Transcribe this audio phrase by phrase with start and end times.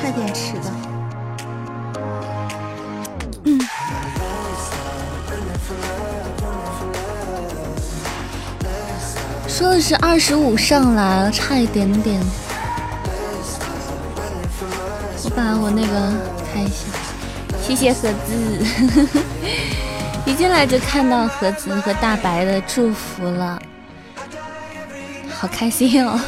[0.00, 0.70] 差点吃的。
[3.44, 3.60] 嗯。
[9.48, 12.20] 说的是二十五上来了，差一点点。
[15.24, 16.12] 我把我那个
[16.52, 16.84] 看一下，
[17.62, 19.18] 谢谢盒子。
[20.26, 23.60] 一进来就看到盒子和大白的祝福了，
[25.30, 26.20] 好开心哦！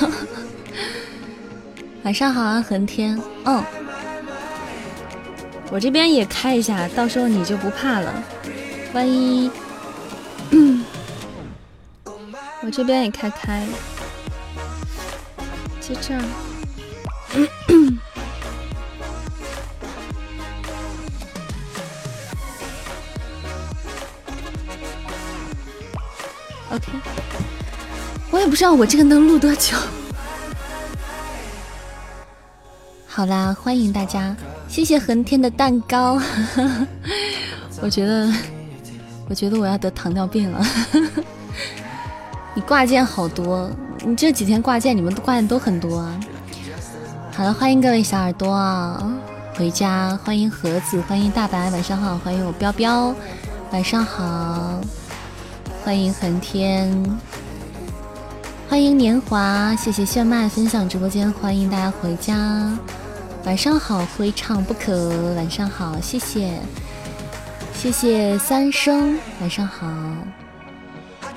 [2.05, 3.21] 晚上好啊，恒天。
[3.51, 3.65] 嗯，
[5.71, 8.23] 我这边也开一下，到时候你就不怕了。
[8.93, 9.51] 万一，
[12.61, 13.67] 我这边也开开，
[15.81, 16.21] 就这儿。
[26.71, 26.93] OK，
[28.31, 29.75] 我也不知道我这个能录多久。
[33.19, 34.37] 好啦，欢迎大家，
[34.69, 36.23] 谢谢恒天的蛋糕。
[37.83, 38.33] 我觉得，
[39.29, 40.65] 我觉得我要得糖尿病了。
[42.55, 43.69] 你挂件好多，
[44.07, 46.21] 你这几天挂件，你们挂件都很多啊。
[47.33, 49.13] 好了，欢迎各位小耳朵啊，
[49.57, 50.17] 回家。
[50.25, 52.17] 欢迎盒子，欢迎大白，晚上好。
[52.19, 53.13] 欢迎我彪彪，
[53.73, 54.81] 晚上好。
[55.85, 57.19] 欢迎恒天，
[58.69, 62.79] 欢迎年华，谢谢炫麦分享直播间，欢迎大家回家。
[63.45, 65.35] 晚上好，非唱不可。
[65.35, 66.53] 晚上好，谢谢，
[67.75, 69.19] 谢谢三生。
[69.41, 69.87] 晚上好，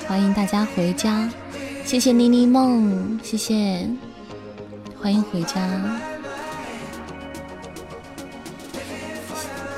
[0.08, 1.30] 欢迎大家回家。
[1.86, 3.90] 谢谢妮妮梦，谢谢，
[5.02, 5.62] 欢迎回家。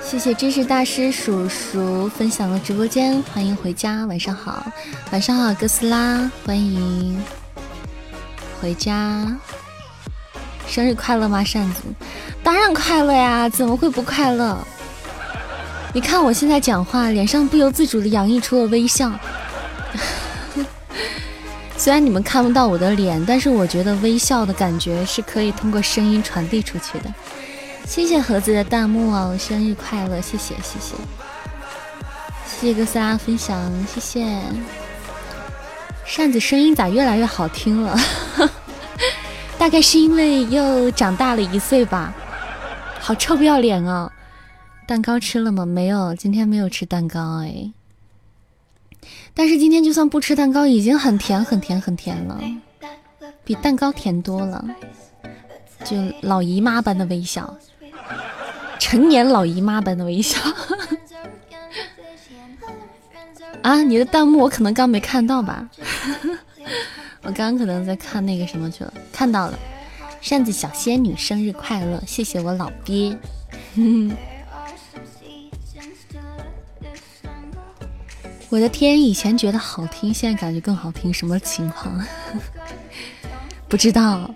[0.01, 4.65] 谢谢知识大师叔叔分享的直播间，欢迎回家，晚上好，
[5.11, 7.19] 晚上好，哥斯拉，欢迎
[8.59, 9.35] 回家，
[10.73, 11.43] 生日快乐吗？
[11.43, 11.81] 扇子，
[12.41, 14.57] 当然快乐呀，怎么会不快乐？
[15.93, 19.11] 你看我现在讲话，脸上不由自主的洋溢出了微笑。
[21.77, 27.13] 虽然你们看不到我的脸，但是我觉得微笑的感觉是可以通过声音传递出去的。
[27.85, 30.19] 谢谢盒子的弹幕哦，生日快乐！
[30.21, 30.95] 谢谢谢谢，
[32.47, 34.25] 谢谢哥斯拉分享，谢谢。
[36.03, 37.95] 扇子声音咋越来越好听了？
[39.63, 42.13] 大概是因为又长大了一岁吧。
[42.99, 44.11] 好臭不要脸哦！
[44.85, 45.65] 蛋糕吃了吗？
[45.65, 47.71] 没有，今天没有吃蛋糕哎。
[49.33, 52.41] 但是今天就算不吃蛋糕，已经很甜很甜很甜了，
[53.45, 54.65] 比蛋糕甜多了，
[55.85, 57.55] 就老姨妈般的微笑。
[58.79, 60.37] 成年老姨妈般的微笑
[63.63, 63.81] 啊！
[63.81, 65.69] 你的弹幕我可能刚没看到吧？
[67.23, 69.57] 我刚刚可能在看那个什么去了，看到了。
[70.21, 72.01] 扇子小仙女生日快乐！
[72.07, 73.17] 谢谢我老鳖。
[78.49, 82.05] 我的天，以前觉得好听，现在感觉更好听，什么情况？
[83.67, 84.33] 不知道。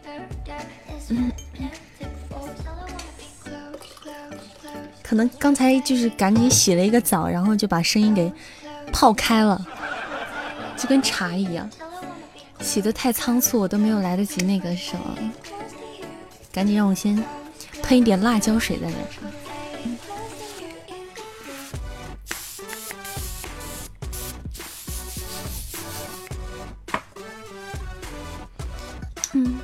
[5.03, 8.29] 可能刚才就是赶紧洗了一个澡，然后就把声音给
[8.91, 9.65] 泡开了，
[10.75, 11.69] 就跟茶一样。
[12.61, 15.17] 洗的太仓促，我都没有来得及那个什么，
[16.51, 17.23] 赶紧让我先
[17.81, 19.23] 喷一点辣椒水在脸上。
[29.33, 29.59] 嗯。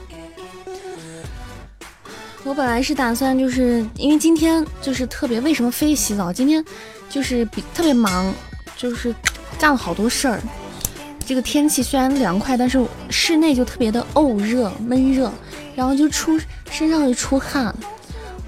[2.43, 6.31] 我本来是打算，就是因为今天就是特别，为什么非洗澡？
[6.31, 6.63] 今天
[7.09, 8.33] 就是比特别忙，
[8.75, 9.13] 就是
[9.59, 10.41] 干了好多事儿。
[11.25, 15.31] 这个天气虽然凉快，但是室内就特别的沤热、闷热，
[15.75, 16.39] 然后就出
[16.69, 17.73] 身上就出汗。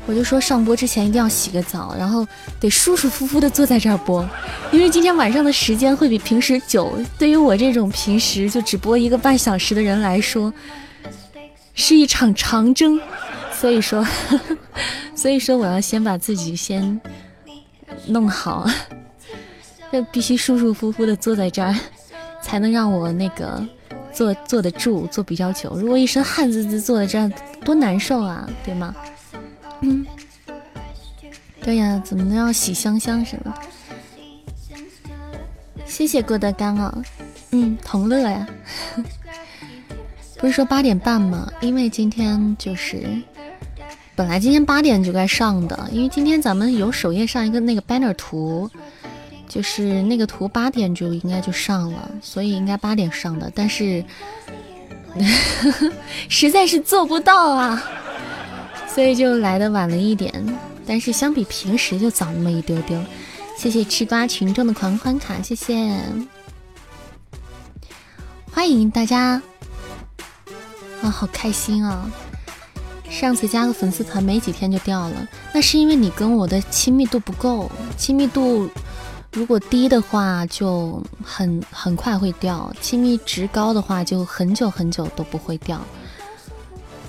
[0.08, 2.28] 我就说上播之前一定要洗个澡，然后
[2.60, 4.28] 得舒舒服服的坐在这儿播，
[4.72, 6.96] 因为今天晚上的时间会比平时久。
[7.18, 10.54] 对于我这种平时就只播一个半小时的人来说，
[11.74, 13.02] 是一场长征。
[13.58, 14.06] 所以说，
[15.16, 17.02] 所以说我要先把自己先
[18.06, 18.70] 弄好，
[19.92, 21.74] 就 必须舒舒服服的坐在这儿，
[22.46, 23.68] 才能让我那个
[24.14, 25.76] 坐坐得住，坐比较久。
[25.76, 27.28] 如果一身汗滋滋坐在这，
[27.64, 28.96] 多难受啊，对吗？
[29.82, 30.06] 嗯，
[31.64, 33.52] 对呀，怎么能要洗香香什么？
[35.88, 36.96] 谢谢郭德纲啊，
[37.50, 38.48] 嗯，同乐呀，
[40.38, 41.52] 不是说八点半吗？
[41.62, 43.04] 因为今天就是。
[44.18, 48.70] 本来今天八点就该上的，因为今天咱们有首页上一个那个 banner 图，
[49.48, 53.52] 就是那个图八点就应该就上了，所以应该八点上的。
[53.56, 54.04] 但是
[56.30, 57.84] 实在是做不到啊，
[58.88, 60.34] 所以就来的晚了一点，
[60.86, 63.00] 但是相比平时就早那么一丢丢。
[63.58, 65.98] 谢谢吃瓜群众的狂欢卡，谢谢，
[68.52, 69.42] 欢迎大家
[71.02, 72.12] 啊，好开心啊！
[73.10, 78.70] 上次加个粉丝团没几天就掉了，那是因为你跟我的亲密度不够，亲密度
[79.36, 85.82] 如果低的话就很很快会掉，亲密值高的话就很久很久都不会掉。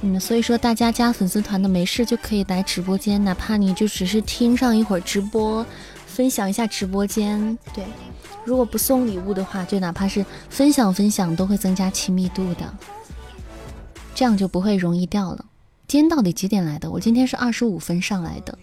[0.03, 5.65] 嗯，所以说大家加粉丝团的没事就可以来直播间，哪怕你就只是听上一会儿直播。
[6.05, 7.85] 分享一下直播间，对，
[8.45, 12.75] 如果不送礼物的话，就哪怕是分享分享，都会增加亲密度的，
[14.15, 15.45] 这样就不会容易掉了。
[15.87, 16.91] 今天到底几点来的？
[16.91, 18.59] 我今天是二十五分上来的。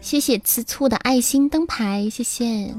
[0.00, 2.74] 谢谢吃醋的爱心灯牌，谢谢。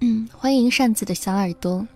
[0.00, 1.86] 嗯，欢迎扇子的小耳朵。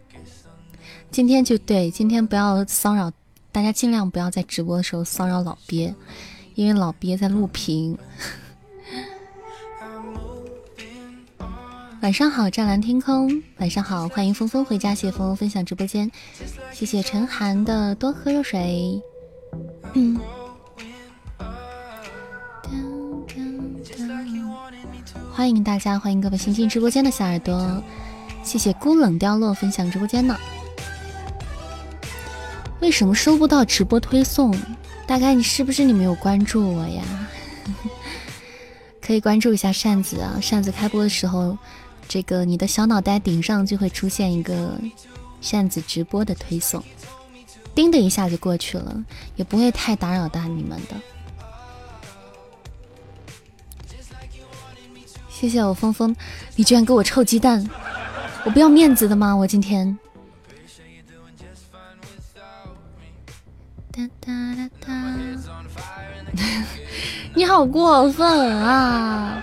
[1.10, 3.10] 今天就对，今天不要骚扰
[3.50, 5.94] 大家，尽量不要在直播的时候骚扰老鳖，
[6.54, 7.96] 因为老鳖在录屏。
[12.02, 13.42] 晚上好，湛蓝天空。
[13.58, 16.10] 晚上好，欢迎峰峰回家，谢谢峰峰分享直播间，
[16.72, 19.00] 谢谢陈寒的多喝热水。
[19.94, 20.18] 嗯。
[25.34, 27.82] 欢迎大家，欢迎各位新进直播间的小耳朵，
[28.42, 30.36] 谢谢孤冷凋落分享直播间呢。
[32.80, 34.54] 为什么收不到直播推送？
[35.06, 37.02] 大概你是不是你没有关注我呀？
[39.00, 41.56] 可以关注一下扇子啊，扇子开播的时候。
[42.08, 44.78] 这个你的小脑袋顶上就会出现一个
[45.40, 46.82] 扇子直播的推送，
[47.74, 49.02] 叮的一下就过去了，
[49.36, 50.96] 也不会太打扰到你们的。
[55.42, 56.14] 谢谢我峰峰，
[56.54, 57.68] 你居然给我臭鸡蛋，
[58.44, 59.34] 我不要面子的吗？
[59.34, 59.98] 我今天。
[67.34, 69.42] 你好过分啊！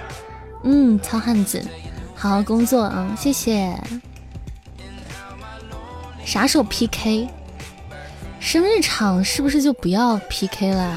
[0.63, 1.61] 嗯，糙汉子。
[2.15, 3.77] 好好工作啊，谢谢。
[6.23, 7.27] 啥时候 PK？
[8.39, 10.95] 生日场是不是就不要 PK 了？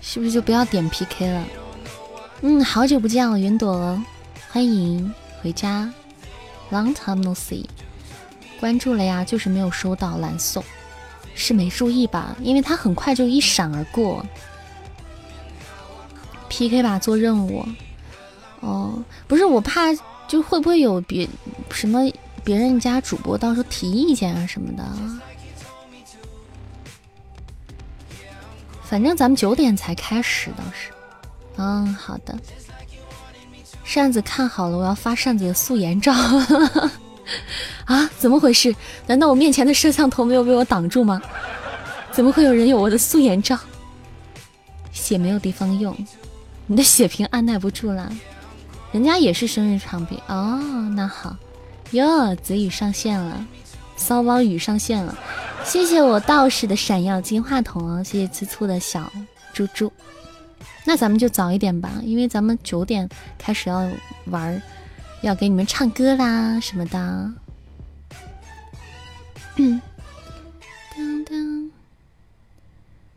[0.00, 1.44] 是不是就不要点 PK 了？
[2.42, 4.02] 嗯，好久不见了，云朵，
[4.50, 5.92] 欢迎回家。
[6.70, 7.66] Long time no see。
[8.58, 10.64] 关注了呀，就是没有收到蓝送，
[11.34, 12.34] 是没注意吧？
[12.40, 14.24] 因为它很快就一闪而过。
[16.48, 17.66] PK 吧，做任务。
[18.60, 19.90] 哦，不是，我怕。
[20.28, 21.28] 就会不会有别
[21.72, 22.08] 什么
[22.44, 24.84] 别人家主播到时候提意见啊什么的？
[28.84, 30.92] 反正咱们九点才开始倒是。
[31.60, 32.34] 嗯，好的。
[33.84, 36.12] 扇子看好了，我要发扇子的素颜照。
[37.84, 38.08] 啊？
[38.18, 38.74] 怎么回事？
[39.06, 41.20] 难道我面前的摄像头没有被我挡住吗？
[42.10, 43.58] 怎么会有人有我的素颜照？
[44.90, 45.96] 血没有地方用，
[46.66, 48.10] 你的血瓶按耐不住了。
[48.92, 50.58] 人家也是生日场比哦，
[50.96, 51.36] 那好
[51.92, 53.44] 哟，子宇上线了，
[53.96, 55.16] 骚包雨上线了，
[55.64, 59.12] 谢谢我道士的闪耀金话筒哦，谢谢吃醋的小
[59.52, 59.92] 猪猪，
[60.84, 63.88] 那咱们就早一点吧，因为咱们九点开始要
[64.26, 64.60] 玩，
[65.22, 67.32] 要给你们唱歌啦什么的。
[69.56, 69.80] 嗯，
[70.96, 71.70] 当当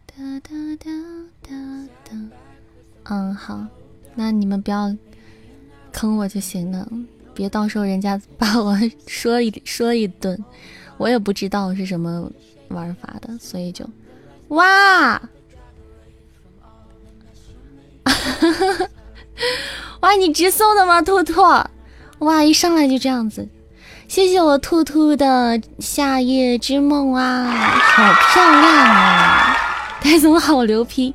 [0.05, 0.91] 哒哒哒
[1.41, 2.17] 哒哒，
[3.03, 3.65] 嗯好，
[4.15, 4.95] 那你们不要。
[5.95, 6.89] 坑我就行了，
[7.35, 10.43] 别到时候人家 把我说一说一顿，
[10.97, 12.31] 我也不知道是什么
[12.69, 13.87] 玩法的，所以就
[14.47, 15.21] 哇，
[20.01, 21.41] 哇，你直送的吗，兔兔？
[22.19, 23.49] 哇，一上来就这样子，
[24.07, 29.57] 谢谢我兔兔的夏夜之梦啊，好漂亮啊，
[30.01, 31.13] 戴总好牛批。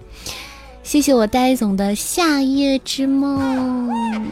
[0.82, 4.26] 谢谢我呆总的夏夜之梦，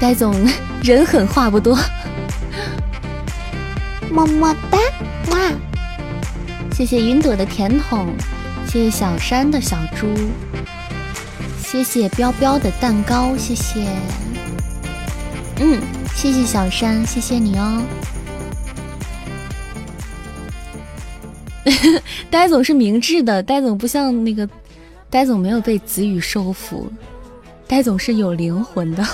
[0.00, 0.34] 呆总
[0.82, 1.78] 人狠话不多，
[4.10, 4.78] 么么哒，
[5.30, 5.38] 哇！
[6.76, 8.08] 谢谢云朵的甜筒，
[8.66, 10.08] 谢谢小山的小猪，
[11.62, 13.86] 谢谢彪彪的蛋糕，谢谢，
[15.60, 15.80] 嗯，
[16.16, 17.80] 谢谢小山，谢谢你哦。
[22.28, 24.48] 呆总是明智的，呆总不像那个，
[25.08, 26.90] 呆总没有被子宇收服，
[27.68, 29.06] 呆总是有灵魂的。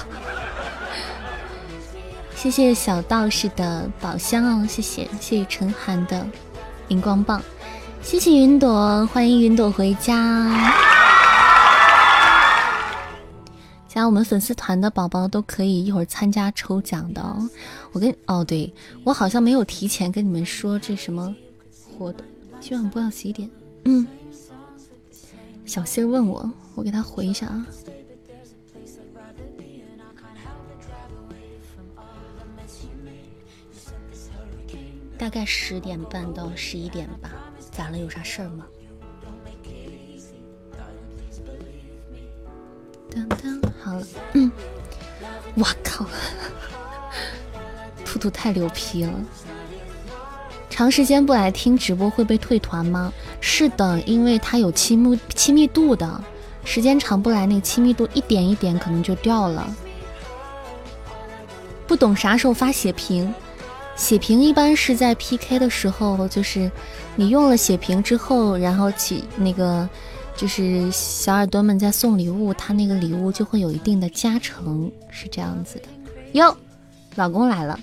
[2.34, 6.26] 谢谢小道士的宝箱哦，谢谢谢谢陈寒的
[6.90, 7.40] 荧光棒，
[8.02, 10.74] 谢谢云朵，欢迎云朵回家。
[13.86, 17.22] 加我们粉丝团的宝宝都可以一会儿参加抽奖的。
[17.92, 18.72] 我跟哦，对
[19.04, 21.32] 我好像没有提前跟你们说这什么
[21.96, 22.26] 活动。
[22.60, 23.48] 希望不要几点。
[23.84, 24.04] 嗯，
[25.64, 27.64] 小心问我，我给他回一下啊。
[35.20, 37.28] 大概十点半到十一点吧，
[37.70, 37.98] 咋了？
[37.98, 38.64] 有啥事儿吗？
[43.14, 44.50] 当当，好了，嗯，
[45.56, 46.06] 我靠，
[48.02, 49.12] 兔兔太牛皮了！
[50.70, 53.12] 长时间不来听直播会被退团吗？
[53.42, 56.24] 是的，因为它有亲密亲密度的，
[56.64, 59.70] 时间长不来，那个亲密度一点一点可能就掉了。
[61.86, 63.34] 不懂啥时候发血瓶？
[64.00, 66.72] 血瓶一般是在 PK 的时候，就是
[67.16, 69.86] 你用了血瓶之后，然后起那个
[70.34, 75.82] 就是小耳朵们在送礼物，他那个礼物就会有一定的加成，是这样子的。
[76.32, 76.56] 哟，
[77.14, 77.78] 老公来了，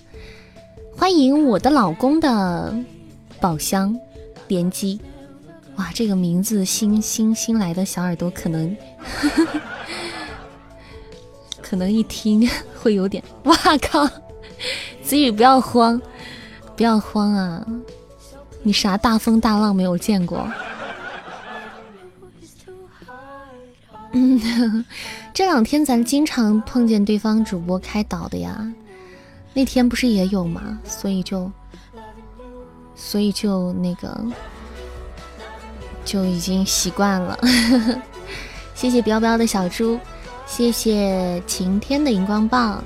[0.97, 2.75] 欢迎我的老公的
[3.39, 3.95] 宝箱
[4.47, 4.99] 联机。
[5.75, 8.75] 哇，这个名字新新新来的小耳朵可能
[9.21, 9.61] 呵呵
[11.61, 14.09] 可能一听会有点，哇靠！
[15.03, 16.01] 子宇不要慌，
[16.75, 17.65] 不要慌啊！
[18.63, 20.47] 你啥大风大浪没有见过？
[24.11, 24.83] 嗯，
[25.33, 28.73] 这两天咱经常碰见对方主播开导的呀。
[29.53, 30.79] 那天不是也有吗？
[30.83, 31.51] 所以就，
[32.95, 34.25] 所以就那个，
[36.03, 37.37] 就已经习惯了。
[38.75, 39.99] 谢谢彪彪的小猪，
[40.45, 42.83] 谢谢晴天的荧光棒。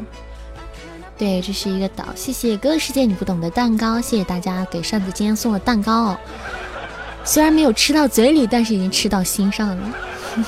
[1.22, 2.08] 对，这是一个岛。
[2.16, 6.18] 谢谢哥哥世界你不懂的蛋糕，谢谢大家给扇子今天送的蛋糕。
[7.24, 9.96] 虽然没有吃到嘴里，但是已经吃到心上了。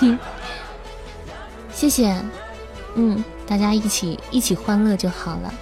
[1.71, 2.15] 谢谢，
[2.95, 5.53] 嗯，大家一起一起欢乐就好了。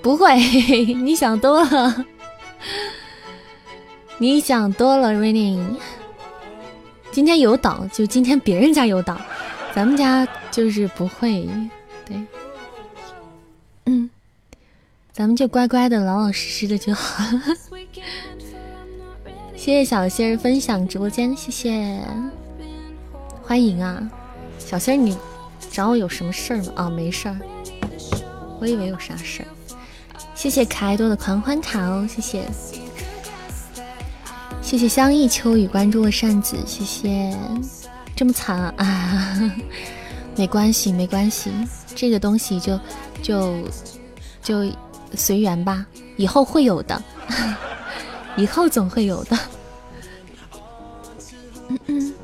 [0.00, 0.34] 不会，
[0.96, 2.06] 你想多了，
[4.16, 5.62] 你想多了，Rainy。
[7.12, 9.20] 今天有岛，就今天别人家有岛，
[9.74, 11.46] 咱们家就是不会，
[12.06, 12.16] 对。
[13.86, 14.10] 嗯，
[15.12, 17.24] 咱们就乖乖的、老老实实的就好。
[19.56, 22.00] 谢谢小仙儿分享直播间，谢谢，
[23.42, 24.08] 欢迎啊，
[24.58, 25.16] 小仙儿，你
[25.72, 26.72] 找我有什么事儿吗？
[26.76, 27.36] 啊，没事儿，
[28.60, 29.48] 我以为有啥事儿。
[30.34, 32.44] 谢谢可爱多的狂欢卡哦，谢谢，
[34.60, 37.36] 谢谢香溢秋雨关注了扇子，谢谢，
[38.14, 39.52] 这么惨啊啊，
[40.36, 41.50] 没关系，没关系，
[41.96, 42.78] 这个东西就。
[43.22, 43.56] 就
[44.40, 44.70] 就
[45.14, 45.84] 随缘吧，
[46.16, 47.02] 以后会有的，
[48.36, 49.36] 以后总会有的。
[51.68, 52.14] 嗯嗯，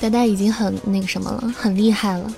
[0.00, 2.34] 呆呆已经很那个什么了，很厉害了。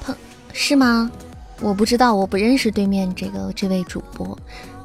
[0.00, 0.16] 他
[0.52, 1.08] 是吗？
[1.60, 4.36] 我不知道，我不认识对面这个这位主播。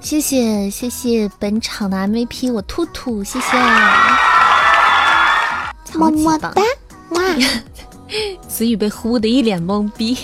[0.01, 3.57] 谢谢谢谢本场的 MVP 我兔兔，谢谢，
[5.93, 6.51] 么么哒，
[7.11, 7.21] 哇！
[8.49, 10.17] 子宇被呼的一脸懵逼。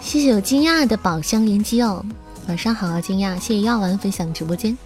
[0.00, 2.04] 谢谢有惊讶的宝箱连击哦，
[2.48, 3.38] 晚上好啊，惊讶！
[3.38, 4.76] 谢谢药丸分享直播间，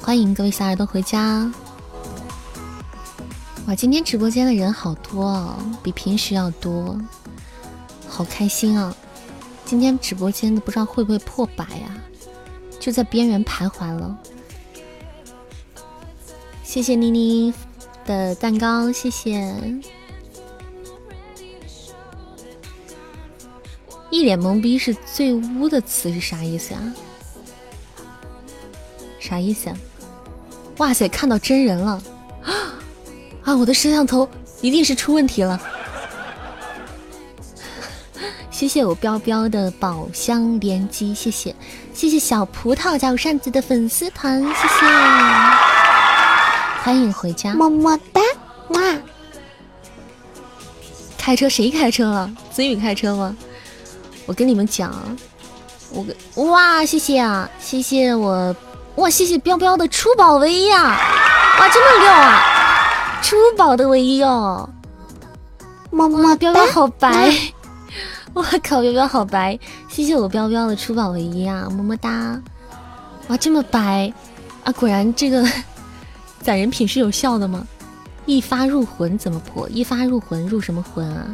[0.00, 1.50] 欢迎各位小耳朵回家。
[3.66, 6.96] 哇，今天直播间的人好多哦，比平时要多，
[8.08, 8.94] 好开心啊！
[9.64, 11.96] 今天直播间的不知道会不会破百呀？
[12.78, 14.18] 就在边缘徘徊了。
[16.62, 17.54] 谢谢妮妮
[18.04, 19.54] 的蛋糕，谢谢。
[24.10, 26.94] 一脸懵逼是最污的词是啥意思啊？
[29.18, 29.70] 啥意思？
[30.78, 32.02] 哇塞，看到真人了
[33.42, 33.56] 啊！
[33.56, 34.28] 我的摄像头
[34.60, 35.58] 一定是出问题了。
[38.50, 41.54] 谢谢我彪彪的宝箱连击，谢谢
[41.94, 44.86] 谢谢小葡萄加入扇子的粉丝团，谢谢，
[46.82, 48.20] 欢迎回家，么么哒，
[48.68, 48.80] 哇！
[51.16, 52.30] 开车谁开车了？
[52.50, 53.36] 子宇开车吗？
[54.26, 54.92] 我跟你们讲，
[55.90, 58.54] 我跟哇，谢谢啊，谢谢我
[58.96, 60.98] 哇，谢谢彪彪的出宝唯一啊，
[61.58, 62.42] 哇，这么六啊，
[63.22, 64.68] 出宝的唯一哦，
[65.90, 67.32] 么么彪彪好白。
[68.34, 69.58] 我靠，彪彪好白！
[69.88, 72.40] 谢谢我彪彪的出宝唯一啊，么么哒！
[73.28, 74.10] 哇，这么白
[74.64, 74.72] 啊！
[74.72, 75.46] 果然这个
[76.40, 77.66] 攒人品是有效的吗？
[78.24, 79.68] 一发入魂怎么破？
[79.68, 81.26] 一发入魂入什么魂啊？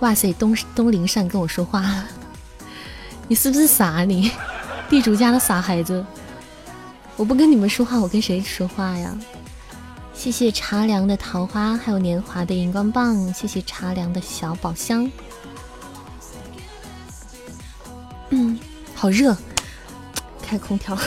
[0.00, 2.06] 哇塞，东东林善跟我说话了，
[3.28, 4.04] 你是不是傻？
[4.04, 4.32] 你
[4.88, 6.04] 地主家的傻孩子！
[7.16, 9.16] 我不跟你们说话，我跟谁说话呀？
[10.18, 15.08] 谢谢茶凉的桃花，还有年华的荧光棒，谢谢茶凉的小宝箱。
[18.30, 18.58] 嗯，
[18.96, 19.36] 好热，
[20.42, 20.98] 开空调。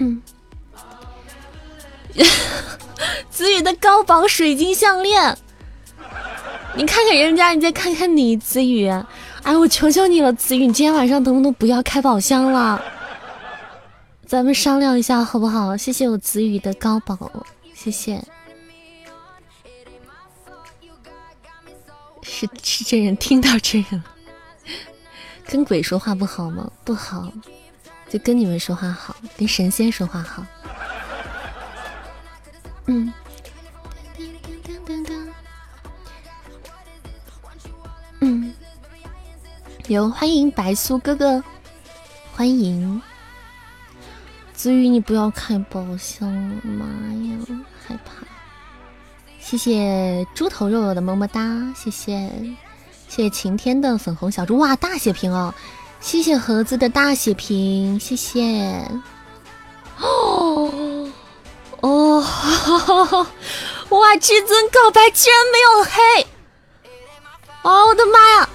[0.00, 0.20] 嗯，
[3.30, 5.38] 子宇的高仿水晶项链，
[6.74, 8.90] 你看看人家，你再看看你，子宇，
[9.50, 12.80] 哎，我求求你了，子宇，你今天晚上能不能不要开宝箱了？
[14.24, 15.76] 咱们商量一下好不好？
[15.76, 18.22] 谢谢我子宇的高宝，谢谢。
[22.22, 24.04] 是是真人听到真人了，
[25.48, 26.70] 跟鬼说话不好吗？
[26.84, 27.28] 不好。
[28.08, 30.46] 就跟你们说话好，跟神仙说话好。
[32.86, 33.12] 嗯。
[39.90, 41.42] 有欢迎白苏哥哥，
[42.32, 43.02] 欢迎。
[44.54, 46.30] 子宇，你不要开宝箱，
[46.62, 47.36] 妈呀，
[47.84, 48.24] 害怕。
[49.40, 52.30] 谢谢猪头肉肉的么么哒，谢谢，
[53.08, 55.52] 谢谢晴天的粉红小猪，哇，大血瓶哦。
[56.00, 58.88] 谢谢盒子的大血瓶，谢谢。
[59.98, 61.10] 哦
[61.80, 62.24] 哦，
[63.88, 64.16] 哇！
[64.18, 66.26] 至尊告白居然没有黑，
[67.62, 68.48] 哦，我的妈呀！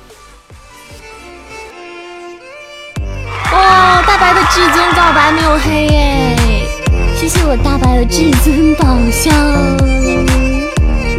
[3.52, 6.36] 哇，大白的至尊告白没有黑耶！
[7.16, 9.34] 谢谢我大白的至尊宝箱，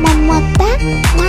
[0.01, 0.65] 么么哒，
[1.19, 1.25] 哇！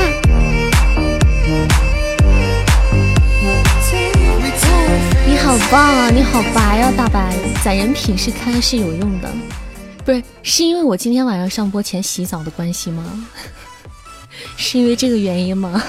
[5.45, 6.09] 好棒啊！
[6.09, 7.33] 你好白啊，大白！
[7.63, 9.33] 攒人品是开是有用的，
[10.03, 10.21] 不是？
[10.43, 13.03] 是因为我今天晚上上播前洗澡的关系吗？
[14.57, 15.81] 是因为这个原因吗？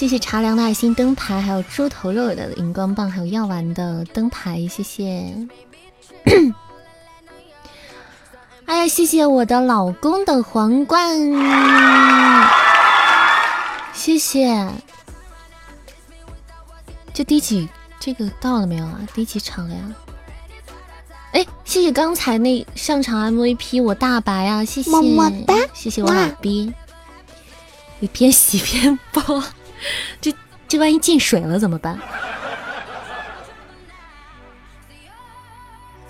[0.00, 5.30] 谢谢茶凉的爱心灯牌，还有猪头肉的荧光棒，还有药丸的灯牌，谢谢。
[8.64, 11.06] 哎呀，谢谢我的老公的皇冠，
[13.92, 14.70] 谢谢。
[17.12, 17.68] 这第几？
[17.98, 19.00] 这个到了没有啊？
[19.12, 19.82] 第几场了呀？
[21.32, 24.64] 哎，谢谢刚才那上场 MVP 我大白啊！
[24.64, 25.54] 谢谢，么么哒！
[25.74, 26.72] 谢谢我老逼。
[27.98, 29.44] 你边洗边播，
[30.20, 30.34] 这
[30.68, 31.98] 这万一进水了怎么办？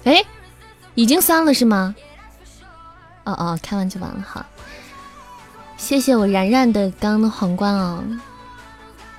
[0.05, 0.25] 哎，
[0.95, 1.95] 已经删了是吗？
[3.25, 4.45] 哦哦，开完就完了哈。
[5.77, 8.03] 谢谢我然然的刚刚的皇冠哦。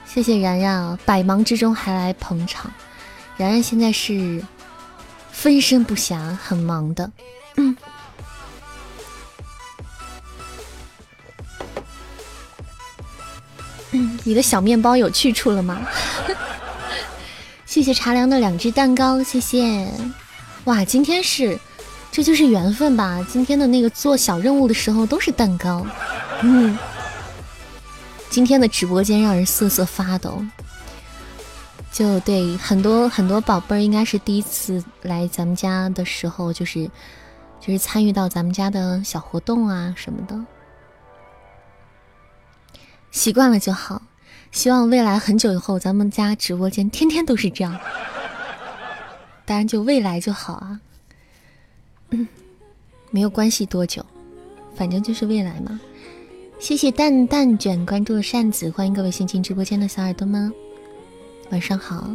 [0.06, 2.72] 谢谢然然啊，百忙之中还来捧场。
[3.38, 4.44] 然然现在是
[5.32, 7.10] 分身不暇，很忙的。
[14.24, 15.86] 你的小面包有去处了吗？
[17.66, 19.88] 谢谢茶凉的两只蛋糕，谢谢。
[20.66, 21.60] 哇，今天是，
[22.12, 23.26] 这就是缘分吧？
[23.30, 25.86] 今天的那个做小任务的时候都是蛋糕。
[26.42, 26.78] 嗯。
[28.30, 30.42] 今天的直播间让人瑟瑟发抖，
[31.92, 36.90] 就对很多很多宝贝儿应该是第一次来咱们家的时候，就是
[37.60, 40.40] 就是参与到咱们家的小活动啊什么的，
[43.12, 44.02] 习惯了就好。
[44.52, 47.80] 希望未来很久以后，咱们家直播间天天都是这样。
[49.46, 50.82] 当然，就未来就好啊，
[53.10, 54.06] 没有关系多久，
[54.76, 55.80] 反正就是未来嘛。
[56.60, 60.54] 谢谢蛋蛋卷关注的扇子，欢迎各位新进直播间的小耳朵们，
[61.50, 62.10] 晚上好！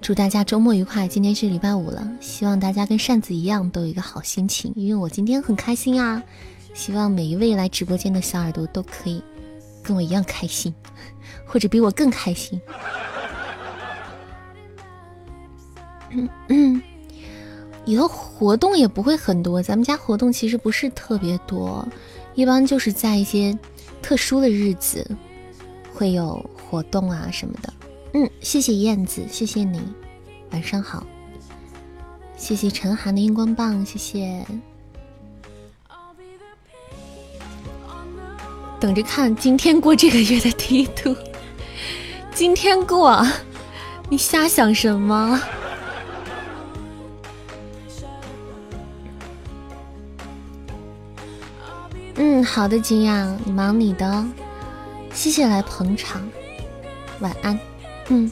[0.00, 1.06] 祝大家周末愉快。
[1.06, 6.22] 今天是礼拜五了，希望大家跟扇子一样都有一个好心情，因为我今天很开心啊！
[6.74, 9.22] 希望每一位来直播间的小耳朵都可以
[9.82, 10.74] 跟我一样开心，
[11.46, 12.60] 或者比我更开心。
[16.10, 16.82] 嗯嗯，
[17.84, 21.86] 以后活动也不会很多，咱们家活动其实不是特别多。
[22.34, 23.58] 一般就是在一些
[24.00, 25.06] 特殊的日子
[25.92, 27.72] 会有活动啊什么的。
[28.14, 29.80] 嗯，谢谢燕子，谢谢你，
[30.50, 31.06] 晚上好。
[32.36, 34.44] 谢谢陈寒的荧光棒，谢谢。
[38.82, 41.14] 等着看今天过这个月的梯度，
[42.34, 43.24] 今天过，
[44.08, 45.40] 你瞎想什么？
[52.16, 54.26] 嗯，好的，金阳，你忙你的，
[55.14, 56.20] 谢谢来捧场，
[57.20, 57.56] 晚安。
[58.08, 58.28] 嗯，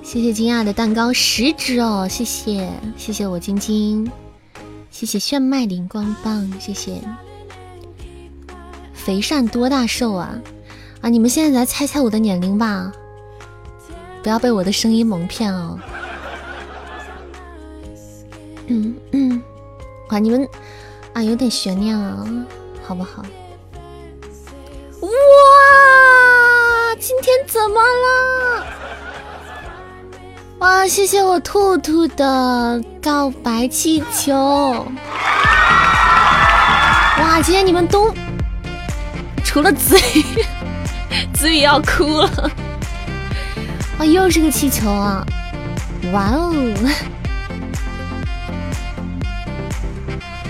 [0.00, 4.08] 谢谢金亚的蛋糕十只哦，谢谢谢谢我晶晶，
[4.96, 7.02] 谢谢炫迈灵光棒，谢谢。
[8.94, 10.40] 肥善多大寿啊？
[11.02, 12.90] 啊，你们现在来猜猜我的年龄吧，
[14.22, 15.78] 不要被我的声音蒙骗哦。
[18.68, 19.42] 嗯嗯，
[20.08, 20.48] 哇，你们
[21.12, 22.26] 啊有点悬念啊，
[22.82, 23.22] 好不好？
[25.02, 25.10] 哇，
[26.98, 28.64] 今天怎么了？
[30.58, 30.88] 哇！
[30.88, 34.34] 谢谢我兔兔的告白气球。
[37.20, 37.42] 哇！
[37.42, 38.10] 今天你们都
[39.44, 40.24] 除了子宇，
[41.34, 42.50] 子宇要哭了。
[43.98, 44.06] 哇！
[44.06, 45.26] 又是个气球啊！
[46.12, 46.54] 哇哦！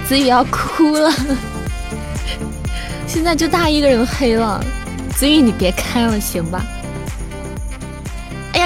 [0.06, 1.12] 子宇要哭了。
[3.08, 4.64] 现在就他一个人黑了。
[5.16, 6.62] 子宇，你别开了，行吧？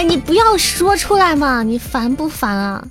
[0.02, 1.62] 你不要说出来嘛！
[1.62, 2.88] 你烦不烦啊？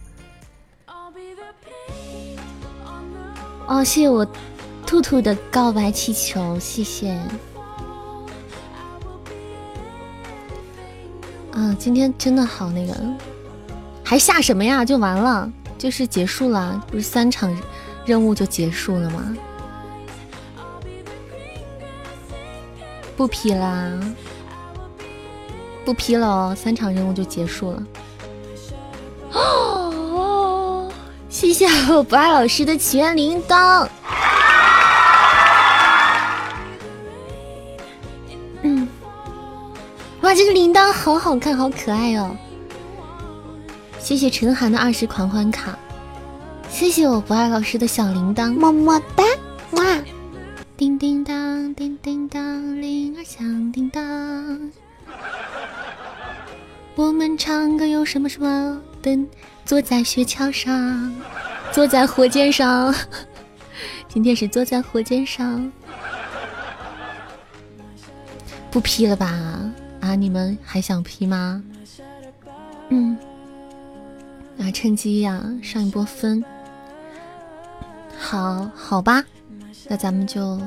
[3.68, 4.26] 哦，谢谢我
[4.86, 7.12] 兔兔的告白气球，谢谢。
[11.52, 12.94] 啊，今天真的好那个，
[14.04, 14.86] 还下什么呀？
[14.86, 17.56] 就完了，就是结束了，不是三场
[18.06, 19.36] 任务就结束了吗？
[23.18, 23.92] 不批啦。
[25.90, 27.84] 不批了哦，三场任务就结束了。
[29.34, 30.92] 哦，
[31.30, 33.88] 谢谢我不爱老师的祈愿铃铛。
[38.62, 38.88] 嗯，
[40.22, 42.38] 哇，这个铃铛好好看，好可爱哦。
[43.98, 45.76] 谢谢陈寒的二十狂欢卡，
[46.70, 49.24] 谢谢我不爱老师的小铃铛，么么哒，
[49.72, 49.84] 哇！
[50.78, 54.70] 叮叮当，叮叮当，铃儿响叮当。
[57.00, 59.18] 我们唱歌有什么什么的？
[59.64, 61.16] 坐在雪橇上，
[61.72, 62.94] 坐在火箭上。
[64.10, 65.72] 今天是坐在火箭上。
[68.70, 69.32] 不批了吧？
[70.02, 71.64] 啊，你们还想批吗？
[72.90, 73.18] 嗯，
[74.60, 76.44] 啊，趁机呀上一波分。
[78.20, 79.24] 好好吧，
[79.88, 80.60] 那咱们就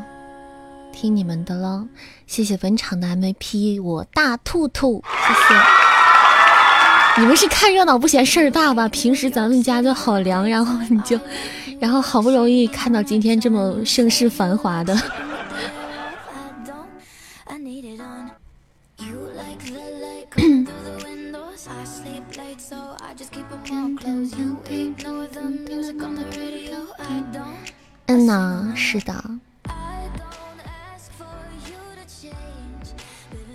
[0.92, 1.86] 听你们的喽。
[2.26, 5.91] 谢谢本场的 MVP，我大兔兔，谢谢。
[7.18, 8.88] 你们是看热闹不嫌事儿大吧？
[8.88, 11.18] 平时咱们家就好凉，然后你就，
[11.79, 14.96] 然后好不容易看到今天这么盛世繁华的。
[28.07, 29.14] 嗯呐，是的。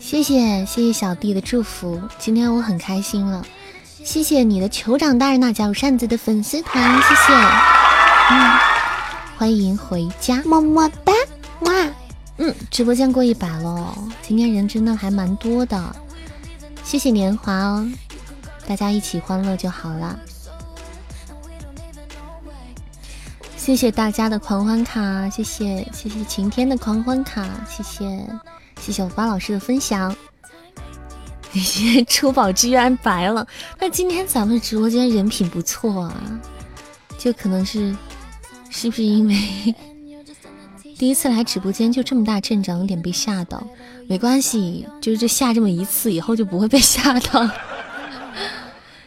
[0.08, 3.46] 谢谢谢谢小弟的祝福，今天我很开心了。
[4.06, 7.34] 谢谢你的酋长大人那加入扇子的粉丝团，谢谢。
[8.32, 8.52] 嗯，
[9.38, 11.12] 欢迎回家，么么哒，
[11.60, 11.74] 哇，
[12.38, 15.93] 嗯，直播间过一百了，今天人真的还蛮多的。
[16.86, 17.86] 谢谢年华哦，
[18.65, 20.17] 大家一起欢乐就好了。
[23.58, 28.26] 谢谢大家的狂欢卡，谢谢谢谢晴天的狂欢卡，谢谢。
[28.79, 30.15] 谢谢我巴老师的分享。
[31.53, 33.47] 那些珠宝居然白了，
[33.79, 36.39] 那今天咱们直播间人品不错啊，
[37.17, 37.95] 就可能是
[38.69, 39.75] 是不是因为
[40.97, 43.65] 第一次来直播间就这么大阵仗，有点被吓到。
[44.07, 47.49] 没关系，就是这吓这么一次，以后就不会被吓到。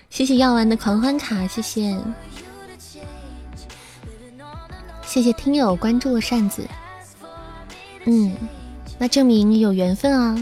[0.08, 1.96] 谢谢药丸的狂欢卡，谢谢，
[5.06, 6.66] 谢谢听友关注了扇子，
[8.06, 8.34] 嗯。
[9.02, 10.36] 那证明有缘分啊！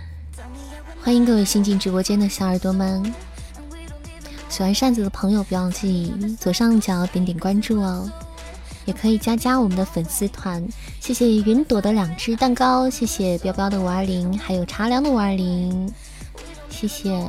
[1.04, 3.14] 欢迎各位新进直播间的小耳朵们，
[4.48, 8.10] 喜欢扇子的朋友不要忘记左上角点点关注哦，
[8.86, 10.66] 也可以加加我们的粉丝团。
[10.98, 15.92] 谢谢云朵的两只蛋糕，谢谢彪彪的五二零，还有茶凉的五二零，
[16.70, 17.22] 谢谢。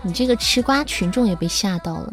[0.00, 2.12] 你这个吃瓜群众也被吓到了。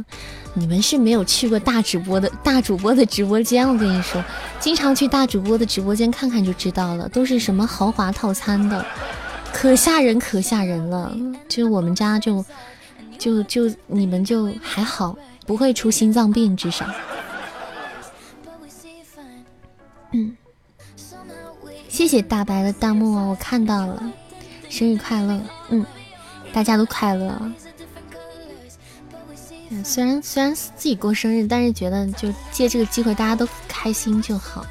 [0.60, 4.22] 你们是没有去过大直播的大主播的直播间，我跟你说，
[4.60, 8.86] 经常去大主播的直播间看看就知道了，都是什么豪华套餐的，
[9.54, 11.16] 可吓人可吓人了。
[11.48, 12.44] 就我们家就
[13.18, 15.18] 就就你们就还好，
[15.48, 16.86] 不会出心脏病，至少。
[20.12, 20.36] 嗯，
[21.88, 24.04] 谢谢大白的弹幕哦，我看到了，
[24.70, 25.86] 生日快乐，嗯，
[26.52, 27.40] 大家都快乐。
[29.84, 34.66] 虽然虽然自己过生日，但是觉得就借这个机会大家都开心就好。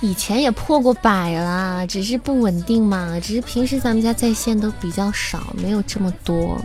[0.00, 6.56] 以前也破过百了，只是不稳定嘛，只是平时咱们家在线都比较少，没有这么多。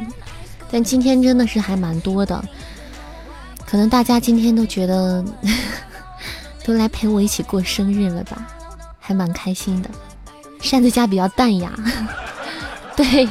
[0.72, 2.43] 但今天真的是还蛮多的，
[3.65, 5.24] 可能大家今天都觉得
[6.63, 8.48] 都来陪我一起过生日了吧，
[9.00, 9.89] 还蛮开心的。
[10.62, 11.72] 扇子家比较淡雅，
[12.96, 13.28] 对，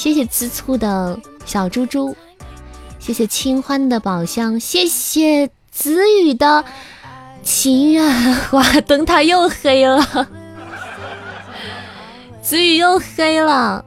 [0.00, 2.16] 谢谢吃醋的小猪猪，
[2.98, 6.64] 谢谢清欢的宝箱，谢谢子雨的。
[7.42, 10.26] 情愿花灯它又黑了，
[12.40, 13.84] 子雨又黑了，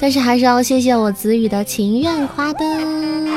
[0.00, 3.28] 但是还是要谢谢我子雨的情愿花灯。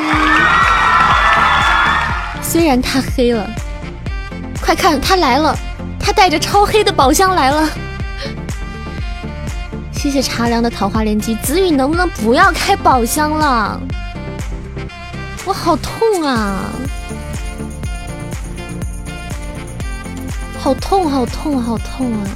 [2.42, 3.46] 虽然它黑了，
[4.62, 5.54] 快看它来了，
[6.00, 7.70] 它带着超黑的宝箱来了。
[9.98, 13.82] 谢谢茶凉的桃花连击，子雨能不能不要开宝箱了？
[15.44, 16.70] 我好痛啊！
[20.60, 22.28] 好痛，好痛，好痛啊！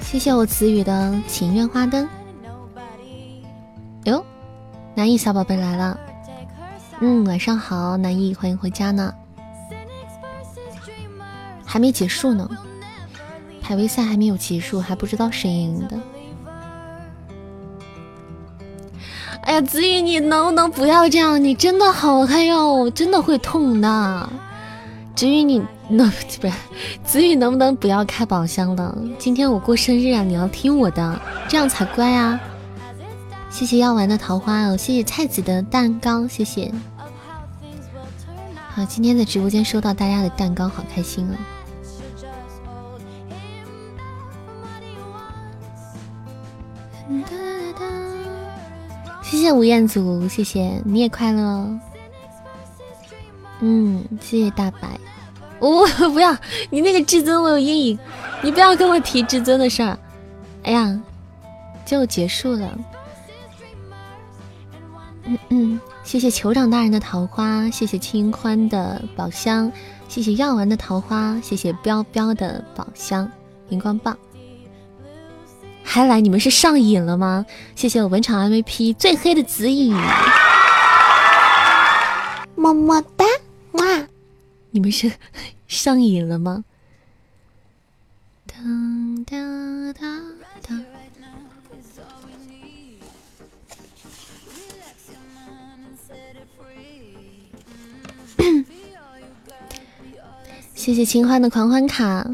[0.00, 2.08] 谢谢我子雨的情愿花灯。
[4.04, 4.24] 哟，
[4.94, 5.98] 南艺小宝贝来了。
[7.00, 9.12] 嗯，晚上好，南艺，欢迎回家呢。
[11.64, 12.48] 还没结束呢，
[13.68, 16.00] 排位赛还没有结束，还不知道谁赢的。
[19.42, 21.44] 哎呀，子雨，你能不能不要这样？
[21.44, 24.28] 你真的好黑哟，真的会痛的。
[25.14, 26.08] 子宇，你能
[26.40, 26.52] 不是
[27.04, 28.96] 子宇能不能不要开宝箱了？
[29.18, 32.40] 今天我过生日啊，你要听我的，这样才乖啊！
[33.50, 36.72] 谢谢药丸的桃花哦，谢谢菜子的蛋糕，谢谢。
[38.70, 41.36] 好，今天在直播间收到大家的蛋糕，好开心啊！
[49.22, 51.68] 谢谢吴彦祖，谢谢你也快乐。
[53.60, 54.98] 嗯，谢谢大白。
[55.58, 56.36] 我 不要
[56.70, 57.98] 你那个至尊，我有阴影。
[58.42, 59.98] 你不要跟我提至尊的事儿。
[60.62, 60.98] 哎呀，
[61.84, 62.78] 就结束了。
[65.24, 69.70] 嗯嗯，谢谢酋长大人的桃花，谢谢清欢的宝箱，
[70.08, 73.30] 谢谢药丸的桃花，谢谢彪彪的宝箱
[73.68, 74.16] 荧光棒。
[75.90, 76.20] 还来？
[76.20, 77.46] 你们是上瘾了吗？
[77.74, 79.96] 谢谢我文场 MVP 最黑的紫影，
[82.54, 83.24] 么么哒。
[83.72, 84.06] 哇！
[84.70, 85.10] 你们是
[85.66, 86.62] 上瘾了吗？
[88.46, 90.84] 当当当当！
[100.74, 102.26] 谢谢清欢的狂欢卡。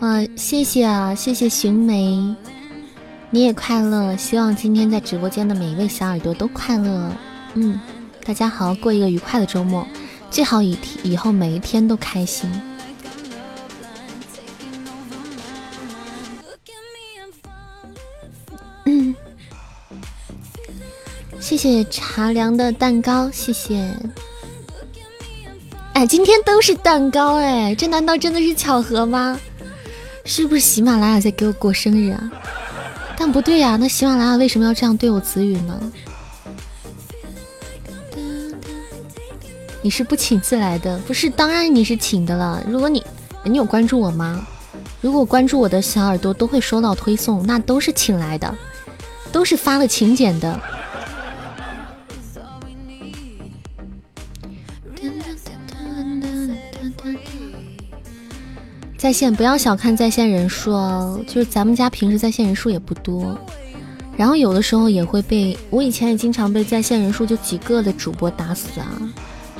[0.00, 2.36] 哇，谢谢啊，谢谢寻梅，
[3.30, 4.14] 你也快乐。
[4.16, 7.10] 希望今天在直播间的每一位小耳朵都快乐。
[7.54, 7.80] 嗯，
[8.22, 9.86] 大家好好，过一个愉快的周末，
[10.30, 12.50] 最好以以后每一天都开心。
[18.84, 19.14] 嗯，
[21.40, 23.90] 谢谢茶凉的蛋糕，谢谢。
[25.94, 29.40] 哎，今天都是蛋糕，哎，这难道真的是巧合吗？
[30.26, 32.30] 是不是喜马拉雅在给我过生日啊？
[33.16, 35.80] 但不对呀，那喜马拉雅为什么要这样对我子宇呢？
[39.80, 41.30] 你是不请自来的，不是？
[41.30, 42.60] 当然你是请的了。
[42.68, 43.02] 如果你，
[43.44, 44.44] 你有关注我吗？
[45.00, 48.52] 如果关注我的小耳朵都会收到推送，那都是请来的，
[49.30, 50.60] 都是发了请柬的。
[58.96, 63.38] 在线不要小看在线人数哦，就是咱们家平时在线人数也不多，
[64.16, 68.86] 然后有的时候也会被我以前也经常被在线人数就几个的主播打死啊。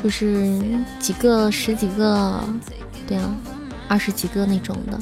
[0.05, 0.61] 就是
[1.01, 2.39] 几个、十几个，
[3.09, 3.35] 对啊，
[3.89, 5.01] 二十几个那种的。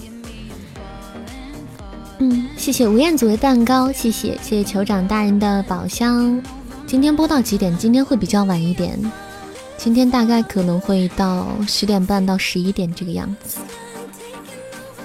[2.21, 6.41] 嗯，谢谢吴彦祖的蛋糕，谢谢谢谢酋长大人的宝箱。
[6.87, 7.77] 今天播到几点？
[7.77, 8.99] 今天会比较晚一点，
[9.77, 13.59] 今天大概可能会到十点半到十一点这个样子。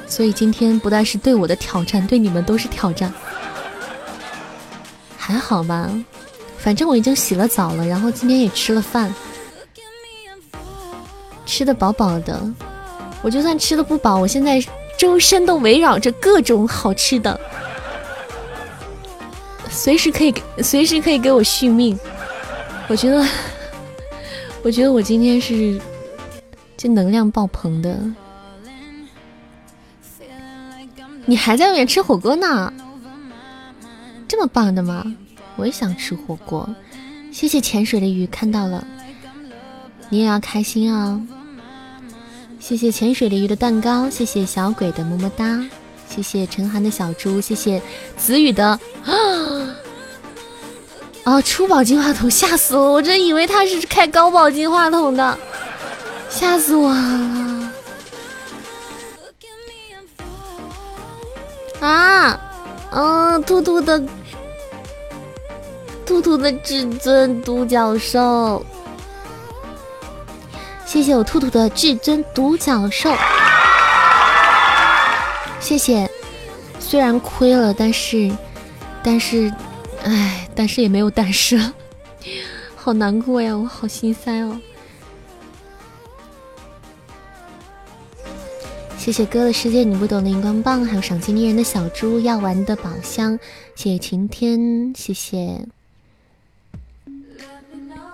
[0.10, 3.14] 所以今天不但是对我的挑战，对你们都是挑战。
[5.16, 5.88] 还好吧，
[6.58, 9.14] 反正我已经洗了澡了，然后今天也吃了饭。
[11.46, 12.42] 吃的饱饱的，
[13.22, 14.60] 我就算吃的不饱，我现在
[14.98, 17.40] 周身都围绕着各种好吃的，
[19.70, 21.98] 随时可以给，随时可以给我续命。
[22.88, 23.26] 我觉得，
[24.64, 25.80] 我觉得我今天是
[26.76, 27.98] 这能量爆棚的。
[31.30, 32.74] 你还在外面吃火锅呢？
[34.28, 35.06] 这么棒的吗？
[35.58, 36.68] 我也想吃火锅。
[37.32, 38.84] 谢谢潜水的鱼，看到了，
[40.10, 41.22] 你也要开心啊！
[42.60, 45.64] 谢谢潜水的鱼的蛋糕，谢谢小鬼的么么哒，
[46.10, 47.80] 谢谢陈寒的小猪，谢谢
[48.18, 48.80] 子宇的啊
[51.26, 51.40] 啊！
[51.46, 55.38] 初宝金话筒吓死我，我真以为他是开高宝金话筒的，
[56.28, 57.49] 吓死我了
[61.80, 62.40] 啊！
[62.92, 64.02] 嗯，兔兔的。
[66.06, 68.66] 兔兔的至尊独角兽，
[70.88, 73.16] 谢谢我兔兔的至尊独角兽，
[75.60, 76.10] 谢谢。
[76.80, 78.32] 虽然亏了，但是，
[79.04, 79.54] 但是，
[80.04, 81.62] 唉，但是也没有但是，
[82.76, 84.60] 好难过呀，我好心塞哦。
[89.10, 93.40] 谢谢哥的世界你不懂的荧光棒，还有赏金猎人的小猪要玩的宝箱，
[93.74, 95.66] 谢谢晴天，谢谢。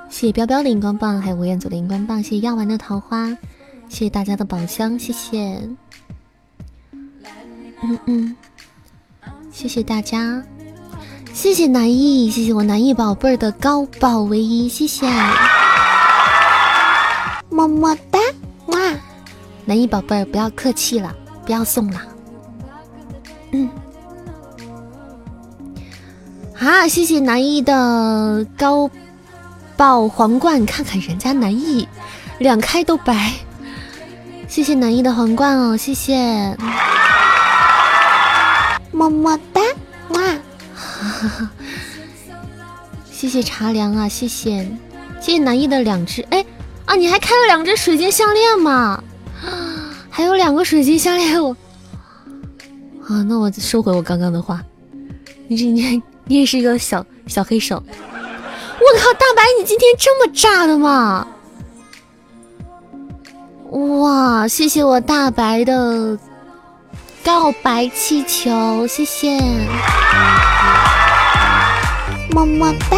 [0.10, 3.28] 谢谢彪彪的荧光棒，还有吴彦祖的荧光棒，谢谢药丸的桃花，
[3.90, 5.60] 谢谢大家的宝箱，谢谢，
[7.84, 8.36] 嗯嗯，
[9.52, 10.42] 谢谢大家，
[11.34, 15.06] 谢谢南艺，谢谢我南艺宝贝儿的高爆唯一，谢谢，
[17.50, 18.18] 么么哒，
[18.68, 18.80] 哇，
[19.66, 21.14] 南艺宝贝儿不要客气了，
[21.46, 22.02] 不要送了，
[23.52, 23.70] 嗯，
[26.58, 28.90] 啊，谢谢南艺的高。
[29.78, 31.86] 爆皇冠，看看人家南艺，
[32.38, 33.34] 两开都白。
[34.48, 36.56] 谢谢南艺的皇冠哦，谢谢，
[38.94, 39.60] 么么哒，
[40.12, 40.22] 哇！
[43.12, 44.66] 谢谢茶凉啊，谢谢，
[45.20, 46.46] 谢谢南艺的两只，哎
[46.86, 49.04] 啊，你还开了两只水晶项链吗？
[50.10, 51.56] 还有两个水晶项链，我
[53.08, 54.64] 啊，那我收回我刚刚的话，
[55.48, 57.76] 你这你你也是一个小小黑手。
[57.76, 61.28] 我靠，大白，你今天这么炸的吗？
[63.72, 66.18] 哇，谢谢我大白的
[67.24, 69.40] 告白气球，谢谢，
[72.32, 72.98] 么么哒，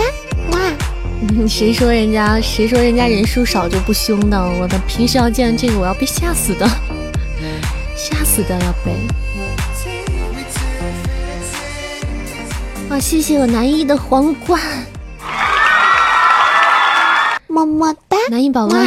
[1.50, 4.40] 谁说人家谁说人家人数少就不凶的？
[4.60, 6.68] 我的平时要见这个，我要被吓死的，
[7.96, 8.94] 吓死的要被。
[12.90, 14.62] 哇，谢谢我南艺的皇冠。
[17.48, 18.86] 么么哒，南一宝贝儿，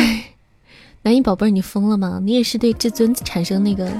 [1.02, 2.20] 南一宝贝儿，你疯了吗？
[2.22, 3.90] 你也是对至尊产生那个……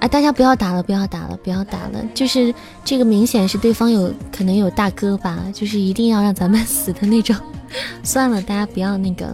[0.00, 2.04] 哎，大家不要打了，不要打了，不要打了！
[2.14, 2.54] 就是
[2.84, 7.34] 这个明显是对方有可能有大哥吧，就是一定要让咱们 死的那种。
[8.04, 9.26] 算了，大家不要那个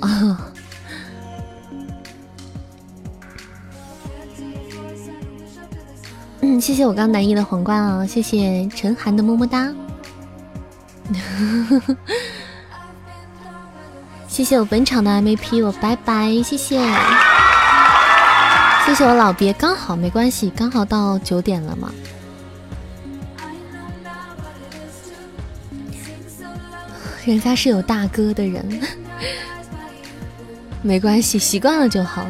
[0.00, 0.52] 啊。
[6.40, 9.72] 嗯，谢谢我刚南一的皇冠啊，谢谢陈寒的么么哒。
[14.28, 16.78] 谢谢我本场的 MVP，我拜拜，谢谢，
[18.86, 21.92] 谢谢我老别，刚好没关系，刚好到九点了嘛。
[27.24, 28.82] 人家是有大哥的人，
[30.82, 32.26] 没关系，习惯了就好。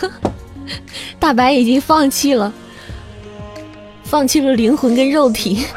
[1.20, 2.50] 大白已经放弃了，
[4.02, 5.66] 放弃了灵魂跟肉体。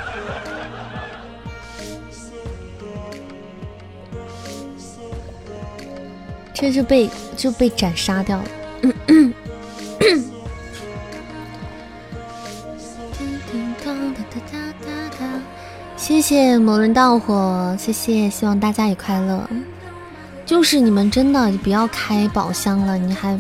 [6.54, 8.46] 这就被就被斩杀掉了。
[15.98, 19.48] 谢谢某人盗火，谢谢，希望大家也快乐。
[20.46, 23.40] 就是你们真的不要开宝箱了，你还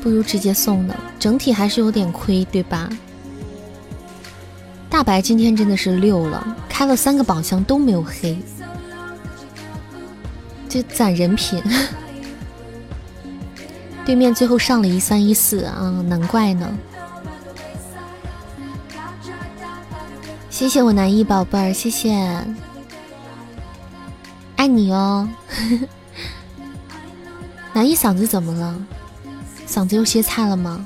[0.00, 2.88] 不如直接送呢，整体还是有点亏，对吧？
[4.88, 8.38] 大白今天真的是六了，开了三个宝箱都没有黑，
[10.68, 11.62] 就攒人品。
[14.04, 16.68] 对面最后上了一三一四啊，难怪呢！
[20.48, 22.12] 谢谢我南一宝贝儿，谢谢，
[24.56, 25.28] 爱你哦。
[27.72, 28.86] 南一嗓子怎么了？
[29.66, 30.84] 嗓子又歇菜了吗？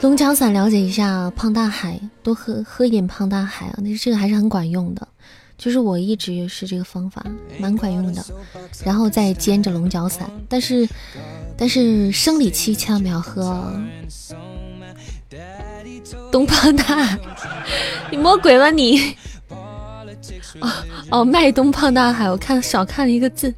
[0.00, 5.08] 龙角散了解一下，胖大海多喝喝一点胖大海啊，那这个还是很管用的。
[5.60, 7.22] 就是我一直是这个方法，
[7.58, 8.24] 蛮管用的，
[8.82, 10.26] 然后再煎着龙角散。
[10.48, 10.88] 但是，
[11.54, 13.70] 但是生理期千万不要喝。
[16.32, 17.18] 东胖大，
[18.10, 19.14] 你魔鬼吧你？
[20.60, 20.72] 哦
[21.10, 23.54] 哦，卖东胖大海，我看少看了一个字。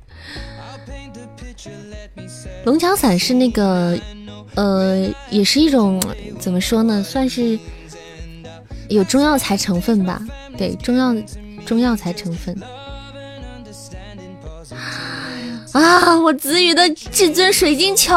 [2.65, 3.97] 龙角散是那个，
[4.57, 6.03] 呃，也是一种
[6.41, 7.57] 怎么说呢，算是。
[8.89, 10.21] 有中药材成分吧？
[10.59, 11.15] 对，中药
[11.65, 12.57] 中药材成分。
[15.73, 16.19] 啊！
[16.19, 18.15] 我子宇的至尊水晶球，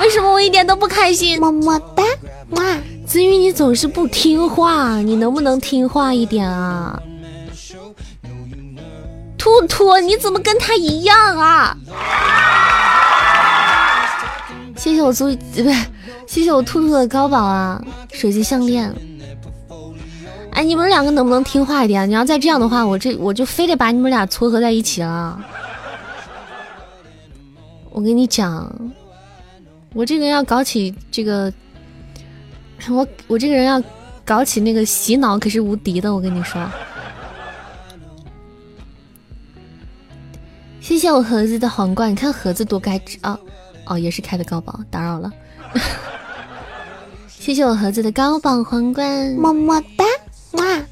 [0.00, 1.40] 为什么我一点都不开心？
[1.40, 2.04] 么么哒！
[2.50, 2.62] 哇，
[3.04, 7.00] 子宇你总是不听话，你能不能听话一点啊？
[9.36, 11.76] 兔兔，你怎么跟他一样啊？
[14.76, 15.74] 谢谢我租，不是，
[16.26, 17.82] 谢谢我兔兔的高宝啊，
[18.12, 18.94] 手机项链。
[20.58, 22.08] 哎，你们两个能不能听话一点？
[22.08, 25.40] 你要再这样的话，我这我就非得把你们俩撮合在一起了。
[27.90, 28.68] 我跟你讲，
[29.94, 31.52] 我这个人要搞起这个，
[32.90, 33.80] 我我这个人要
[34.24, 36.12] 搞起那个洗脑可是无敌的。
[36.12, 36.68] 我跟你说，
[40.80, 43.38] 谢谢我盒子的皇冠，你看盒子多该值啊！
[43.86, 45.32] 哦，也是开的高榜，打扰了。
[47.30, 49.06] 谢谢我盒子的高榜皇冠，
[49.36, 50.04] 么么哒。
[50.58, 50.84] 哇，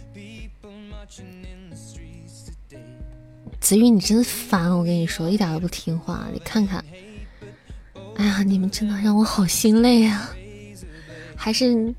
[3.61, 4.71] 子宇，你真烦！
[4.71, 6.27] 我跟你说，一点都不听话。
[6.33, 6.85] 你看看，
[8.15, 10.31] 哎呀，你们真的让我好心累啊！
[11.35, 11.95] 还是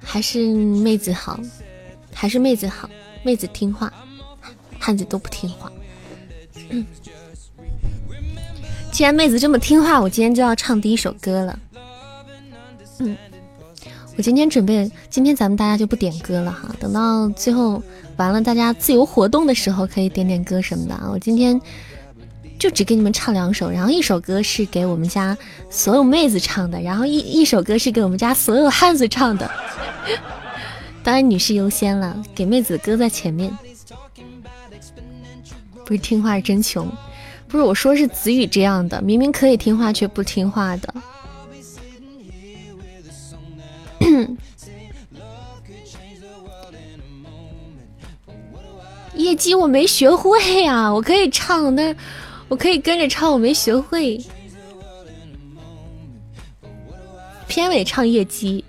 [0.00, 1.38] 还是妹子好，
[2.14, 2.88] 还是妹子好，
[3.24, 3.92] 妹子听话，
[4.78, 5.72] 汉子都不听话。
[8.92, 11.58] 既然妹子这么听话，我今天就要唱第一首歌了。
[13.00, 13.16] 嗯。
[14.18, 17.80] 我今天准备，今天咱们大家就不点歌了哈，等到最后
[18.16, 21.08] 完了，大家自由活动的时候可以点点歌什么的啊。
[21.08, 21.58] 我今天
[22.58, 25.38] 就只给你们唱两首，然后一首歌是给我们家
[25.70, 29.48] 所有妹子唱的，然后一一首歌是给我们家所有汉子唱的，
[31.04, 33.56] 当然女士优先了，给妹子的歌在前面。
[35.84, 36.90] 不是听话是真穷，
[37.46, 40.92] 不是我说是子宇这样的，明明可以听话却不听话的。
[49.14, 51.96] 业绩我没学会呀，我可以唱，但
[52.48, 54.22] 我可以跟着唱，我没学会。
[57.48, 58.64] 片尾唱业绩，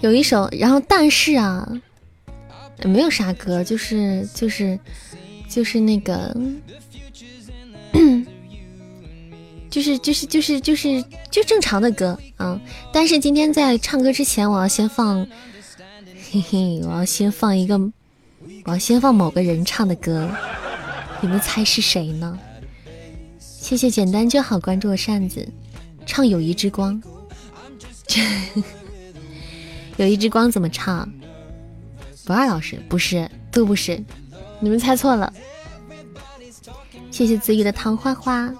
[0.00, 1.66] 有一首，然后但是啊，
[2.84, 4.78] 没有啥歌，就是就是
[5.48, 6.36] 就是那个。
[9.76, 12.58] 就是就是就是就是就正常的歌啊，
[12.94, 15.26] 但是今天在唱歌之前，我要先放，
[16.32, 17.78] 嘿嘿，我要先放一个，
[18.64, 20.30] 我要先放某个人唱的歌，
[21.20, 22.38] 你们猜是谁呢？
[23.38, 25.46] 谢谢简单就好关注我扇子，
[26.06, 26.98] 唱《友谊之光》，
[29.98, 31.06] 友谊之光怎么唱？
[32.24, 34.02] 不二老师不是，都不是，
[34.58, 35.30] 你们猜错了。
[37.10, 38.50] 谢谢子宇的糖花花。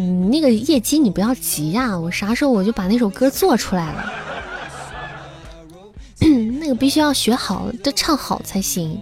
[0.00, 4.12] 嗯，那个业绩你不要急呀，我啥时候我就把那首歌做出来了。
[6.60, 9.00] 那个必须要学好，得唱好才行，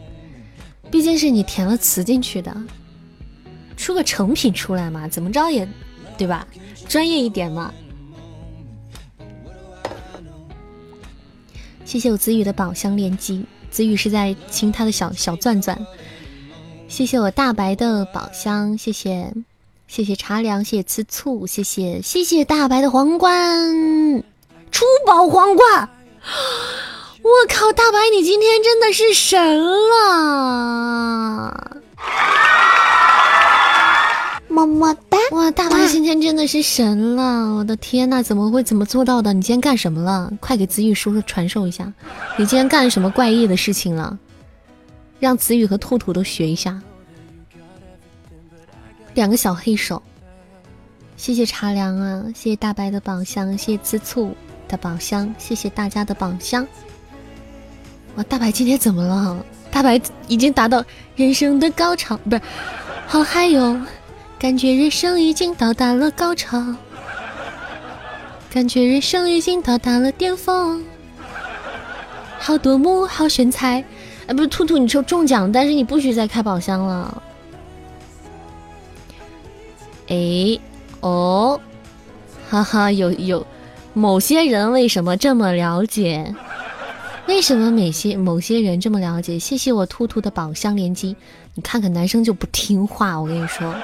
[0.91, 2.57] 毕竟是你填了词进去的，
[3.77, 5.69] 出个成品出来嘛，怎么着也
[6.17, 6.49] 对吧？
[6.89, 7.71] 专业一点嘛。
[11.85, 15.79] 谢谢我子宇的宝箱连击，子宇是在亲他的小小钻钻。
[16.89, 19.31] 谢谢我大白的宝箱，谢谢。
[19.89, 23.33] 谢谢茶凉，谢谢吃醋，谢谢谢谢大白的皇冠，
[24.71, 25.89] 出宝皇冠！
[27.23, 29.59] 我靠，大白你今天真的是神
[29.91, 31.77] 了！
[34.49, 35.19] 么么哒！
[35.33, 37.57] 哇，大白今天真的是神了！
[37.57, 39.33] 我的天呐，怎么会怎么做到的？
[39.33, 40.31] 你今天干什么了？
[40.41, 41.93] 快给子宇叔叔传授一下，
[42.37, 44.19] 你今天干什么怪异的事情了？
[45.19, 46.81] 让子宇和兔兔都学一下。
[49.17, 50.03] 两个小黑手，
[51.17, 54.37] 谢谢茶凉啊，谢谢大白的宝箱，谢谢吃醋
[54.69, 56.69] 的宝箱，谢谢大家的宝箱。
[58.17, 59.43] 哇，大白今天怎么了？
[59.71, 59.99] 大白
[60.29, 60.85] 已经达到
[61.17, 62.43] 人生的高潮，不是？
[63.07, 63.81] 好嗨哟，
[64.39, 66.77] 感觉人生已经到达了高潮，
[68.51, 70.85] 感觉人生已经到达了巅峰，
[72.39, 73.83] 好夺目，好炫彩！
[74.27, 77.23] 哎，不是兔兔，你抽中奖，但是你不许再开宝箱了。
[80.09, 80.59] 哎，
[81.01, 81.61] 哦，
[82.49, 83.47] 哈哈，有有，
[83.93, 86.35] 某些人为什么这么了解？
[87.27, 89.39] 为什么某些某些人这么了解？
[89.39, 91.17] 谢谢我兔兔的宝箱连击。
[91.55, 93.75] 你看看男生就不听话，我跟你说，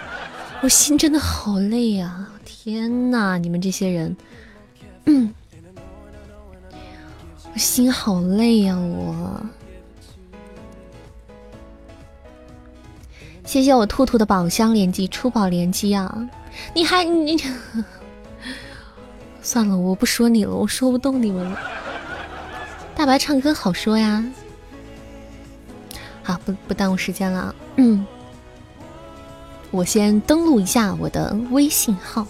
[0.63, 2.29] 我心真的好累呀！
[2.45, 4.17] 天呐，你们这些人，
[5.07, 5.35] 嗯，
[7.53, 9.41] 我心好累呀，我。
[13.53, 16.11] 谢谢我兔兔的宝箱连击，出宝连击啊！
[16.73, 17.37] 你还你，
[19.43, 21.61] 算了，我不说你了，我说不动你们了。
[22.95, 24.25] 大白唱歌好说呀，
[26.23, 27.55] 好不不耽误时间了。
[27.77, 28.07] 嗯，
[29.71, 32.27] 我先登录一下我的微信号。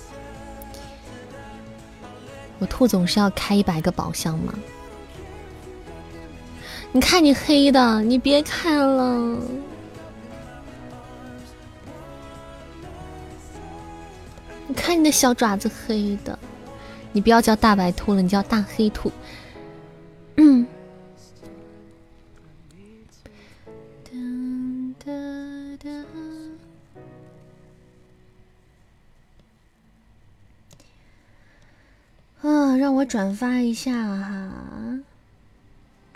[2.59, 4.53] 我兔总是要开一百个宝箱吗？
[6.91, 9.39] 你看你黑的，你别开了。
[14.73, 16.39] 看你的小爪子黑的，
[17.13, 19.11] 你不要叫大白兔了，你叫大黑兔。
[20.37, 20.67] 嗯。
[32.43, 34.99] 啊，让我转发一下哈，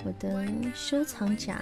[0.02, 0.44] 我的
[0.74, 1.56] 收藏夹，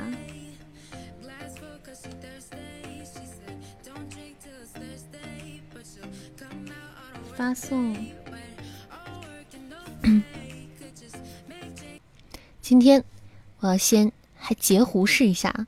[7.36, 7.96] 发送。
[12.60, 13.04] 今天
[13.60, 15.66] 我要先还截胡试一下，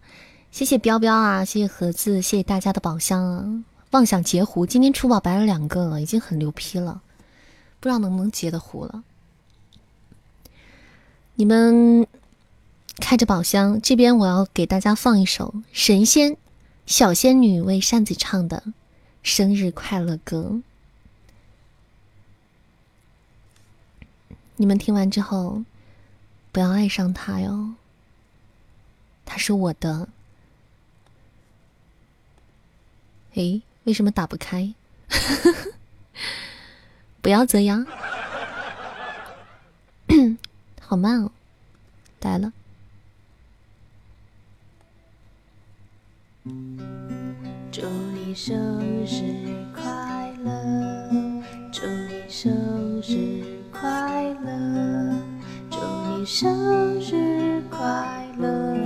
[0.51, 3.65] 谢谢彪彪啊，谢谢盒子，谢谢大家的宝箱啊！
[3.91, 7.03] 妄想截胡，今天出宝白了两个了，已经很牛批了。
[7.81, 9.05] 不知道能不能截的胡了。
[11.35, 12.07] 你们
[12.99, 16.37] 开着宝箱，这边我要给大家放一首神仙
[16.87, 18.63] 小仙女为扇子唱的
[19.23, 20.61] 生日快乐歌。
[24.57, 25.65] 你们听完之后，
[26.53, 27.75] 不要爱上他哟，
[29.25, 30.09] 他是我的。
[33.35, 34.73] 诶，为什么打不开？
[37.21, 37.85] 不要这样，
[40.81, 41.31] 好慢哦，
[42.23, 42.53] 来了。
[47.73, 47.83] 祝
[48.15, 48.57] 你生
[49.05, 51.11] 日快乐，
[51.71, 52.51] 祝你生
[53.03, 53.56] 日
[53.87, 55.17] 快乐，
[55.71, 55.79] 祝
[56.09, 58.77] 你生日快乐，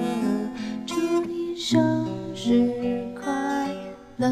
[0.87, 0.95] 祝
[1.25, 3.75] 你生日快
[4.19, 4.31] 乐。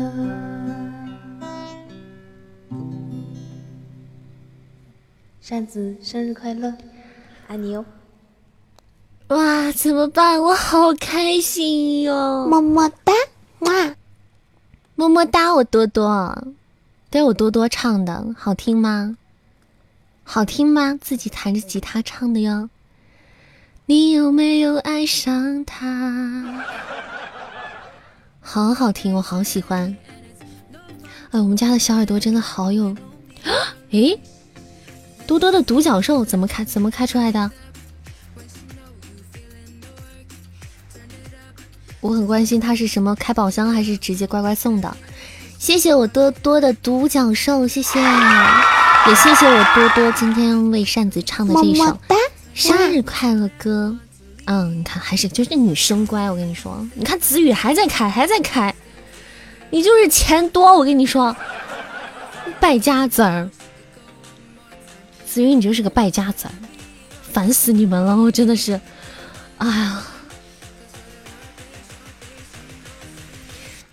[5.40, 6.74] 扇子生日快乐，
[7.46, 7.82] 爱你哟！
[9.28, 10.42] 哇，怎么办？
[10.42, 12.46] 我好开心哟！
[12.46, 13.14] 么么哒，
[13.60, 13.94] 哇，
[14.96, 15.54] 么么哒！
[15.54, 16.36] 我多多，
[17.08, 19.16] 对我多多唱的好听吗？
[20.30, 20.94] 好听吗？
[21.00, 22.68] 自己弹着吉他唱的哟。
[23.86, 26.62] 你有没有爱上他？
[28.38, 29.96] 好好听，我好喜欢。
[31.30, 32.94] 哎，我们家的小耳朵真的好有，
[33.92, 34.20] 诶。
[35.26, 36.62] 多多的独角兽怎么开？
[36.62, 37.50] 怎么开出来的？
[42.00, 44.94] 我很关心他是什么开宝箱还是直接乖乖送的。
[45.58, 47.98] 谢谢我多多的独角兽，谢谢，
[49.07, 51.99] 也谢谢我多多今天为扇子唱的这首
[52.53, 53.96] 生日快乐歌。
[54.44, 58.74] 嗯，你看还是就是女生乖，我跟你说，你看子宇还在开还在开，
[59.70, 61.34] 你就是钱多，我跟你说，
[62.59, 63.49] 败家子儿。
[65.26, 66.49] 子云，你就是个败家子，
[67.30, 68.16] 烦死你们了！
[68.16, 68.80] 我真的是，
[69.59, 70.03] 哎呀，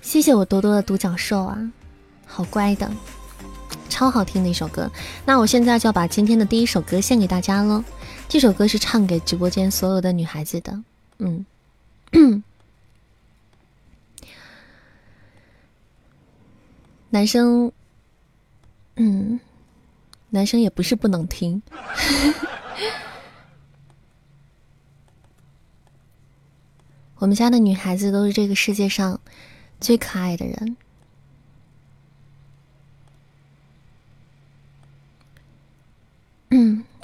[0.01, 1.57] 谢谢我多多的独角兽啊，
[2.25, 2.89] 好乖的，
[3.95, 4.91] 超好听的一首歌。
[5.25, 7.81] 那我现在就要把今天的第一首歌献给大家了。
[8.27, 10.83] 这首歌是唱给直播间所有的女孩子的，
[11.19, 11.45] 嗯，
[17.09, 17.71] 男生，
[18.97, 19.39] 嗯。
[20.31, 21.61] 男生也不是不能听，
[27.15, 29.17] 我们家的女孩子都是这个世界上
[29.79, 30.75] 最可爱的人，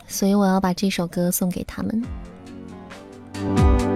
[0.07, 3.90] 所以我要把这首歌送给他们。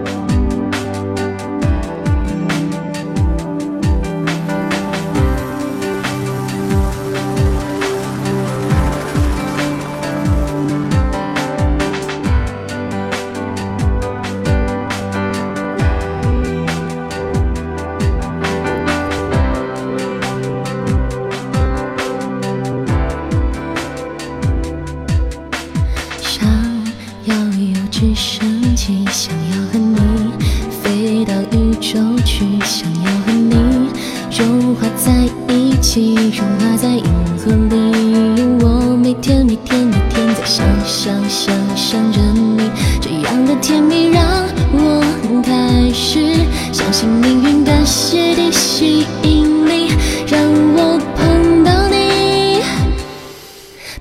[36.36, 37.04] 融化在银
[37.38, 42.70] 河里，我每天每天每天在想想想想着你，
[43.00, 44.22] 这样的甜蜜让
[44.70, 45.02] 我
[45.42, 46.34] 开始
[46.74, 49.94] 相信命运，感谢地吸引力
[50.26, 50.38] 让
[50.74, 52.60] 我碰到你，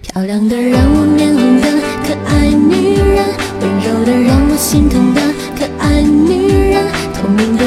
[0.02, 1.70] 漂亮的让我脸红的
[2.06, 3.26] 可爱女人，
[3.62, 5.22] 温柔的让我心疼的
[5.58, 6.84] 可爱女人，
[7.14, 7.65] 透明的。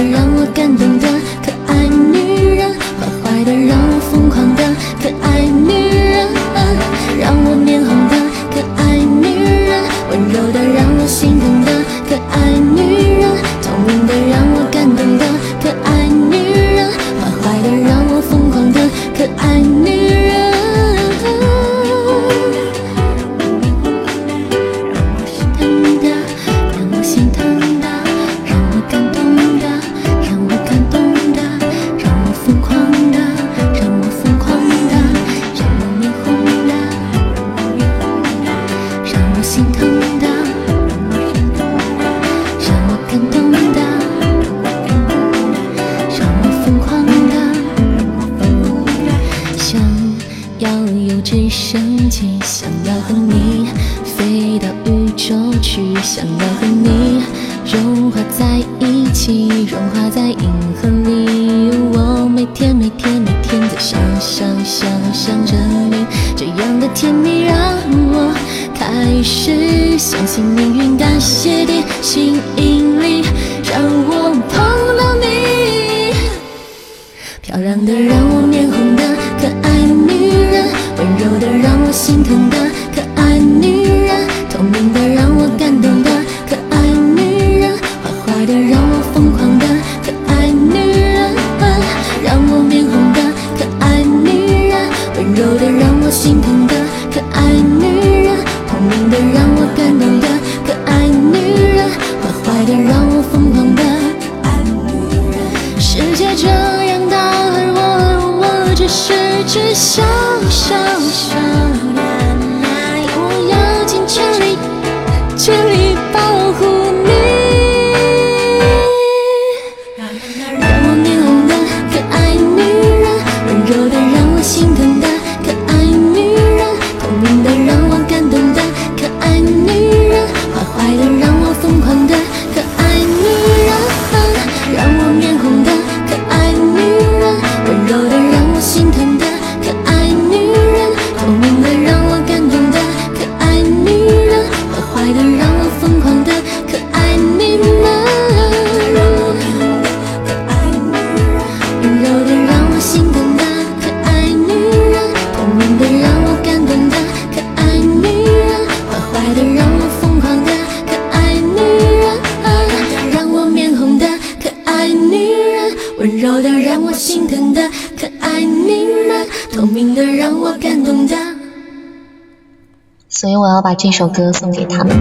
[173.78, 174.96] 这首歌送给他们。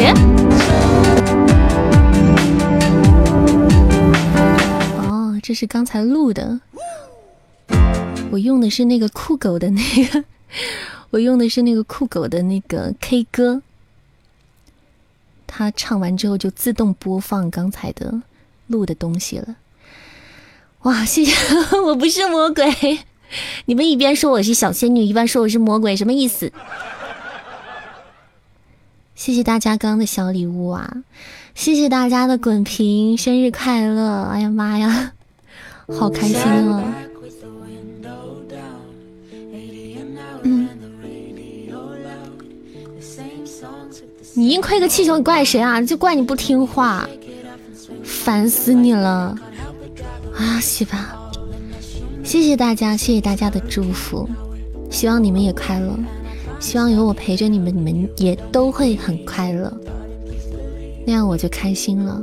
[0.00, 0.12] 耶！
[4.98, 6.60] 哦，这是刚才录的，
[8.32, 9.80] 我用的是那个酷狗的那
[10.10, 10.24] 个，
[11.10, 13.62] 我用的是那个酷狗的那个 K 歌，
[15.46, 18.22] 他唱完之后就自动播放刚才的
[18.66, 19.54] 录的东西了。
[20.82, 21.32] 哇，谢谢！
[21.86, 22.98] 我不是魔鬼，
[23.66, 26.52] 你们一边说我是小仙女，一边说我是魔鬼，什么意思？
[29.24, 30.92] 谢谢大家刚刚的小礼物啊！
[31.54, 34.24] 谢谢大家的滚屏，生日快乐！
[34.24, 35.12] 哎呀妈呀，
[35.96, 36.82] 好开心啊！
[40.42, 40.68] 嗯，
[44.34, 45.80] 你硬亏个气球，你怪谁啊？
[45.80, 47.08] 就怪你不听话，
[48.02, 49.38] 烦死你了！
[50.36, 51.16] 啊，洗吧！
[52.24, 54.28] 谢谢大家，谢谢大家的祝福，
[54.90, 55.96] 希望你们也快乐。
[56.62, 59.70] 希望有我陪着你们，你们也都会很快乐，
[61.04, 62.22] 那样我就开心了。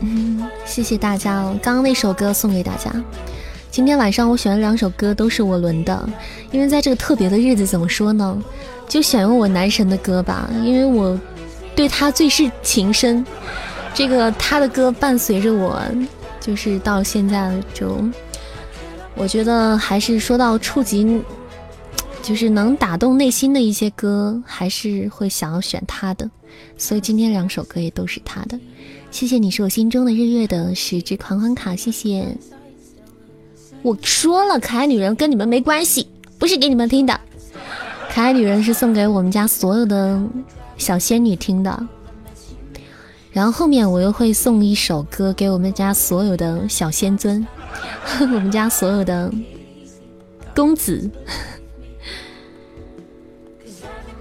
[0.00, 1.58] 嗯，谢谢大家哦。
[1.60, 2.92] 刚刚那首歌送给大家。
[3.68, 6.08] 今天晚上我选了两首歌，都是我轮的，
[6.52, 8.40] 因为在这个特别的日子，怎么说呢，
[8.88, 11.18] 就选用我男神的歌吧，因为我
[11.74, 13.26] 对他最是情深。
[13.92, 15.82] 这个他的歌伴随着我，
[16.40, 17.98] 就是到现在就。
[19.16, 21.20] 我觉得还是说到触及，
[22.22, 26.30] 就是能打动内心的一些歌，还是会想要选他的。
[26.76, 28.58] 所以今天两首歌也都是他的。
[29.10, 32.36] 谢谢你是我心中的日月的十支狂欢卡，谢谢。
[33.82, 36.06] 我说了，可爱女人跟你们没关系，
[36.38, 37.18] 不是给你们听的。
[38.12, 40.20] 可爱女人是送给我们家所有的
[40.76, 41.86] 小仙女听的。
[43.32, 47.46] 然后后面我又会送一首歌给我们家所有的小仙尊。
[48.20, 49.30] 我们家所有的
[50.54, 51.10] 公子，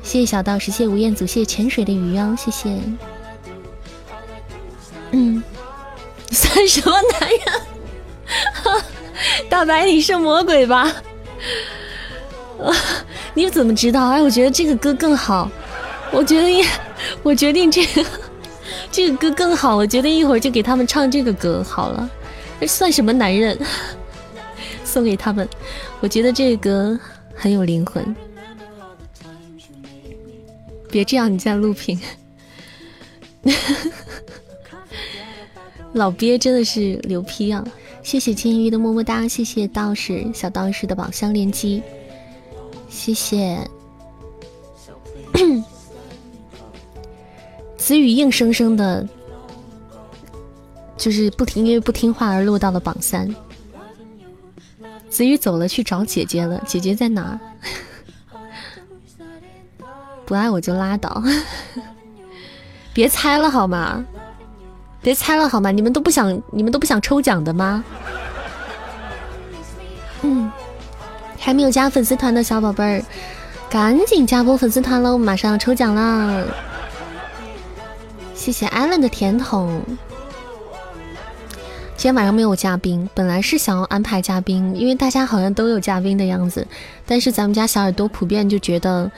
[0.03, 2.70] 谢谢小道士，谢吴彦祖，谢潜水的鱼妖，谢谢。
[5.12, 5.41] 嗯，
[6.32, 7.41] 算什么男人？
[9.49, 10.91] 大白，你是魔鬼吧？
[13.34, 14.10] 你怎么知道？
[14.10, 15.49] 哎，我觉得这个歌更好。
[16.12, 16.66] 我觉得，
[17.24, 18.06] 我决定这个
[18.91, 19.76] 这个歌更好。
[19.76, 22.10] 我决定一会儿就给他们唱这个歌好了。
[22.66, 23.55] 这算什么男人？
[24.84, 25.47] 送给他们。
[25.99, 26.99] 我觉得这个歌
[27.36, 28.03] 很有灵魂。
[30.89, 32.01] 别这样，你在录屏。
[35.93, 37.63] 老鳖真的是牛批啊！
[38.01, 41.84] 谢谢金鱼的么么哒，谢谢道士小道士的宝箱连击，
[42.89, 43.59] 谢谢。
[47.78, 49.07] 子宇硬生生的，
[50.98, 53.34] 就是不听，因为不听话而落到了榜三。
[55.10, 56.62] 子宇走了，去找姐姐了。
[56.66, 57.39] 姐姐在哪儿？
[60.26, 61.24] 不爱我就拉倒，
[62.93, 64.04] 别猜了好吗？
[65.02, 65.70] 别猜了好吗？
[65.72, 67.84] 你们都不想，你们都不想抽奖的吗？
[70.24, 70.52] 嗯，
[71.38, 73.04] 还没有加粉丝团的小宝贝儿，
[73.70, 75.18] 赶紧加波粉丝团喽！
[75.18, 76.43] 马上要抽奖啦！
[78.34, 79.82] 谢谢艾伦的甜筒。
[81.98, 86.68] 今天晚上没有嘉宾，本来是想要安排嘉宾，因为大家好像都有嘉宾的样子，
[87.06, 89.12] 但是咱们家小耳朵普遍就觉得。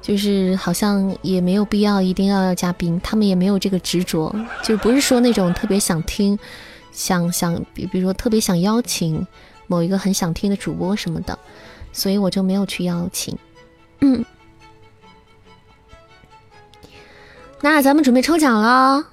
[0.00, 6.38] 就是好像也没有必要一定要要嘉宾，他们也没有这个执着，就不是说那种特别想听，
[6.92, 9.26] 想想比比如说特别想邀请
[9.66, 11.36] 某一个很想听的主播什么的，
[11.92, 13.36] 所以我就没有去邀请。
[14.00, 14.24] 嗯，
[17.60, 19.04] 那咱们准备抽奖了，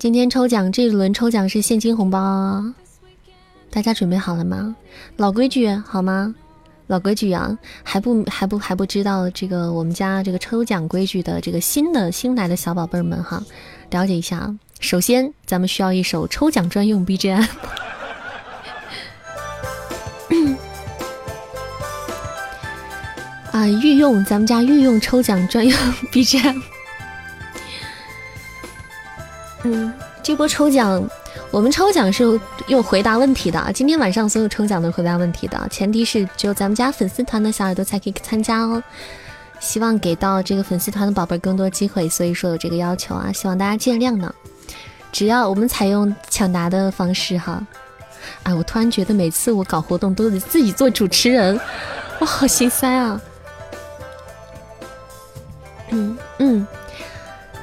[0.00, 2.64] 今天抽奖这一轮抽奖是现金红包，
[3.68, 4.74] 大家准备好了吗？
[5.18, 6.34] 老规矩好吗？
[6.86, 13.42] 老规矩啊，还不还不还不知道这个我们家这个抽奖规矩的这个新的新来的小宝贝们哈，
[13.90, 14.56] 了解一下。
[14.80, 17.46] 首先，咱们需要一首抽奖专用 BGM
[23.52, 25.78] 啊，御用咱们家御用抽奖专用
[26.10, 26.58] BGM。
[29.64, 29.92] 嗯，
[30.22, 31.02] 这波抽奖。
[31.52, 38.82] 我们抽奖是用回答问题的，今天晚上所有抽奖都回答问题的，前提是只有咱们家粉丝团的小耳朵才可以参加哦。
[39.58, 44.32] 希望给到这个粉丝团的宝贝更多机会，所以说有这个要求啊，希望大家见谅呢。
[45.12, 47.64] 只要我们采用抢答的方式哈，
[48.44, 51.58] 哎，我突然觉得每次我搞活动都得自己做主持人，
[52.20, 53.20] 我好心塞啊。
[55.90, 56.66] 嗯嗯。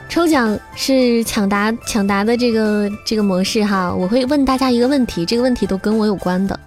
[0.09, 6.59] 抽奖是抢答抢答的这个这个模式哈，我会问大家一个问题，这个问题都跟我有关的，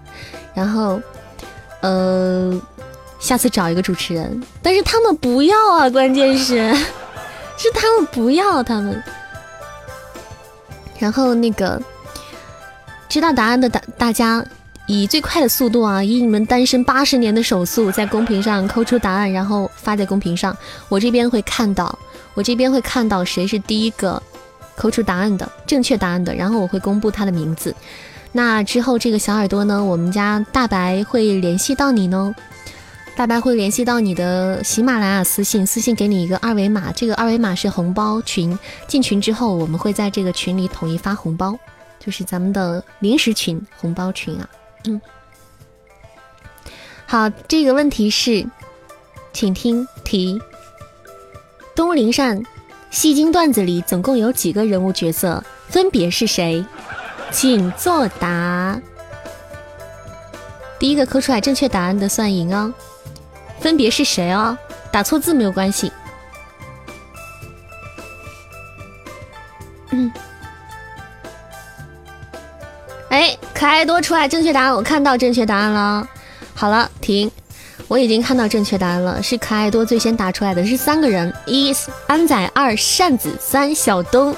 [0.54, 1.00] 然后
[1.80, 2.60] 呃，
[3.18, 6.74] 下次找一个主持人，但是他们不要啊，关键是。
[7.62, 9.02] 是他们不要他们，
[10.98, 11.78] 然后那个
[13.06, 14.42] 知道答案的大大家
[14.86, 20.56] 以最快的速度啊，以你们单身八十年的手速，在公屏上扣出答案，然后发在公屏上，
[20.88, 21.98] 我这边会看到。
[22.40, 24.22] 我这边会看到谁是第一个
[24.74, 27.74] 扣出答案的正确答案的，然后我会公布他的名字。
[28.32, 32.34] 那之后这个小耳朵呢，我们家大白会联系到你呢。
[33.14, 38.58] 大白会联系到你的喜马拉雅私信，私信给你一个二维码，这个二维码是红包群。
[38.88, 41.54] 进群之后，我们会在这个群里统一发红包，
[41.98, 44.48] 就是咱们的临时群红包群啊。
[44.84, 44.98] 嗯，
[47.04, 48.46] 好，这个问题是，
[49.34, 50.40] 请听题。
[51.80, 52.42] 东林善
[52.90, 55.42] 戏精段子里总共有几个人物角色？
[55.70, 56.62] 分别是谁？
[57.30, 58.78] 请作答。
[60.78, 62.70] 第一个扣出来正确答案的算赢哦。
[63.60, 64.58] 分别是谁哦？
[64.92, 65.90] 打错字没有关系。
[69.88, 70.12] 嗯。
[73.08, 76.06] 哎，可爱多出来正确答案，我看到正确答案了。
[76.54, 77.30] 好了，停。
[77.90, 81.74] 我已经看到正确答案了，是可爱多最先答出来的，是三个人：一
[82.06, 84.32] 安仔，二扇子，三小东，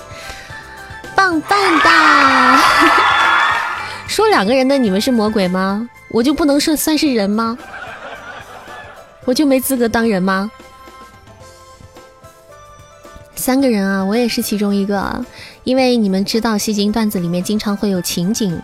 [1.14, 2.58] 棒棒哒！
[4.08, 5.86] 说两个人的你们是魔鬼吗？
[6.08, 7.58] 我就不能算算是人吗？
[9.26, 10.50] 我就没资格当人吗？
[13.36, 15.22] 三个人啊，我也是其中一个，
[15.64, 18.58] 因为你们知道戏精段子里面经常会有情景，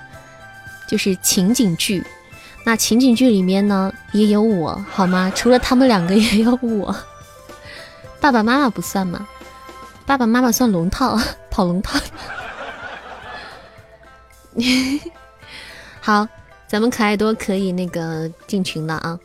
[0.88, 2.02] 就是情景剧。
[2.68, 5.32] 那情景剧里面呢，也有我，好吗？
[5.34, 6.94] 除了他们两个，也有我。
[8.20, 9.26] 爸爸妈妈不算吗？
[10.04, 11.18] 爸爸妈妈算龙套，
[11.50, 11.98] 跑龙套。
[16.02, 16.28] 好，
[16.66, 19.18] 咱们可爱多可以那个进群了啊，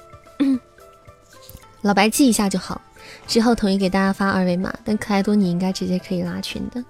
[1.82, 2.80] 老白记一下就好，
[3.28, 4.74] 之后统一给大家发二维码。
[4.86, 6.82] 但可爱多你应该直接可以拉群的。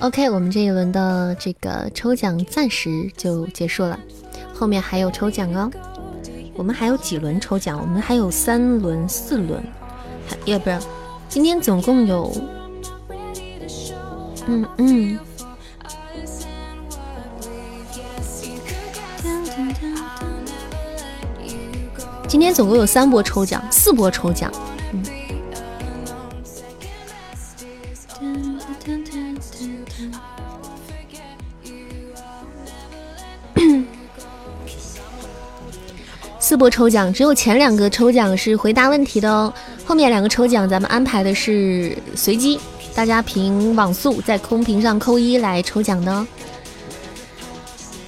[0.00, 3.96] OK，我们这一轮的这个抽奖暂时就结束了，
[4.54, 5.70] 后面还有抽奖哦。
[6.56, 7.78] 我们还有几轮抽奖？
[7.80, 9.60] 我们还有三轮、四轮，
[10.28, 10.80] 还要不然
[11.28, 12.32] 今天总共有，
[14.46, 15.18] 嗯嗯。
[22.28, 24.50] 今天总共有三波抽奖，四波抽奖。
[36.54, 39.52] 四波抽奖，只有前两个抽奖是回答问题的哦，
[39.84, 42.60] 后面两个抽奖咱们安排的是随机，
[42.94, 46.26] 大家凭网速在空屏上扣一来抽奖的。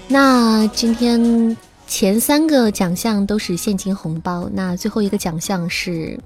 [0.07, 1.57] 那今天。
[1.89, 6.19] 前三个奖项都是现金红包，那最后一个奖项是，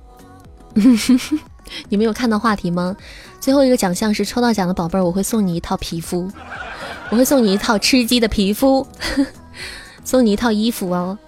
[1.89, 2.97] 你们有看到话题吗？
[3.41, 6.31] 最后一个奖项是抽到奖的宝贝儿，我会送你一套皮肤，
[7.11, 8.87] 我会送你一套吃鸡的皮肤，
[10.03, 11.19] 送你一套衣服哦。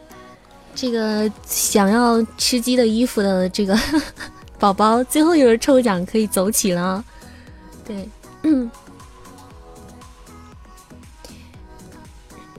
[0.75, 3.79] 这个想要吃鸡的衣服的这个
[4.59, 7.05] 宝宝，最后一轮抽奖可以走起了。
[7.85, 8.09] 对，
[8.43, 8.71] 嗯。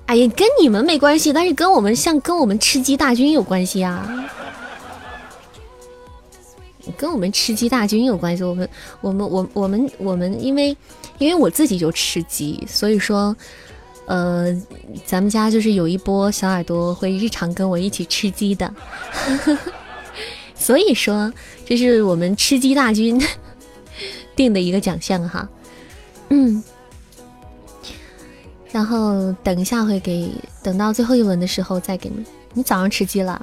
[0.05, 4.07] 哎呀，跟你们没关系，但是跟我们像跟我们吃鸡大军有关系啊，
[6.97, 8.43] 跟我们吃鸡大军有关系。
[8.43, 8.69] 我们
[9.01, 10.77] 我们我我们我们，因为
[11.17, 13.35] 因为我自己就吃鸡，所以说，
[14.05, 14.53] 呃，
[15.05, 18.73] 咱们家就是有一波小耳朵会日常跟我一起吃鸡的，
[20.55, 21.31] 所以说
[21.65, 23.21] 这是我们吃鸡大军
[24.35, 25.47] 定的一个奖项哈，
[26.29, 26.63] 嗯。
[28.71, 30.31] 然后等一下会给，
[30.63, 32.25] 等到最后一轮的时候再给你。
[32.55, 33.39] 你早上吃鸡了，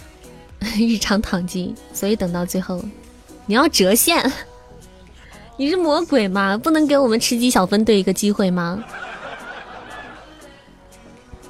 [0.78, 2.84] 日常躺鸡，所以等到最后，
[3.46, 4.30] 你要折现。
[5.56, 6.56] 你是魔鬼吗？
[6.56, 8.84] 不能给我们吃鸡小分队一个机会吗？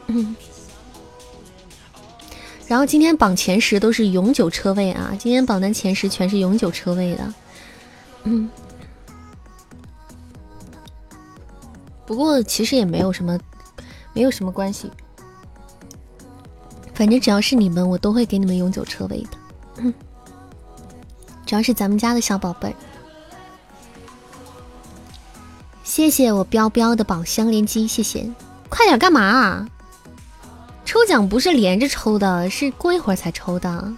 [0.08, 0.36] 嗯。
[2.66, 7.34] 然后今天榜前十都是永久车位啊，今天榜单前十全是永久车位的。
[8.24, 8.50] 嗯。
[12.04, 13.38] 不过其实也没有什么，
[14.12, 14.90] 没有什么关系。
[16.94, 19.30] 反正只要是你们，我都会给你们永久车位的。
[19.76, 19.94] 嗯，
[21.46, 22.74] 只要是咱们家的小宝贝儿。
[25.84, 28.30] 谢谢我彪彪的宝箱连击，谢谢。
[28.68, 29.68] 快点干嘛？
[30.88, 33.92] 抽奖不是连着抽的，是过一会儿才抽的。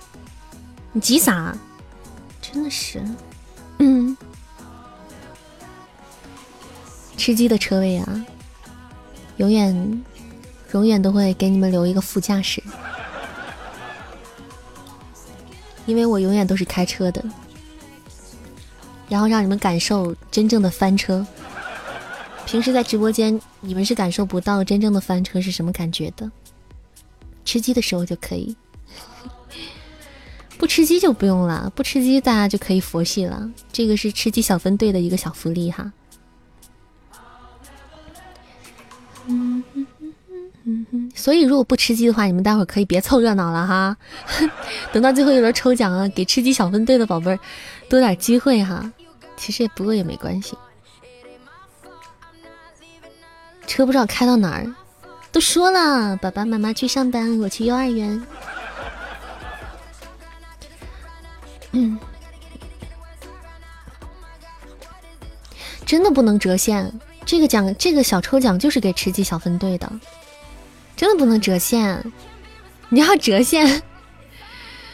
[0.90, 1.56] 你急啥？
[2.42, 3.00] 真的是，
[3.78, 4.16] 嗯。
[7.16, 8.26] 吃鸡的车位啊，
[9.36, 10.04] 永远
[10.72, 12.60] 永远都会给你们留一个副驾驶，
[15.86, 17.24] 因为我永远都是开车的，
[19.08, 21.24] 然后让你们感受真正的翻车。
[22.46, 26.28] 平时在直播间，你们是感受不到真正的翻车是什么感觉的。
[27.50, 28.56] 吃鸡的时候就可以，
[30.56, 33.50] 不吃鸡就不用了，不吃鸡大家就可以佛系了。
[33.72, 35.92] 这个是吃鸡小分队的一个小福利哈。
[41.16, 43.96] 所以如果不吃鸡的话，你们待会儿可以别凑热闹了哈。
[44.94, 47.38] 等到最后一轮抽奖啊，给吃鸡小分队的宝贝儿
[47.88, 48.92] 多点机会哈。
[49.36, 50.56] 其实也不过也没关系。
[53.66, 54.72] 车不知道开到哪儿，
[55.32, 58.26] 都说了，爸爸妈妈去上班，我去幼儿园。
[61.72, 61.98] 嗯，
[65.86, 66.92] 真的不能折现。
[67.24, 69.90] 这个奖，这个小抽奖就是给吃鸡小分队的，
[70.96, 72.12] 真的不能折现。
[72.88, 73.82] 你要折现，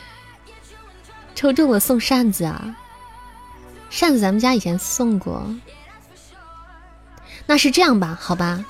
[1.35, 2.77] 抽中了送扇子啊！
[3.89, 5.47] 扇子咱们家以前送过。
[7.47, 8.19] 那是这样吧？
[8.21, 8.63] 好吧，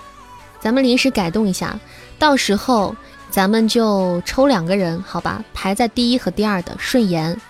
[0.61, 1.79] 咱们临时改动一下，
[2.19, 2.95] 到时候
[3.31, 5.45] 咱们就抽两个人，好吧？
[5.53, 7.41] 排在第一和第二的顺延，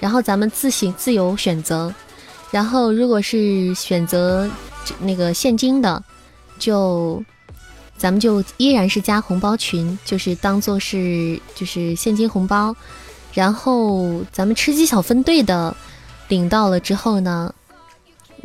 [0.00, 1.94] 然后咱们自行自由选择。
[2.50, 4.48] 然后如果是选择。
[5.00, 6.00] 那个现金的，
[6.60, 7.20] 就
[7.98, 12.72] 咱们就依然是加红包群，就是当做是就是现金红包。
[13.34, 15.76] 然后咱们吃鸡小分队的
[16.28, 17.52] 领到了之后呢，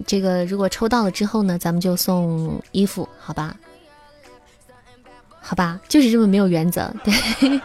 [0.07, 3.55] 这个如果抽到了之后呢，咱们就送衣服，好吧？
[5.41, 7.61] 好吧，就是这么没有原则， 对，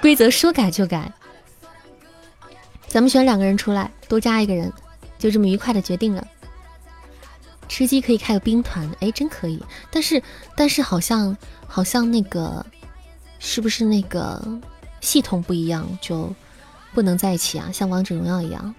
[0.00, 1.12] 规则说改就改。
[2.88, 4.72] 咱们选两个人出来，多加一个人，
[5.18, 6.26] 就这么愉快的决定了。
[7.68, 9.62] 吃鸡可以开个兵团，哎，真可以。
[9.92, 10.20] 但是，
[10.56, 11.36] 但是好像
[11.68, 12.66] 好像那个
[13.38, 14.42] 是不是那个
[15.00, 16.34] 系统不一样就
[16.92, 17.70] 不能在一起啊？
[17.72, 18.74] 像王者荣耀一样？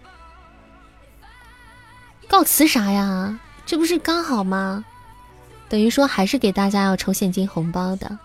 [2.28, 3.40] 告辞啥呀？
[3.66, 4.84] 这不是刚好吗？
[5.70, 8.20] 等于说还是给大家要抽现金红包的，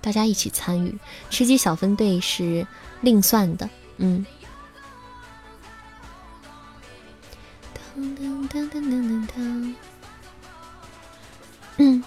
[0.00, 0.98] 大家一起参与。
[1.28, 2.66] 吃鸡小分队是
[3.00, 4.24] 另算的，嗯。
[11.76, 12.04] 嗯。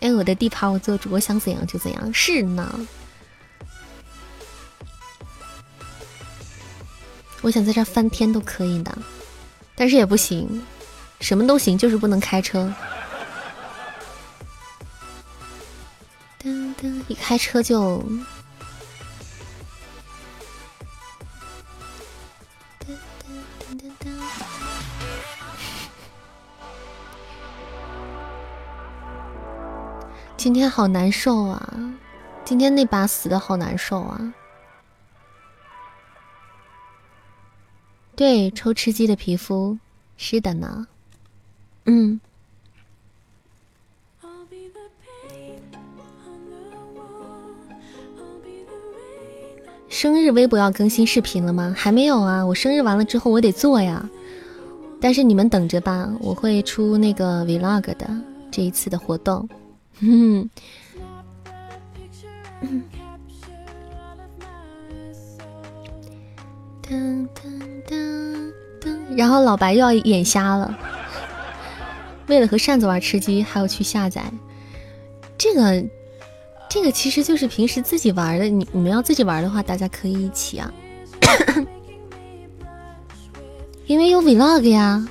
[0.00, 2.14] 哎，我的地盘我做主，我想怎样就怎样。
[2.14, 2.86] 是呢，
[7.40, 8.96] 我想在这翻天都可以的，
[9.74, 10.62] 但是也不行，
[11.20, 12.72] 什么都行，就是不能开车。
[17.08, 18.04] 一开车就。
[30.36, 31.98] 今天好难受啊！
[32.44, 34.32] 今天那把死的好难受啊！
[38.14, 39.76] 对，抽吃鸡的皮肤，
[40.16, 40.86] 是的呢。
[41.86, 42.20] 嗯。
[49.88, 51.74] 生日微博要更新视频了吗？
[51.76, 52.44] 还没有啊！
[52.44, 54.08] 我生日完了之后我得做呀。
[55.00, 58.10] 但是你们等着吧，我会出那个 vlog 的
[58.50, 59.48] 这一次的活动。
[60.00, 60.48] 嗯，
[69.16, 70.78] 然后老白又要眼瞎了，
[72.26, 74.24] 为了和扇子玩吃鸡，还要去下载。
[75.36, 75.84] 这个，
[76.68, 78.46] 这个其实就是平时自己玩的。
[78.48, 80.70] 你你们要自己玩的话，大家可以一起啊，
[83.86, 85.06] 因为有 vlog 呀，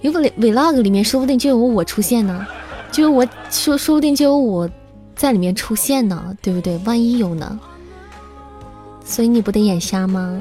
[0.00, 2.46] 有 vlog 里面说不定就有我出现呢。
[2.90, 4.68] 就有我说，说不定就有我
[5.14, 6.78] 在里面出现呢，对不对？
[6.86, 7.60] 万一有呢？
[9.04, 10.40] 所以你不得眼瞎吗？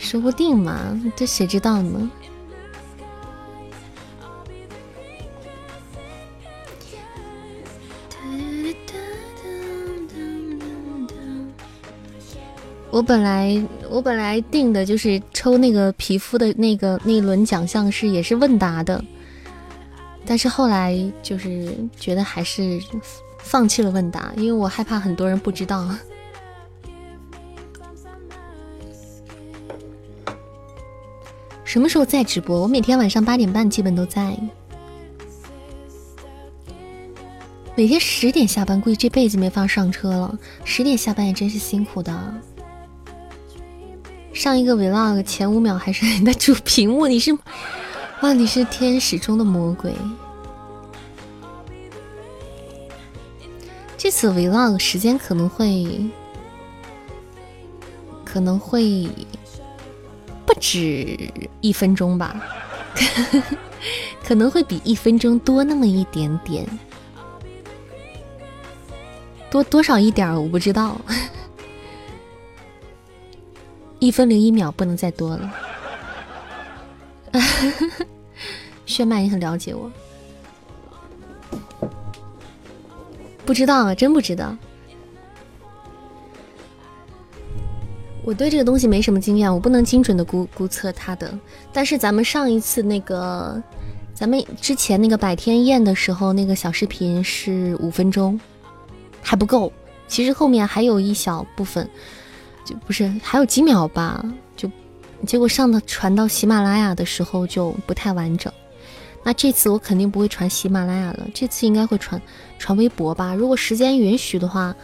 [0.06, 2.08] 说不定嘛，这谁知道呢？
[12.92, 19.04] 我本来我本来定的就是抽那个皮肤的那个那轮奖项是也是问答的，
[20.24, 22.80] 但是后来就是觉得还是
[23.38, 25.84] 放弃了问答，因为我害怕很多人不知道。
[31.66, 32.62] 什么时候在直播？
[32.62, 34.38] 我每天晚上八点半基本都在，
[37.74, 40.38] 每天十点下班，估计这辈子没法上车了。
[40.64, 42.34] 十点下班也真是辛苦的。
[44.32, 47.36] 上一个 vlog 前五秒还是你的主屏幕，你是
[48.22, 49.92] 哇，你是天使中的魔鬼。
[53.98, 56.08] 这次 vlog 时间可能会
[58.24, 59.08] 可能会
[60.46, 61.18] 不止
[61.60, 62.40] 一分钟吧，
[64.24, 66.66] 可能会比一分钟多那么一点点，
[69.50, 71.00] 多多少一点我不知道。
[73.98, 75.52] 一分零一秒不能再多了。
[78.84, 79.90] 炫麦，你很了解我？
[83.44, 84.56] 不知道啊，真不知道。
[88.26, 91.32] 我对这个东西没什么经验，我不能精准的估估测它的。
[91.72, 93.62] 但是咱们上一次那个，
[94.12, 98.38] 咱们之前那个百天宴的时候，那个小视频是五分钟，
[99.22, 99.72] 还不够。
[100.08, 101.88] 其实后面还有一小部分。
[102.64, 104.24] 就不是还有几秒吧，
[104.56, 104.68] 就
[105.24, 108.52] 结果上的传到喜马拉雅的时候就不太完整。
[109.22, 112.20] 那这次我肯定不会传喜马拉雅了，这次应该会传
[112.58, 113.32] 传微博吧。
[113.36, 114.74] 如果时间允许的话，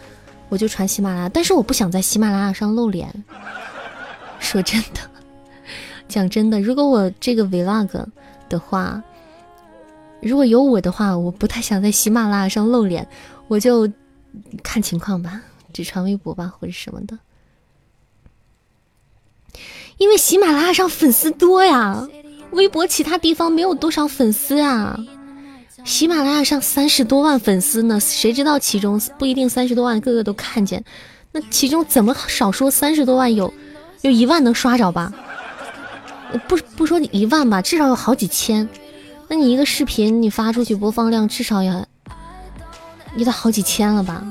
[0.53, 1.29] 我就传喜马拉雅。
[1.31, 3.25] 但是我不想在喜马拉雅上露脸。
[4.39, 5.01] 说真的，
[6.09, 8.05] 讲真的，如果我这个 vlog
[8.51, 9.03] 的话，
[10.21, 13.09] 如果有我的话，我不太想在喜马拉雅上露脸，
[13.49, 13.91] 我就
[14.63, 15.41] 看情况吧，
[15.73, 17.19] 只传微博吧，或者什么的。
[19.97, 22.07] 因为喜马拉雅上粉丝多呀，
[22.51, 24.99] 微博其他地方没有多少粉丝啊。
[25.85, 30.85] 喜马拉雅上三十多万粉丝呢，谁知道其中不一定三十多万个个都看见，
[31.33, 33.53] 那其中怎么少说三十多万有
[34.03, 35.13] 有一万能刷着吧？
[36.49, 38.69] 不不说一万吧，至少有好几千。
[39.29, 41.87] 那你一个视频你发出去播放量至少也
[43.17, 44.25] 也得好几千了吧？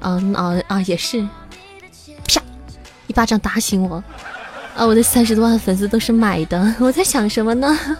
[0.00, 0.82] 啊啊啊！
[0.82, 1.26] 也是。
[2.28, 2.42] 啪！
[3.06, 4.04] 一巴掌打醒我。
[4.74, 7.78] 啊，我的三十多万粉丝都是买的，我在想什么呢？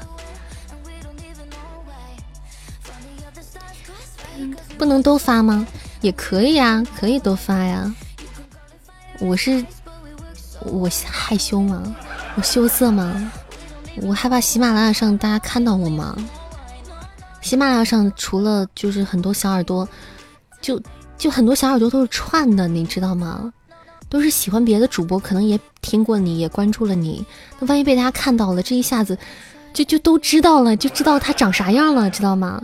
[4.77, 5.67] 不能都发吗？
[6.01, 7.95] 也可以呀，可以都发呀。
[9.21, 9.65] 我是
[10.61, 11.95] 我害羞吗？
[12.35, 13.31] 我羞涩吗？
[14.03, 16.17] 我害怕喜马拉雅上大家看到我吗？
[17.41, 19.89] 喜马拉雅上除了就是很多小耳朵，
[20.61, 20.83] 就
[21.17, 23.53] 就很多小耳朵都是串的，你知道吗？
[24.15, 27.27] 都是喜欢别的主播，可能也听过你，也关注了你。
[27.59, 29.19] 那万一被大家看到了，这一下子
[29.73, 32.63] 就就都知道了，就知道他长啥样了，知道吗？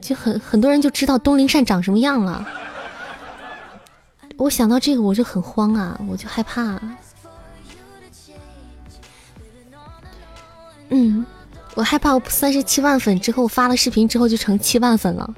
[0.00, 2.48] 就很很多人就知道东林善长什么样了。
[4.38, 6.80] 我想到这个我就很慌啊，我就害怕。
[10.88, 11.26] 嗯，
[11.74, 15.34] 我害怕我三十七万粉之后发了视频之后就成七万粉了。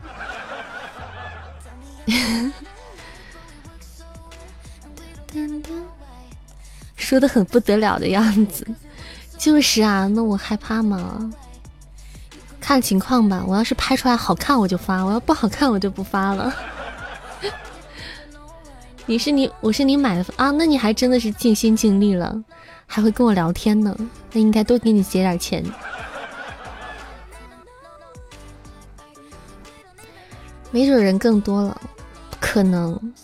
[7.04, 8.66] 说的很不得了的样子，
[9.38, 11.30] 就是啊，那我害怕吗？
[12.60, 16.50] 看情况吧，我要是拍出来好看我就发，我要不好看我就不发了。
[19.04, 22.42] 你是你，我是你买的啊，那你还真的是尽心尽力了，
[22.86, 23.94] 还会跟我聊天呢，
[24.32, 25.62] 那应该多给你结点钱。
[30.70, 31.80] 没准人更多了，
[32.30, 33.14] 不可能，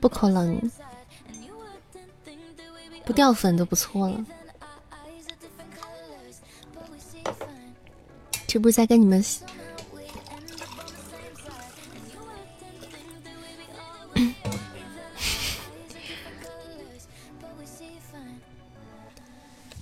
[0.00, 0.58] 不可能，
[3.08, 4.22] 不掉粉都不错了。
[8.46, 9.24] 这不是在跟你们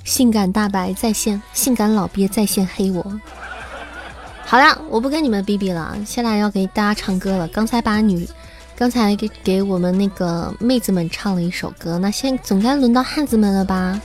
[0.04, 3.20] 性感大白在线，性感老鳖在线黑我。
[4.44, 7.48] 好了，我不跟你们逼逼了，现在要给大家唱歌了。
[7.48, 8.28] 刚才把女，
[8.76, 13.98] 刚才给给我们那个妹子们唱了一首歌，那现总该轮到汉子们了吧？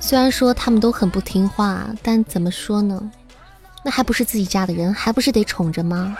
[0.00, 3.10] 虽然说他们都很不听话，但怎么说呢？
[3.82, 6.16] 那还不是自己家的人，还不是得宠着吗？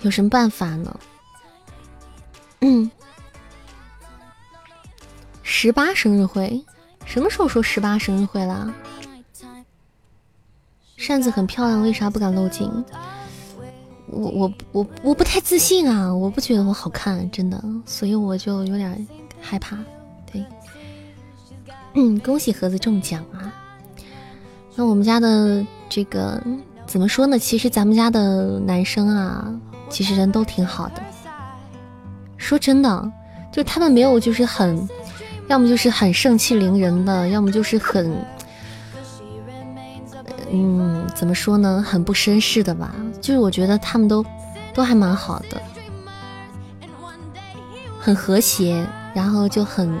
[0.00, 1.00] 有什么办法呢？
[2.62, 2.90] 嗯，
[5.42, 6.64] 十八生日会，
[7.04, 8.72] 什么时候说十八生日会啦？
[10.96, 12.84] 扇子很漂亮，为啥不敢露镜？
[14.10, 19.06] 我我我我不太自信啊，我不觉得我好看，真的，所以我就有点
[19.40, 19.76] 害怕。
[20.30, 20.44] 对，
[21.94, 23.52] 嗯，恭喜盒子中奖啊！
[24.74, 25.64] 那我们家的。
[25.92, 26.40] 这个
[26.86, 27.36] 怎么说呢？
[27.36, 29.52] 其实咱们家的男生啊，
[29.88, 31.02] 其实人都挺好的。
[32.36, 33.12] 说真的，
[33.50, 34.88] 就他们没有就是很，
[35.48, 38.24] 要么就是很盛气凌人的，要么就是很，
[40.52, 41.82] 嗯，怎么说呢？
[41.86, 42.94] 很不绅士的吧。
[43.20, 44.24] 就是我觉得他们都
[44.74, 45.60] 都还蛮好的，
[47.98, 49.96] 很和谐，然后就很，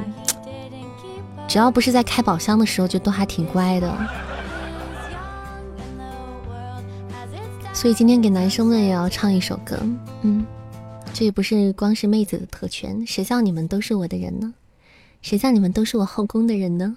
[1.46, 3.92] 只要不是在开宝箱的时候，就都还挺乖的。
[7.72, 9.78] 所以今天给男生们也要唱一首歌，
[10.22, 10.44] 嗯，
[11.14, 14.52] 这也不是光是妹子的特权，谁叫你们都是我的人呢？
[15.22, 16.96] 谁叫你们都是我后宫的人呢？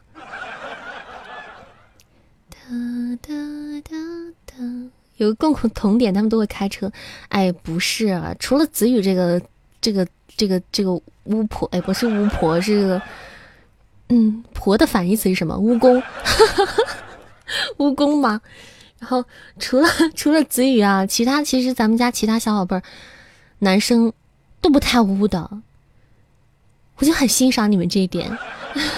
[5.17, 6.91] 有个共同点，他们都会开车。
[7.29, 9.41] 哎，不是，啊，除了子宇这个
[9.79, 10.05] 这个
[10.35, 10.91] 这个这个
[11.25, 13.01] 巫婆，哎，不是巫婆，是，
[14.09, 15.55] 嗯，婆的反义词是什么？
[15.55, 16.01] 蜈蚣，
[17.77, 18.41] 蜈蚣吗？
[18.99, 19.23] 然后
[19.59, 22.83] 除了除了子宇啊，其他其实咱们家其他小宝贝儿，
[23.59, 24.11] 男生
[24.61, 25.61] 都不太污的，
[26.97, 28.35] 我就很欣赏你们这一点，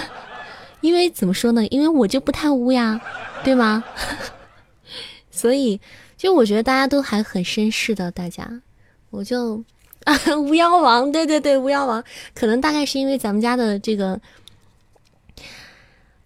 [0.80, 1.66] 因为怎么说呢？
[1.66, 3.00] 因为我就不太污呀，
[3.46, 3.84] 对吗？
[5.30, 5.80] 所以
[6.16, 8.60] 就我觉得大家都还很绅士的，大家，
[9.10, 9.62] 我就
[10.02, 12.02] 啊 巫妖王，对对对，巫妖王，
[12.34, 14.20] 可能大概是因为咱们家的这个，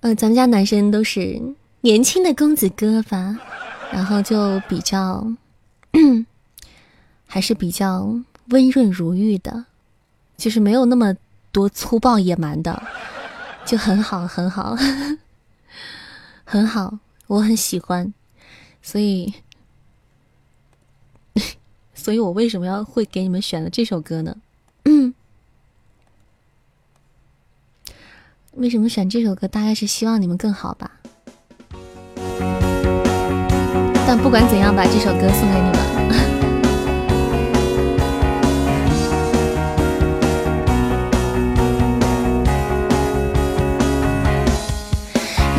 [0.00, 1.38] 嗯，咱们家男生都是
[1.82, 3.38] 年轻的公子哥吧。
[3.92, 5.26] 然后就比较，
[7.26, 8.18] 还是比较
[8.48, 9.66] 温润如玉的，
[10.38, 11.14] 就是没有那么
[11.52, 12.82] 多粗暴野蛮的，
[13.66, 14.74] 就很好，很好，
[16.46, 16.98] 很好，
[17.30, 18.12] 我很喜欢，
[18.82, 19.32] 所以，
[21.94, 24.36] 所以我为什么要会给你们选了这首歌呢？
[24.84, 25.14] 嗯，
[28.54, 29.46] 为什么选这首歌？
[29.46, 30.90] 大概是希望你们更好吧。
[34.04, 35.89] 但不管怎样，把这首歌送给你们。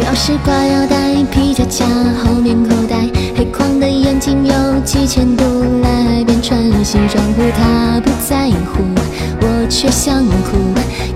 [0.03, 1.85] 钥匙挂腰带，皮夹夹
[2.23, 5.43] 后面口袋，黑框的眼睛有几千度，
[5.81, 8.83] 来边穿西装裤，他不在乎，
[9.41, 10.57] 我却想哭。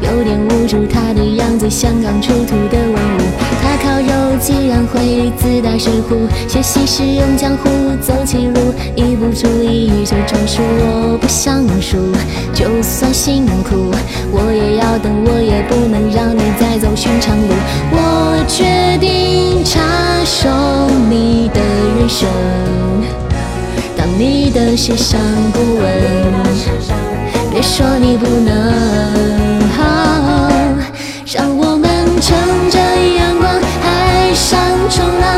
[0.02, 0.86] 有点无助。
[0.86, 3.35] 他的样子像刚出土的文物。
[3.86, 4.07] 他烤肉
[4.40, 7.70] 既然会自带水壶，学习使用江湖
[8.02, 10.64] 走起路，一不注意就中暑。
[10.64, 11.98] 我不想输，
[12.52, 13.91] 就算辛苦，
[14.32, 17.53] 我也要等，我也不能让你再走寻常路。
[17.91, 19.80] 我决定插
[20.26, 20.49] 手
[21.07, 21.62] 你的
[21.99, 22.28] 人生，
[23.95, 25.20] 当你的时尚
[25.53, 25.86] 顾问。
[27.52, 29.62] 别说你不能，
[34.45, 35.35] 海上冲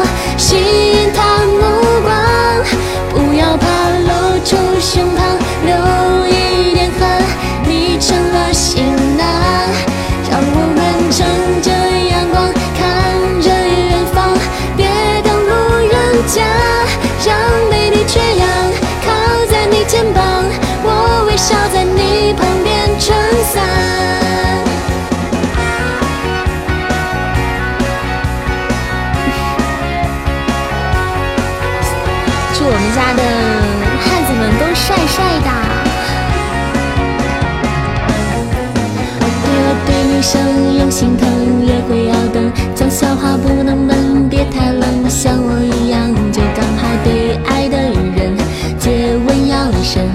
[40.18, 41.30] 用心疼，
[41.61, 48.35] 约会要等，讲笑话不能闷，别太冷，像我一样就刚好对爱的人。
[48.80, 50.10] 接吻要深，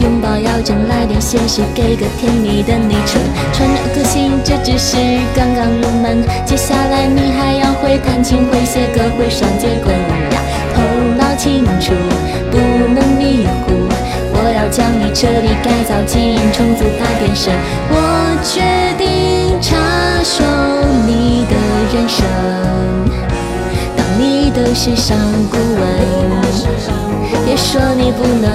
[0.00, 3.18] 拥抱要真，来点现实，给个甜蜜的昵称，
[3.54, 4.98] 穿着个性，这只是
[5.34, 10.42] 刚刚入门，接下来你还要会弹琴，会写歌，会双截棍呀，
[10.74, 10.82] 头
[11.16, 11.94] 脑清楚，
[12.50, 12.58] 不
[12.92, 13.72] 能迷糊，
[14.34, 17.54] 我要将你彻底改造，基因重组大变身，
[17.88, 18.85] 我决。
[20.28, 20.44] 说
[21.06, 21.54] 你的
[21.94, 22.26] 人生，
[23.96, 25.16] 当你的时尚
[25.48, 25.86] 顾问，
[27.44, 28.50] 别说你不能，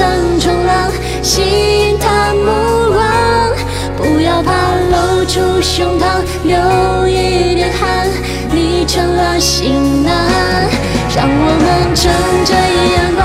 [0.00, 0.90] 能冲浪，
[1.22, 2.46] 吸引他目
[2.94, 2.98] 光。
[3.98, 4.50] 不要怕
[4.90, 8.08] 露出胸膛，流一点汗，
[8.50, 10.12] 你成了行囊。
[11.14, 12.10] 让我们乘
[12.46, 12.50] 着
[12.94, 13.20] 阳光，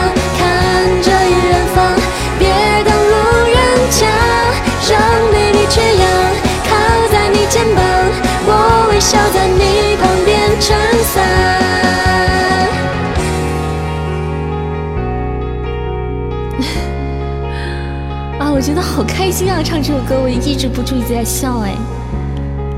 [18.95, 19.61] 好开心啊！
[19.61, 21.75] 唱这首歌，我抑制不住一直在笑哎。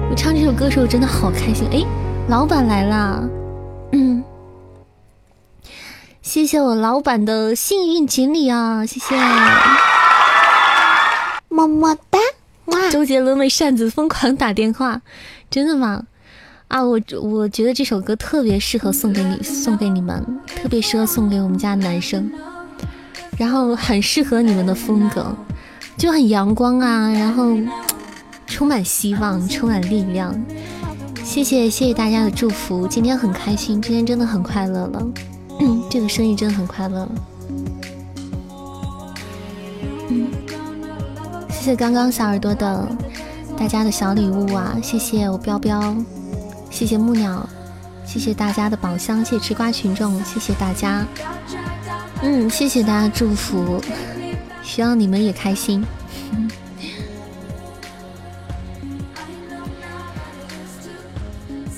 [0.10, 1.86] 我唱这首歌的时候真的好开心哎！
[2.28, 3.22] 老板来啦，
[3.92, 4.24] 嗯，
[6.24, 8.84] 谢谢我老板的幸运锦鲤啊！
[8.84, 9.16] 谢谢，
[11.50, 12.18] 么么哒！
[12.66, 15.00] 哇周杰伦为扇子疯狂打电话，
[15.52, 16.02] 真的吗？
[16.68, 22.32] 啊，我我觉得这首歌特别适合送给你，送给你们，特别适合送给我们家男生，
[23.38, 25.24] 然后很适合你们的风格，
[25.98, 27.58] 就很阳光啊，然后
[28.46, 30.34] 充满希望，充满力量。
[31.24, 35.04] 谢谢谢谢大家的祝福，今天很开心，今天真的很快乐了，
[35.90, 37.08] 这个生意真的很快乐。
[41.50, 42.88] 谢谢刚刚小耳朵的
[43.58, 45.96] 大家的小礼物啊，谢谢我彪彪。
[46.70, 47.48] 谢谢木鸟，
[48.06, 51.06] 谢谢大家的宝箱，谢谢吃瓜群众，谢谢大家，
[52.22, 53.82] 嗯，谢谢大家祝福，
[54.68, 55.82] 希望你们也开心。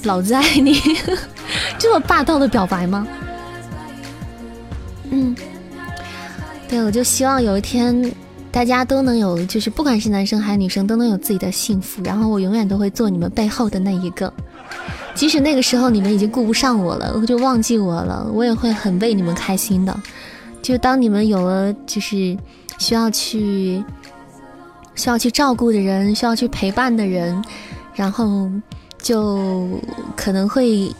[0.04, 0.82] 老子爱你，
[1.78, 3.08] 这么霸道的表白吗？
[5.12, 5.36] 嗯，
[6.68, 8.12] 对，我就希望有一天
[8.52, 14.34] 大家都能有，就是不管是男生还是女生，都能有自己的幸福，然后我永远都会做你们背后的那一个。
[15.14, 19.96] 即使那个时候你们已经顾不上我了，我就忘记我了，我也会很为你们开心的。
[20.62, 22.38] 就当你们有了就是
[22.80, 23.84] 需要去
[24.96, 27.40] 需要去照顾的人，需要去陪伴的人，
[27.94, 28.50] 然后
[28.98, 29.80] 就
[30.16, 30.92] 可能会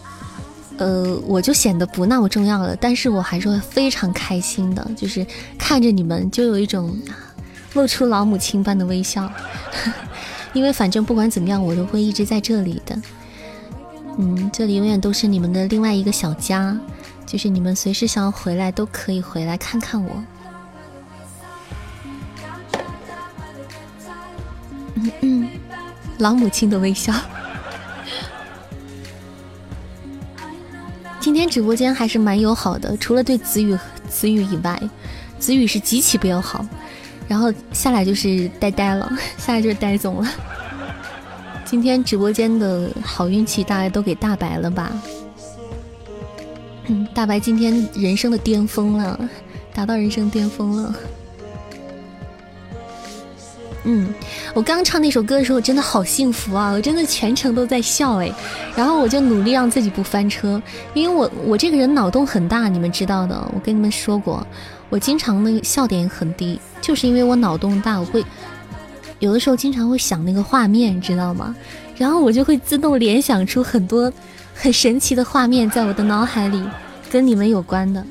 [0.78, 2.76] 呃，我就显得不那么重要了。
[2.76, 5.26] 但是我还是会非常开心的，就是
[5.58, 6.96] 看着你们就有一种
[7.74, 9.32] 露出老母亲般的微笑，
[10.54, 12.96] 因为反正不管怎么样，我都会一直在这里的。
[14.18, 16.78] 嗯，这里永远都是你们的另外一个小家，
[17.26, 20.12] 就是你们随时想要回来都可以回来看看我。
[25.22, 25.50] 嗯，
[26.18, 27.14] 老母亲的微笑。
[31.20, 33.78] 今天直播间还是蛮友好的，除了对子宇
[34.08, 34.82] 子宇以外，
[35.38, 36.66] 子宇是极其不友好。
[37.28, 40.28] 然后下来就是呆呆了，下来就是呆总了。
[41.66, 44.92] 今天直播间的好运气，大概都给大白了吧？
[46.88, 49.20] 嗯，大白今天人生的巅峰了，
[49.76, 50.96] 达到人生巅峰了。
[53.86, 54.14] 嗯，
[54.54, 56.72] 我刚唱那首歌的时候，我真的好幸福啊！
[56.72, 58.30] 我真的全程都在笑哎，
[58.76, 60.62] 然后我就努力让自己不翻车，
[60.94, 64.46] 因为我我这个人脑洞很大，你们知道的，我跟你们说过，
[64.90, 68.24] 我经常那个笑点很低，就是因为我脑洞大，我会
[69.20, 71.56] 有的时候经常会想那个画面，知道吗？
[71.98, 74.12] 然后我就会自动联想出很多
[74.54, 76.62] 很神奇的画面在我的脑海里，
[77.10, 78.06] 跟你们有关的。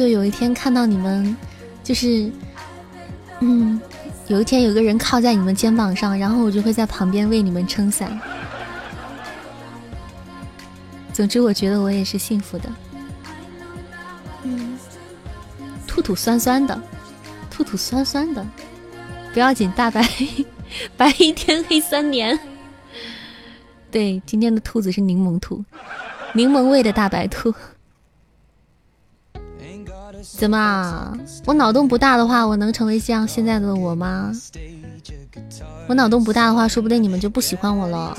[0.00, 1.36] 就有一天看到你们，
[1.84, 2.32] 就是，
[3.40, 3.78] 嗯，
[4.28, 8.18] 有一天有个人靠在你们肩膀上，然后我就会在旁边为你们撑伞。
[11.12, 12.72] 总之，我觉得我也是幸福的。
[14.44, 14.78] 嗯，
[15.86, 16.82] 兔兔酸酸的，
[17.50, 18.42] 兔兔酸酸的，
[19.34, 20.02] 不要紧，大白
[20.96, 22.40] 白一天黑三年。
[23.90, 25.62] 对，今天的兔子是柠檬兔，
[26.32, 27.52] 柠檬味的大白兔。
[30.22, 31.16] 怎么？
[31.46, 34.32] 我脑洞不大的话，我能成为像现在的我吗？
[35.88, 38.16] 我脑洞不大的话，说不定你们就不喜欢我了。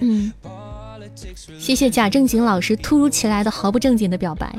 [0.00, 0.32] 嗯，
[1.58, 4.54] 谢谢贾正经老师突如其来的毫不正经的表白。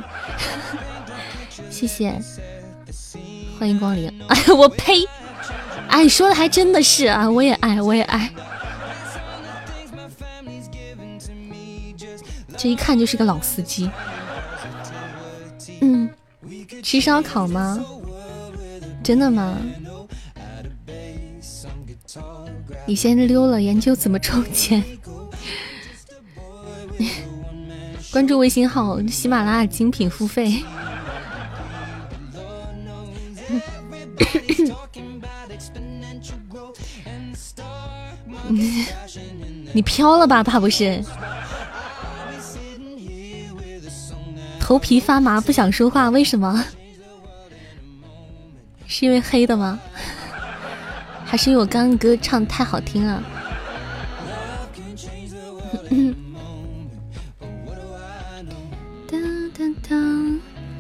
[1.70, 2.20] 谢谢，
[3.60, 4.08] 欢迎光临。
[4.28, 5.08] 哎呀，我呸！
[5.90, 8.32] 哎，说的还真的是啊，我也爱，我也爱。
[12.58, 13.90] 这一看就是个老司机。
[15.86, 16.10] 嗯，
[16.82, 17.80] 吃烧烤吗？
[19.04, 19.56] 真的吗？
[22.88, 24.84] 你先溜了，研究怎么抽钱。
[28.12, 30.64] 关注微信号喜马拉雅精品付费。
[39.74, 40.44] 你飘了吧？
[40.44, 41.04] 怕不是？
[44.66, 46.66] 头皮发麻，不想说话，为什么？
[48.88, 49.80] 是因为黑的吗？
[51.24, 53.24] 还是因为我刚刚歌唱太好听了？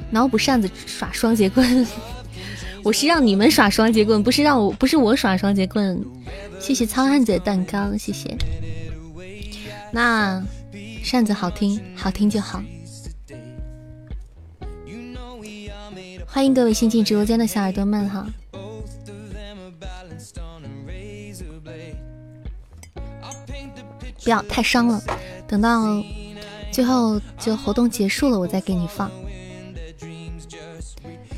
[0.09, 1.85] 脑补扇子耍双节棍，
[2.81, 6.03] 我是让你们耍双节棍，不是让我，不是我耍双节棍。
[6.59, 8.35] 谢谢糙汉子的蛋糕，谢谢。
[9.91, 10.43] 那
[11.03, 12.63] 扇子好听，好听就好。
[16.35, 18.27] 欢迎各位新进直播间的小耳朵们哈！
[24.21, 25.01] 不要太伤了，
[25.47, 26.03] 等到
[26.73, 29.09] 最后就活动结束了，我再给你放。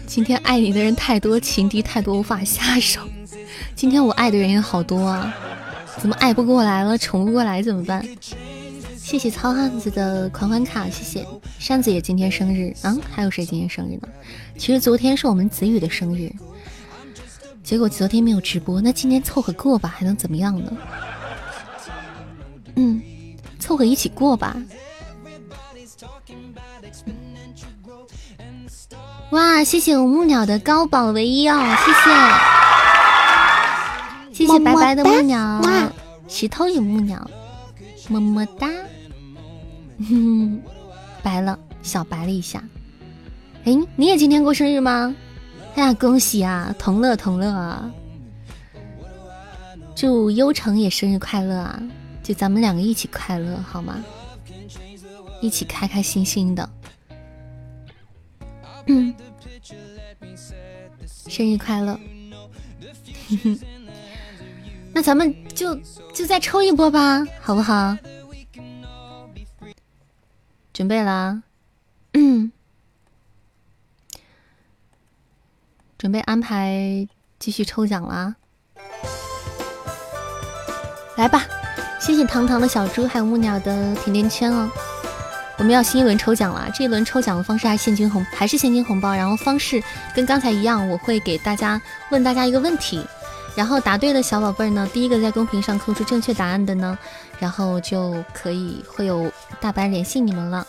[0.08, 3.02] 今天爱你的人太多，情敌太多，无法下手。
[3.76, 5.32] 今天我爱的人也好多啊，
[6.00, 6.98] 怎么爱不过来了？
[6.98, 8.04] 宠不过来怎么办？
[9.08, 11.26] 谢谢糙汉子的款款卡，谢谢
[11.60, 12.94] 扇子也今天生日啊！
[13.10, 14.10] 还有谁今天生日呢？
[14.58, 16.30] 其实昨天是我们子宇的生日，
[17.64, 20.74] 结果昨天没有直播，那今天凑合过吧，还能怎么样呢？
[22.76, 23.02] 嗯，
[23.60, 24.58] 凑合一起过吧。
[29.30, 31.58] 哇，谢谢我木鸟的高保唯一哦，
[34.34, 35.64] 谢谢，谢谢白白的木鸟，
[36.28, 37.26] 石头有木鸟，
[38.10, 38.68] 么么哒。
[40.06, 40.62] 哼，
[41.24, 42.64] 白了，小白了一下。
[43.66, 45.16] 哎，你也今天过生日吗？
[45.76, 47.92] 哎呀，恭喜啊，同乐同乐啊！
[49.96, 51.82] 祝优城也生日快乐啊！
[52.24, 54.04] 就咱们两个一起快乐好吗？
[55.42, 56.70] 一起开开心心的。
[58.88, 59.14] 嗯，
[61.28, 62.00] 生日快乐！
[64.94, 65.76] 那咱们就
[66.14, 67.96] 就再抽一波吧，好不好？
[70.78, 71.42] 准备啦，
[72.14, 72.52] 嗯，
[75.98, 77.08] 准备安排
[77.40, 78.36] 继续抽奖啦，
[81.16, 81.46] 来吧！
[82.00, 84.70] 谢谢糖糖的小猪，还有木鸟的甜甜圈哦。
[85.58, 89.16] 我们要新一轮抽奖了，这一轮抽奖的方式还是现金红，还是现金红包。
[89.16, 89.82] 然后方式
[90.14, 91.82] 跟刚才一样，我会给大家
[92.12, 93.04] 问大家一个问题，
[93.58, 96.96] 然后答对的小宝贝儿呢，第一个在公屏上扣出正确答案的呢。
[97.40, 100.66] 然后就可以会有大白联系你们了。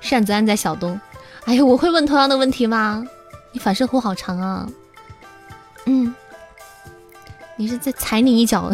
[0.00, 1.00] 扇子安在小东。
[1.46, 3.02] 哎呀，我会问同样的问题吗？
[3.52, 4.68] 你反射弧好长啊。
[5.86, 6.14] 嗯，
[7.56, 8.70] 你是在踩你一脚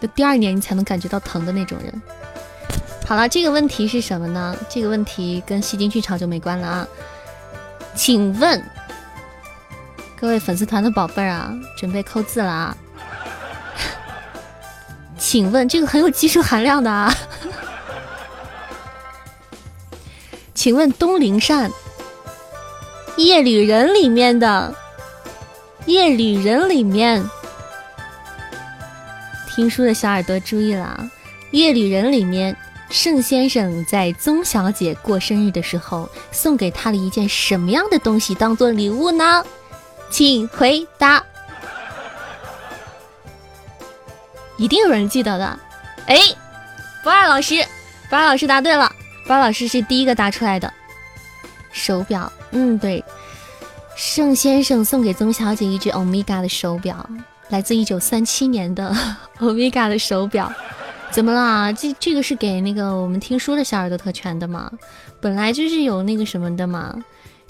[0.00, 2.02] 的第二年你才能感觉到疼的那种人。
[3.04, 4.56] 好了，这个问题是什么呢？
[4.68, 6.86] 这个问题跟戏精剧场就没关了啊。
[7.94, 8.60] 请问
[10.22, 12.76] 各位粉丝团的宝贝儿啊，准备扣字了啊？
[15.18, 17.12] 请问这个很有技术含量的啊？
[20.54, 21.68] 请问东陵扇
[23.16, 24.72] 《夜旅人》里面的
[25.90, 27.28] 《夜旅人》里面，
[29.52, 31.00] 听书的小耳朵注意了啊，
[31.50, 32.56] 《夜旅人》里面。
[32.90, 39.42] 盛先生在宗小姐过生日的时候，送给她了一件什么样的东西当做礼物呢？
[40.12, 41.24] 请回答。
[44.58, 45.58] 一定有人记得的。
[46.06, 46.18] 哎，
[47.02, 47.64] 博二老师，
[48.10, 48.92] 博二老师答对了，
[49.26, 50.70] 博二老师是第一个答出来的。
[51.72, 53.02] 手表，嗯，对，
[53.96, 57.08] 盛先生送给宗小姐一只欧米伽的手表，
[57.48, 58.94] 来自一九三七年的
[59.38, 60.52] 欧米伽的手表。
[61.10, 61.72] 怎么啦？
[61.72, 64.70] 这这个是给那个我们听书的小耳朵特权的嘛？
[65.20, 66.94] 本来就是有那个什么的嘛，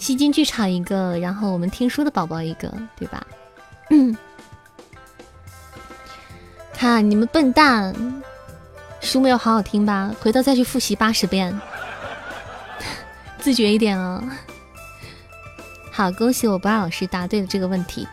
[0.03, 3.25] 戏精剧场一个，然后我们听书的宝宝一个，对吧？
[3.91, 4.17] 嗯，
[6.75, 7.95] 看你们笨蛋，
[9.01, 10.13] 书没有好好听吧？
[10.21, 11.57] 回头再去复习八十遍，
[13.39, 14.21] 自觉一点哦。
[15.93, 18.09] 好，恭喜我不二老师答对了这个问题。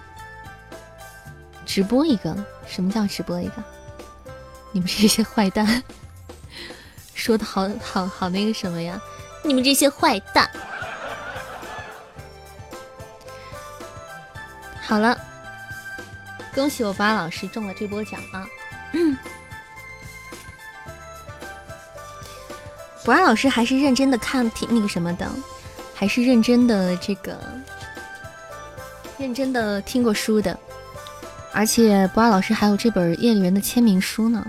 [1.65, 2.35] 直播一个？
[2.67, 3.63] 什么叫直播一个？
[4.71, 5.83] 你们这些坏蛋，
[7.15, 9.01] 说的好好好那个什么呀？
[9.43, 10.47] 你们这些坏蛋。
[14.89, 15.15] 好了，
[16.55, 18.43] 恭喜我八老师中了这波奖啊！
[23.05, 25.29] 博二老师还是认真的看挺那个什么的，
[25.93, 27.39] 还是认真的这个，
[29.19, 30.59] 认真的听过书的。
[31.53, 34.43] 而且博二老师还有这本《夜里人》的签名书呢。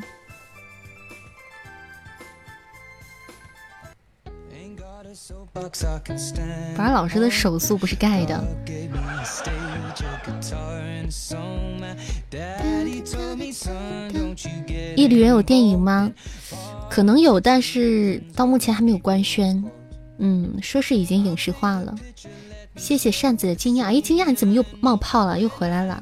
[5.53, 5.69] 博
[6.79, 8.41] 二老师的手速不是盖的。
[14.97, 16.13] 夜里人有电影吗？
[16.89, 19.65] 可能有，但是到目前还没有官宣。
[20.19, 21.97] 嗯，说是已经影视化了。
[22.77, 25.41] 谢谢扇子的惊讶，哎，惊讶你怎么又冒泡了？
[25.41, 26.01] 又回来了。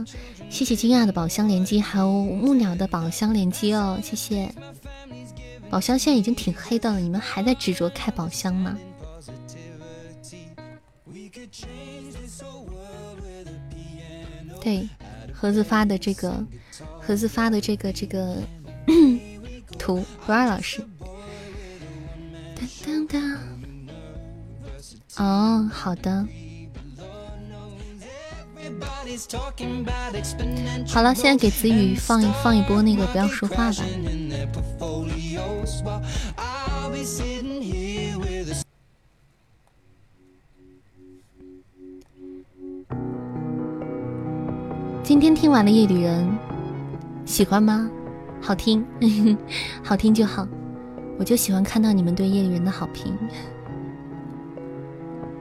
[0.51, 4.53] 谢谢惊讶的宝箱连击，还有木鸟的宝箱连击哦，谢谢。
[5.71, 8.77] 宝箱现在已经挺黑的了，你们还在执着开宝箱吗？
[14.61, 14.89] 对，
[15.33, 16.45] 盒子发的这个，
[17.01, 18.43] 盒子发的这个这个
[19.79, 20.85] 图，不二老师。
[22.55, 23.39] 当当当。
[25.17, 26.27] 哦，好的。
[30.87, 33.85] 好了，现在给子宇放一放一波那个不要说话吧。
[45.09, 46.23] 今天听完了《夜旅人》，
[47.25, 47.91] 喜欢吗？
[48.43, 48.85] 好听，
[49.83, 50.47] 好听就好。
[51.19, 53.17] 我就喜欢看到你们对《夜旅人》的好评。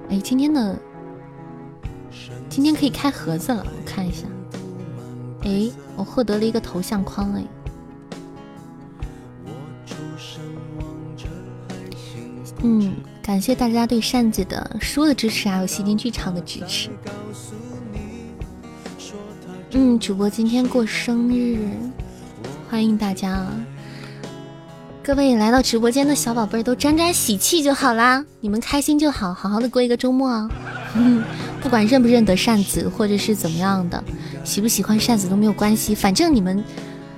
[0.08, 0.80] 哎，今天的。
[2.48, 4.26] 今天可以开盒子了，我看一下。
[5.42, 7.44] 哎，我获得了一个头像框哎。
[12.64, 16.90] 嗯，感谢大家对扇子的书的支持，还有西京剧场的支持。
[19.72, 21.58] 嗯，主播今天过生日，
[22.70, 23.46] 欢迎大家。
[25.04, 30.50] 各位来到直播间的小宝贝儿都沾沾喜气就好啦，你们开心就好，好好的过一个周末啊。
[31.62, 34.02] 不管认不认得扇子，或者是怎么样的，
[34.46, 36.64] 喜不喜欢扇子都没有关系，反正你们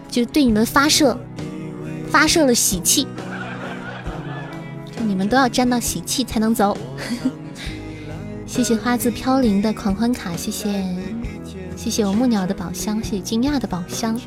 [0.10, 1.16] 就对你们发射
[2.10, 3.06] 发射了喜气，
[4.92, 6.76] 就你们都要沾到喜气才能走。
[8.48, 10.84] 谢谢花自飘零的狂欢卡，谢谢
[11.80, 14.20] 谢谢我木鸟的宝箱，谢谢惊讶的宝箱，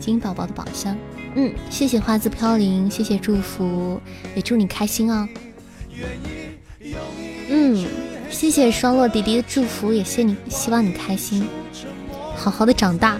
[0.00, 0.96] 金宝宝的宝箱，
[1.36, 4.00] 嗯，谢谢花自飘零，谢谢祝福，
[4.34, 5.28] 也祝你开心哦。
[7.48, 7.86] 嗯。
[8.28, 11.46] 谢谢双落弟弟的祝福，也谢你，希望你开心，
[12.34, 13.16] 好好的长大，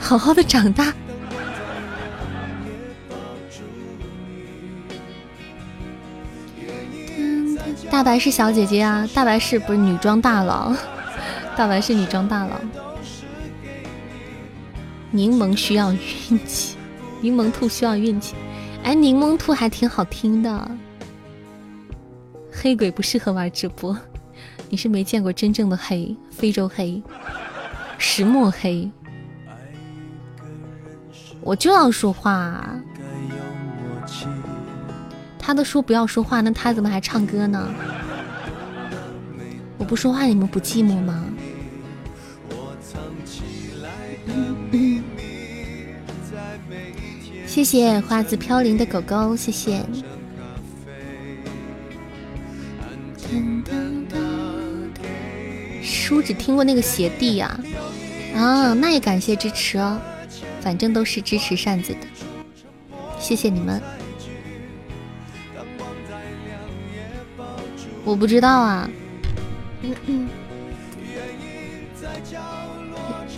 [0.00, 0.92] 好好的长大。
[7.88, 10.74] 大白是小姐姐啊，大白是不是女装大佬？
[11.56, 12.60] 大白是女装大佬。
[15.16, 15.98] 柠檬需要运
[16.46, 16.76] 气，
[17.22, 18.34] 柠檬兔需要运气。
[18.84, 20.70] 哎，柠檬兔还挺好听的。
[22.52, 23.96] 黑鬼不适合玩直播，
[24.68, 27.02] 你是没见过真正的黑，非洲黑，
[27.96, 28.90] 石墨黑。
[31.40, 32.62] 我就要说话，
[35.38, 37.70] 他都说不要说话，那他怎么还唱歌呢？
[39.78, 41.24] 我不说话，你们不寂寞吗？
[47.56, 49.82] 谢谢花自飘零的狗狗，谢谢。
[55.82, 57.58] 叔只听过那个鞋弟呀，
[58.34, 59.98] 啊，那也感谢支持哦，
[60.60, 62.00] 反正都是支持扇子的，
[63.18, 63.80] 谢谢你们。
[68.04, 68.90] 我不知道啊，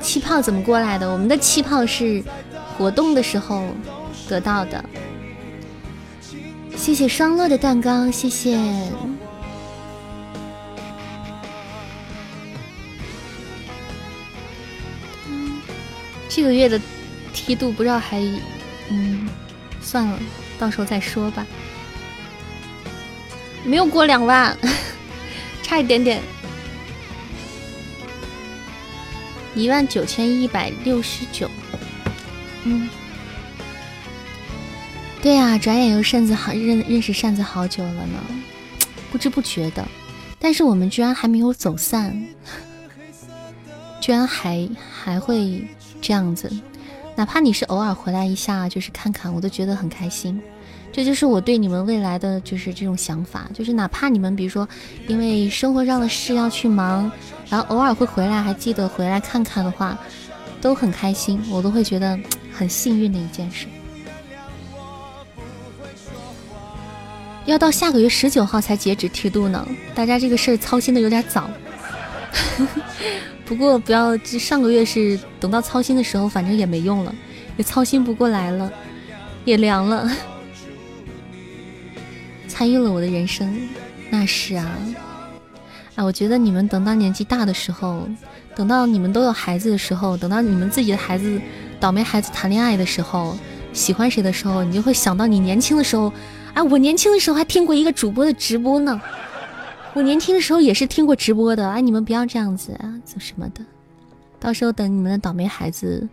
[0.01, 1.09] 气泡怎么过来的？
[1.09, 2.21] 我们的气泡是
[2.77, 3.69] 活动的时候
[4.29, 4.85] 得到的。
[6.77, 8.57] 谢谢双乐的蛋糕，谢谢。
[16.29, 16.81] 这个月的
[17.33, 18.21] 梯度不知道还，
[18.91, 19.29] 嗯，
[19.81, 20.19] 算了，
[20.57, 21.45] 到时候再说吧。
[23.65, 24.57] 没有过两万，
[25.65, 26.23] 差一点点，
[29.55, 31.51] 一万九千一百六十九。
[32.63, 32.89] 嗯，
[35.21, 38.25] 对呀，转眼又扇子好认认识扇子好久了呢，
[39.11, 39.87] 不知不觉的，
[40.39, 42.21] 但是我们居然还没有走散，
[44.01, 45.65] 居然还还会。
[46.01, 46.49] 这样子，
[47.17, 50.41] 哪怕你是偶尔回来一下，就是看看，我都觉得很开心。
[50.93, 54.67] 这就是我对你们未来的就是这种想法，就是哪怕你们比如说
[55.09, 57.11] 因为生活上的事要去忙，
[57.51, 59.99] 然后偶尔会回来，还记得回来看看的话，
[60.61, 62.17] 都很开心，我都会觉得
[62.53, 63.67] 很幸运的一件事。
[67.49, 71.49] 要到下个月十九号才截止梯度呢，大家这个事儿操心的有点早。
[73.47, 77.15] 不过不要，这上个月是等到操心的时候，反正也没用了，
[77.57, 78.71] 也操心不过来了，
[79.47, 80.11] 也凉了。
[82.47, 83.67] 参与了我的人生，
[84.11, 84.79] 那是啊。
[85.95, 88.07] 哎，我觉得你们等到年纪大的时候，
[88.55, 91.41] 等到你们都有孩子的时候，等到你们自己的孩子
[91.81, 93.35] 倒霉孩子谈恋爱的时候，
[93.73, 96.13] 喜欢谁的时候，你就会想到你年轻的时候。
[96.59, 99.01] 啊，我年轻的时候还听过一个主播的直播呢。
[99.95, 103.65] 我年轻的时候也是听过直播的，哎，你们不要这样子啊，做什么的？
[104.41, 106.09] 到时候等你们的倒霉孩子，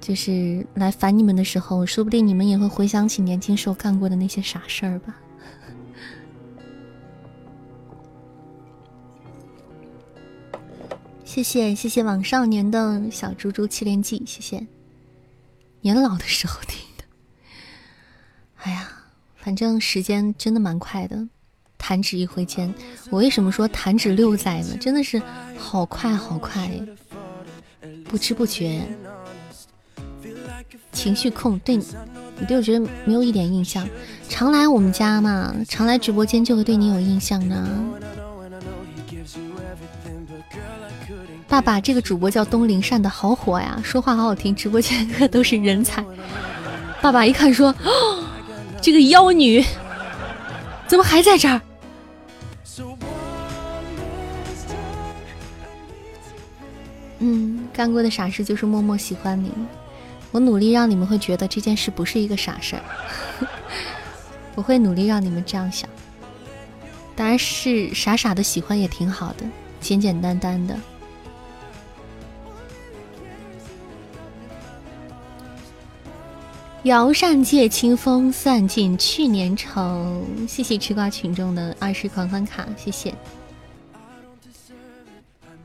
[0.00, 5.14] 就是来烦你们的时候，说不定你们也会回想起年轻时候干过的那些傻事儿吧。
[11.22, 14.66] 谢谢谢谢网少年的小猪猪七连击，谢谢。
[15.82, 16.85] 年老的时候听，
[18.66, 18.88] 哎呀，
[19.36, 21.16] 反正时间真的蛮快的。
[21.78, 22.74] 弹指一挥间，
[23.10, 24.76] 我为什么说弹指六载呢？
[24.80, 25.22] 真的是
[25.56, 26.68] 好快好快，
[28.08, 28.82] 不知不觉。
[30.90, 31.84] 情绪控，对你
[32.48, 33.88] 对我觉得没有一点印象。
[34.28, 37.68] 常来我们家嘛，常来直播间就会对你有印象呢。
[41.46, 46.04] 爸爸，这个主播叫东林善的，好火呀，说话好好听，直播间 都是人才。
[47.00, 47.72] 爸爸一看说，
[48.80, 49.64] 这个妖女。
[50.86, 51.60] 怎么还在这儿？
[57.18, 59.50] 嗯，干过的傻事就是默默喜欢你。
[60.30, 62.82] 我努力让你们会觉得这件事不是一个傻事儿。
[64.54, 65.88] 我会努力让你们这样想。
[67.16, 69.44] 当然是傻傻的喜欢也挺好的，
[69.80, 70.78] 简简单单的。
[76.86, 80.24] 摇扇借清风，散尽去年愁。
[80.46, 83.12] 谢谢吃瓜群众的二十狂欢卡，谢谢。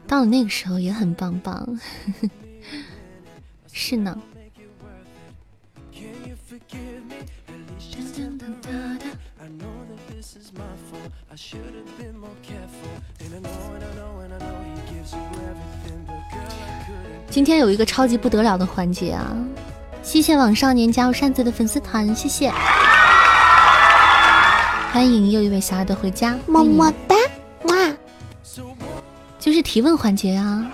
[0.07, 1.79] 到了那个时候也很棒棒，
[3.71, 4.19] 是呢。
[17.29, 19.37] 今天有一个超级不得了的环节啊！
[20.03, 22.51] 谢谢网少年加入扇子的粉丝团，谢谢，
[24.91, 27.15] 欢迎又一位小耳朵回家，么么哒，
[27.63, 27.75] 哇，
[29.39, 30.69] 就是提问环节啊！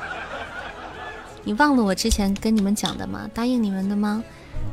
[1.43, 3.29] 你忘了我之前跟你们讲的吗？
[3.33, 4.23] 答应你们的吗？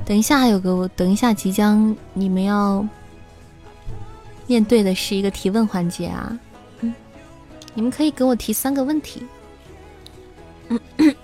[0.06, 2.86] 等一下还有个，等一下即将你们要
[4.46, 6.38] 面对的是一个提问环节啊！
[6.80, 6.94] 嗯，
[7.74, 9.26] 你们可以给我提三个问题，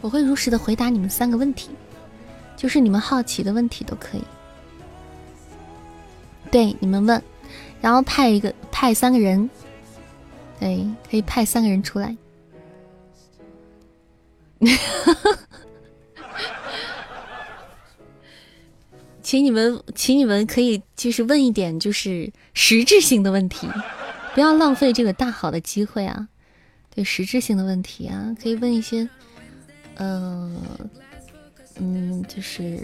[0.00, 1.70] 我会如实的回答你们三个问题。
[2.60, 4.24] 就是你们好奇的问题都可以，
[6.50, 7.22] 对你们问，
[7.80, 9.48] 然后派一个派三个人，
[10.58, 12.14] 对，可以派三个人出来。
[19.22, 23.66] 请你们，请你们可以就是问一点就是实质性的问题，
[24.34, 26.28] 不要浪费这个大好的机会啊！
[26.94, 29.08] 对，实质性的问题啊，可以问一些，
[29.94, 30.52] 呃，
[31.80, 32.78] 嗯，就是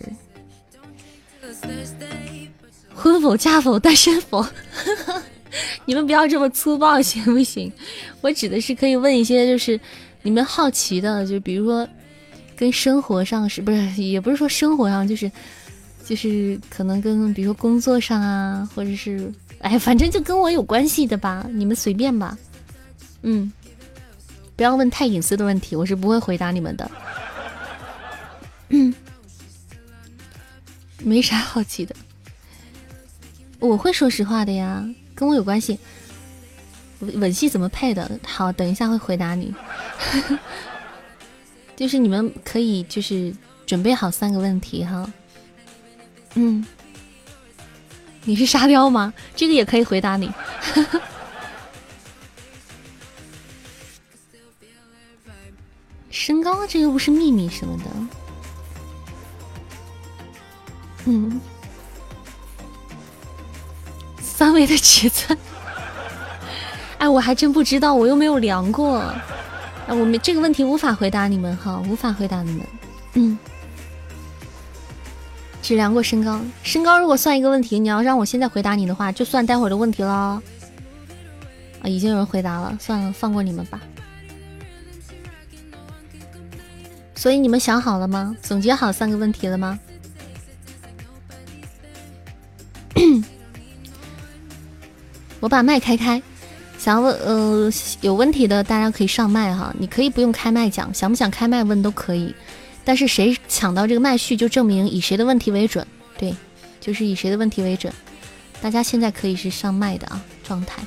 [2.95, 4.45] 婚否、嫁否、单身否？
[5.85, 7.73] 你们不要这么粗暴行不行？
[8.21, 9.79] 我指的是可以问一些就是
[10.23, 11.87] 你们好奇的，就比如说
[12.57, 15.31] 跟生活上是不是，也不是说生活上就是。
[16.09, 19.29] 就是可能跟比如说工作上啊，或者是
[19.59, 22.39] 哎，反正就跟我有关系的吧，你们随便吧。
[23.23, 23.53] 嗯，
[24.55, 26.89] 不要问太隐私的问题，我是不会回答你们的。
[28.69, 28.95] 嗯，
[30.99, 31.95] 没啥好奇的，
[33.59, 34.85] 我会说实话的呀，
[35.15, 35.79] 跟我有关系。
[37.01, 38.19] 吻戏怎么配的？
[38.27, 39.55] 好，等一下会回答你。
[41.77, 43.35] 就是你们可以就是
[43.67, 45.13] 准备好三个问题哈。
[46.35, 46.67] 嗯，
[48.25, 49.13] 你是沙雕吗？
[49.35, 50.33] 这个也可以回答你。
[56.11, 57.85] 身高这又不是秘密什么的。
[61.07, 61.41] 嗯，
[64.21, 65.39] 三维的尺寸，
[66.99, 68.99] 哎，我还真不知道，我又没有量过。
[69.87, 72.67] 哎，我们这个问题无法回答你们哈，无法回答你们。
[73.15, 73.39] 嗯。
[75.63, 80.13] 只量过身高，身高如果算一个问题，你要让我现在回答你的话，就算待会儿的问题了。
[80.13, 80.43] 啊，
[81.85, 83.81] 已经有人回答了，算了，放过你们吧。
[87.15, 88.37] 所以你们想好了吗？
[88.43, 89.79] 总结好三个问题了吗？
[95.41, 96.21] 我把麦开开，
[96.79, 97.71] 想要问呃
[98.01, 102.35] 有问题的大家可以上麦哈，你可以不用开麦讲，想不想开麦问都可以。
[102.85, 105.87] 但是谁抢到这个麦序，就证明以谁的问题为准。
[106.17, 106.35] 对，
[106.81, 107.93] 就是以谁的问题为准。
[108.61, 110.83] 大家现在可以是上麦的啊状态。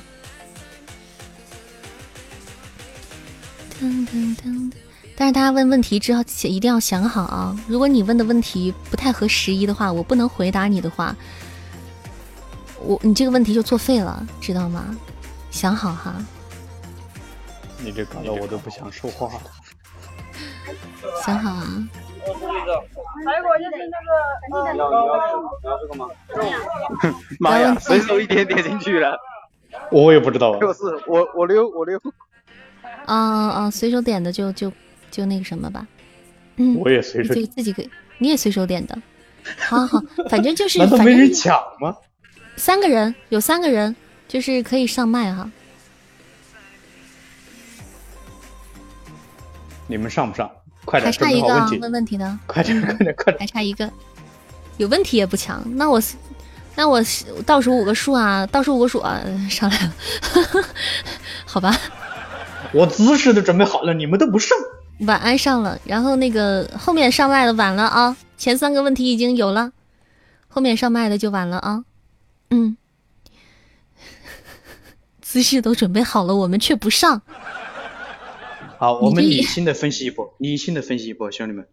[5.16, 7.58] 但是大家问问题之后一定要想好啊！
[7.68, 11.14] 如果你问的问题不太合时宜的话，我不能回答你的话，
[12.80, 14.96] 我你这个问题就作废了，知道吗？
[15.50, 16.14] 想好哈。
[17.82, 19.40] 你这搞得我都不想说话了。
[21.24, 21.64] 想好啊！
[23.24, 26.08] 还有就是那个，要要这个吗？
[27.40, 29.18] 妈呀，随手一点点进去了，
[29.90, 30.58] 我也不知道。
[30.60, 31.98] 就是我我溜我溜。
[33.06, 33.70] 啊啊！
[33.70, 34.70] 随手点的就就
[35.10, 35.86] 就那个什么吧。
[36.56, 37.34] 嗯，我也随手。
[37.34, 37.88] 自己自己给，
[38.18, 38.96] 你也随手点的。
[39.58, 40.78] 好好，反正就是。
[40.84, 41.96] 难道没人抢吗？
[42.56, 43.94] 三个人，有三个人，
[44.28, 45.50] 就是可以上麦哈。
[49.86, 50.50] 你们上不上？
[50.84, 51.46] 快点，还差一个
[51.80, 53.90] 问问题的，快点，快点，快点，还差一个，
[54.78, 56.00] 有问题也不强，那我，
[56.74, 57.02] 那我
[57.44, 59.20] 倒数五个数啊，倒数五个数啊，
[59.50, 59.92] 上来了，
[61.44, 61.76] 好吧，
[62.72, 64.56] 我姿势都准备好了，你们都不上，
[65.00, 69.72] 晚安上了，然后那个后面上麦的晚了啊，前三个问题已经有了，
[70.48, 71.84] 后面上麦的就晚了啊，
[72.50, 72.76] 嗯，
[75.22, 77.22] 姿势都准备好了，我们却不上。
[78.78, 81.66] 好，我们理性的分析一波， 理性的分析一波，兄弟们，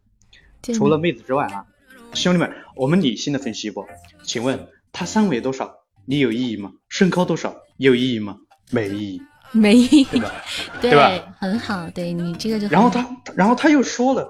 [0.73, 1.65] 除了妹子之外啊，
[2.13, 3.87] 兄弟们，我们理性的分析一波。
[4.23, 5.77] 请问他三围多少？
[6.05, 6.73] 你有意义吗？
[6.89, 7.55] 身高多少？
[7.77, 8.37] 有意义吗？
[8.71, 9.21] 没意义，
[9.53, 10.31] 没意义，对吧？
[10.81, 11.35] 对吧？
[11.39, 12.67] 很好，对你这个就。
[12.67, 14.29] 然后他，然后他又说了，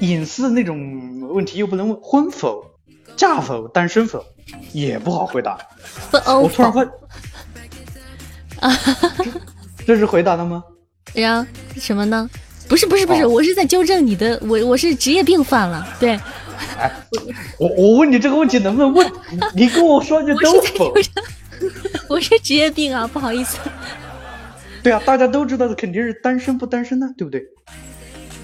[0.00, 2.75] 隐私那种问题又不能问，婚否、
[3.16, 4.24] 嫁否、单身否，
[4.72, 5.58] 也不好回答。
[6.12, 6.86] 我突然问，
[8.60, 8.70] 啊，
[9.86, 10.62] 这是回答的吗？
[11.14, 12.28] 然后什么呢？
[12.68, 15.86] 不是不是不是，我是在纠正你的，我我是职业病犯了。
[16.00, 16.18] 对，
[16.78, 16.90] 哎，
[17.58, 19.10] 我我问你这个问题能不能问？
[19.54, 20.92] 你跟我说句 都否？
[22.08, 23.56] 我是职业病啊，不好意思。
[24.82, 27.42] 对啊，大家都知道的肯定是单身不单身呢，对不对？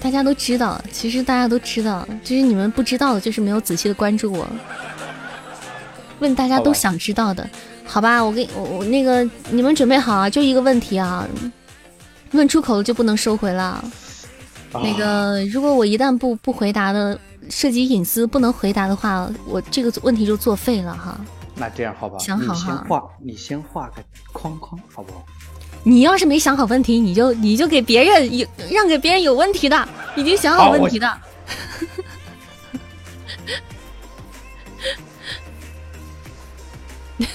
[0.03, 4.45] 大家都知道，其实大家都知道，就是你们不知道的，就是没有仔细的关注我。
[6.19, 7.49] 问大家都想知道的，
[7.85, 8.21] 好吧？
[8.21, 10.29] 我给我我那个你们准备好啊？
[10.29, 11.25] 就一个问题啊。
[12.33, 13.83] 问出口了就不能收回了。
[14.73, 17.17] 那个，如果我一旦不不回答的
[17.49, 21.17] 涉及隐私，不能回答的话，我这个问题就作废了哈。
[21.55, 22.19] 那这样好不好？
[22.23, 22.59] 想好哈。
[22.59, 24.03] 你先画，你先画个
[24.33, 25.23] 框框，好不好？
[25.83, 31.17] 你要是没想好问题，你就你就给别人有让给别人有问题的，已经想好问题的。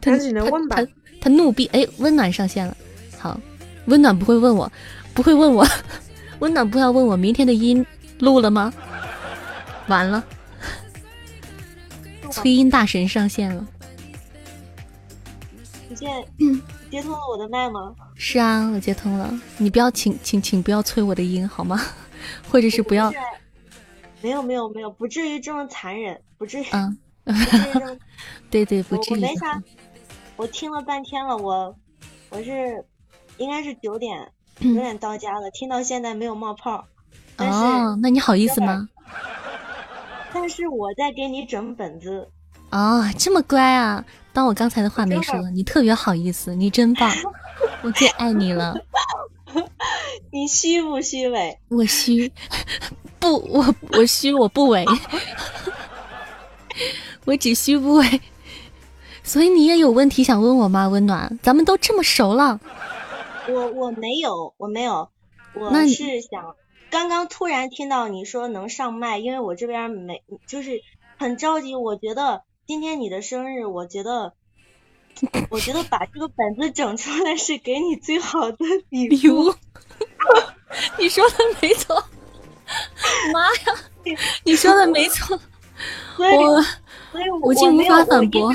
[0.00, 0.76] 赶紧的问吧。
[0.76, 0.86] 他
[1.20, 2.74] 他怒毙，哎，温暖上线了，
[3.18, 3.38] 好，
[3.86, 4.72] 温暖不会问我，
[5.12, 5.66] 不会问我，
[6.40, 7.84] 温暖不要问我明天的音
[8.20, 8.72] 录了吗？
[9.88, 10.24] 完了，
[12.30, 13.66] 催音大神上线了。
[16.00, 17.94] 你接接通了我的麦吗？
[18.14, 19.32] 是啊，我接通了。
[19.58, 21.80] 你不要，请请请不要催我的音好吗？
[22.50, 23.12] 或者是不要。
[24.20, 26.66] 没有没有没有，不至于这么残忍，不至于。
[26.72, 26.98] 嗯。
[27.24, 27.32] 不
[28.50, 29.16] 对对，不至于。
[29.16, 29.62] 我没啥，
[30.36, 31.76] 我听了半天了，我
[32.30, 32.84] 我是
[33.36, 36.86] 应该是九点九点到家了，听到现在没有冒泡。
[37.36, 38.88] 哦，那你好意思吗？
[40.32, 42.28] 但是我在给你整本子。
[42.70, 44.04] 哦，这么乖啊！
[44.32, 47.10] 当我刚才的话没说，你特别好意思，你真棒，
[47.82, 48.74] 我最爱你了。
[50.30, 51.58] 你虚不虚伪？
[51.68, 52.30] 我虚，
[53.18, 54.84] 不，我我虚，我不伪，
[57.24, 58.20] 我只虚不伪。
[59.24, 60.88] 所以你也有问题想问我吗？
[60.88, 62.60] 温暖，咱们都这么熟了。
[63.48, 65.10] 我我没有，我没有，
[65.54, 66.54] 我是想。
[66.90, 70.80] 刚刚突然听到你说能上麦，因为我这边没，就是
[71.18, 71.74] 很着急。
[71.74, 74.34] 我觉得今天你的生日，我觉得，
[75.48, 78.58] 我觉得把这个本子整出来是给你最好的
[78.90, 79.54] 礼物。
[81.00, 82.04] 你说的没错，
[83.32, 83.80] 妈呀，
[84.44, 85.40] 你说的没错，
[86.20, 86.62] 我
[87.10, 88.54] 所以我竟无法反驳。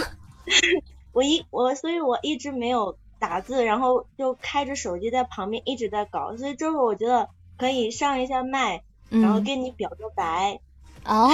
[1.11, 7.29] 我一我所以我一直没有打字，然后就开着手机在旁边一直在搞，所以这会我觉得。
[7.55, 10.59] 可以上一下麦，然后跟你表个白
[11.05, 11.29] 哦，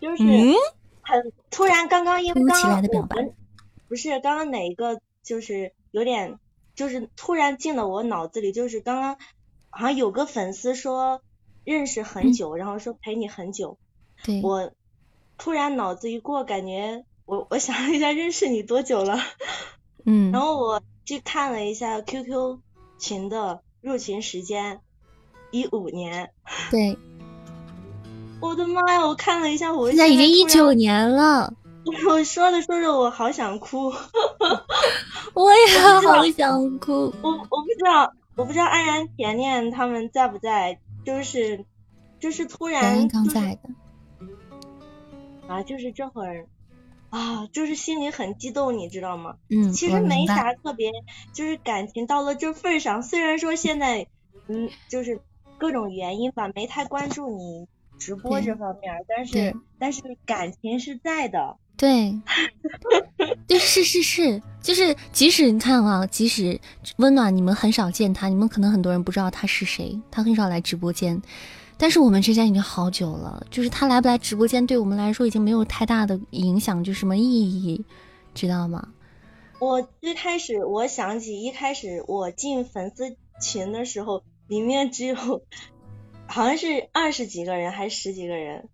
[0.00, 0.24] 就是
[1.10, 3.34] 很突然，刚刚因为刚刚我们
[3.88, 6.38] 不是刚刚哪一个就是有点
[6.74, 9.18] 就是突然进了我脑子里，就是刚刚
[9.68, 11.20] 好像有个粉丝说
[11.64, 13.76] 认识很久，然后说陪你很久，
[14.24, 14.72] 对我
[15.36, 19.18] 突然脑子一过，感觉我我想了一下，认识你多久了？
[20.06, 22.60] 嗯，然后我去看了一下 QQ
[22.98, 23.62] 群的。
[23.82, 24.82] 入群时间
[25.50, 26.34] 一五年，
[26.70, 26.98] 对，
[28.40, 29.06] 我的妈呀！
[29.06, 31.52] 我看了一下，我现在已经一九年了。
[32.06, 33.92] 我说着说着，我好想哭，
[35.34, 37.12] 我也好想哭。
[37.22, 41.64] 我我不知道，我不知道安然、甜甜他们在不在，就是
[42.18, 43.70] 就是突然刚在的
[45.48, 46.46] 啊，就是这会儿。
[47.10, 49.34] 啊，就是心里很激动，你知道吗？
[49.48, 50.92] 嗯，其实没啥特别，
[51.32, 54.06] 就是感情到了这份上，虽然说现在，
[54.46, 55.20] 嗯，就是
[55.58, 57.66] 各种原因吧，没太关注你
[58.00, 61.56] 直播这方面，但是但是感情是在的。
[61.76, 62.18] 对，
[63.46, 66.58] 对，是是是，就是即使你看啊，即使
[66.96, 71.20] 温暖，你们很少见他，你们可能很多人不知道他是谁，他很少来直播间。
[71.78, 77.82] 但是我们之间已经好久了，就是他来不来直播间，对我们来说已经没有太大的影响，就什么意义，
[78.34, 78.88] 知道吗？
[79.58, 85.16] 我最开始我想起一开始我进粉丝群的时候，里面只有
[86.30, 88.68] 好像是二十几个人，还是十几个人？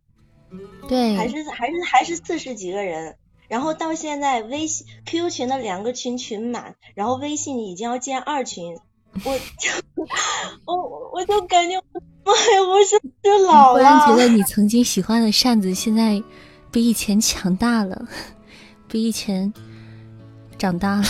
[0.89, 3.17] 对，还是还是还是四十几个人。
[3.49, 8.79] 然后到现在微信 QQ 群的两个群群满，然后微信已经要建二群，
[9.25, 9.71] 我就
[10.67, 11.81] 我我就感觉。
[12.27, 12.63] 妈呀！
[12.69, 13.79] 我是不是老了？
[13.79, 16.21] 突然觉得你曾经喜欢的扇子现在
[16.73, 18.09] 比以前强大了，
[18.89, 19.55] 比以前
[20.59, 21.05] 长大了。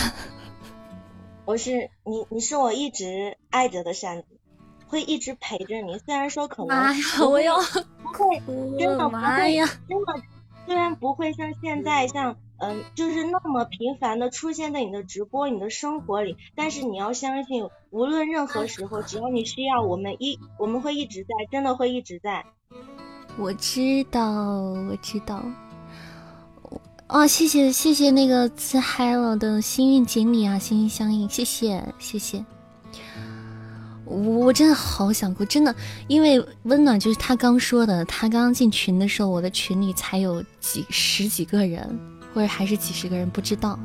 [1.45, 4.36] 我是你，你是我一直爱着的扇子，
[4.87, 5.97] 会一直陪着你。
[5.99, 7.25] 虽然说可能，哎呀！
[7.29, 7.61] 我要不
[8.13, 8.41] 会，
[8.79, 9.55] 真的不会，
[9.87, 10.23] 真的
[10.65, 12.35] 虽然不会像现在像。
[12.59, 22.43] 嗯，就是那么频繁的出现在你的直播、你的生活里，但是你要相信，无论任何时候，只要你需要，我们一我们会一直在，真的会一直在。
[23.37, 24.31] 我知道，
[24.89, 25.45] 我知道。
[27.07, 32.43] 哦，谢谢谢谢那个自嗨了的幸运锦鲤啊，心心相印，谢谢谢谢。
[34.07, 35.75] 我我真的好想哭，真的，
[36.07, 41.99] 因为温暖就是他刚说的，他刚刚进群的时候，我的群里才有几十几个人。
[42.33, 43.79] 或者还是几十个人不知道，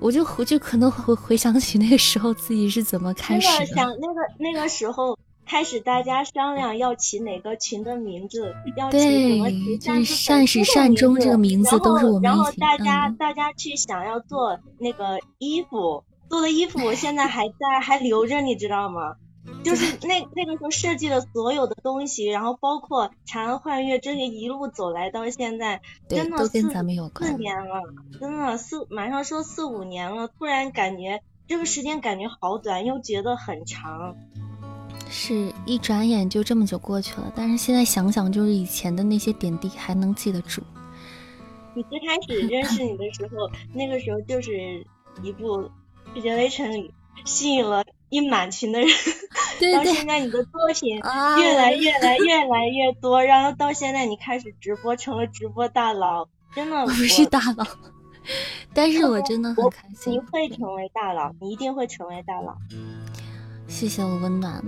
[0.00, 3.66] 我就我就可能回回想起那个时候自己是怎么开始的。
[3.66, 19.16] 想那个那个时候开始，大家商量要起哪个群的名字，要起什么群，就是善始善终这个名字都是我们然后大家大家去想要做那个衣服，做的衣服我现在还在还留着，你知道吗？
[19.62, 26.68] 就是那那个时候设计的所有的东西，然后包括长安幻月这些一路走来到现在，真的四四
[27.36, 27.82] 年了，
[28.18, 34.16] 真的四马上说四五年了，突然感觉这个时间感觉好短，又觉得很长，
[35.10, 37.30] 是一转眼就这么久过去了。
[37.36, 40.62] 但是现在想想，就是以前的那些点滴还能记得住，
[41.74, 44.86] 你最开始认识你的时候，那个时候就是
[45.22, 45.58] 一部
[46.14, 48.94] 《世界围城》里吸引了一满群的人，到
[49.58, 57.66] 对对现在你的作品啊越来越来越来越多，然后到现在你开始直播，成了直播大佬，真的我不是大佬，
[58.72, 60.18] 但是我真的很开心你。
[60.30, 62.56] 会成为大佬，你一定会成为大佬。
[63.66, 64.62] 谢谢我温暖，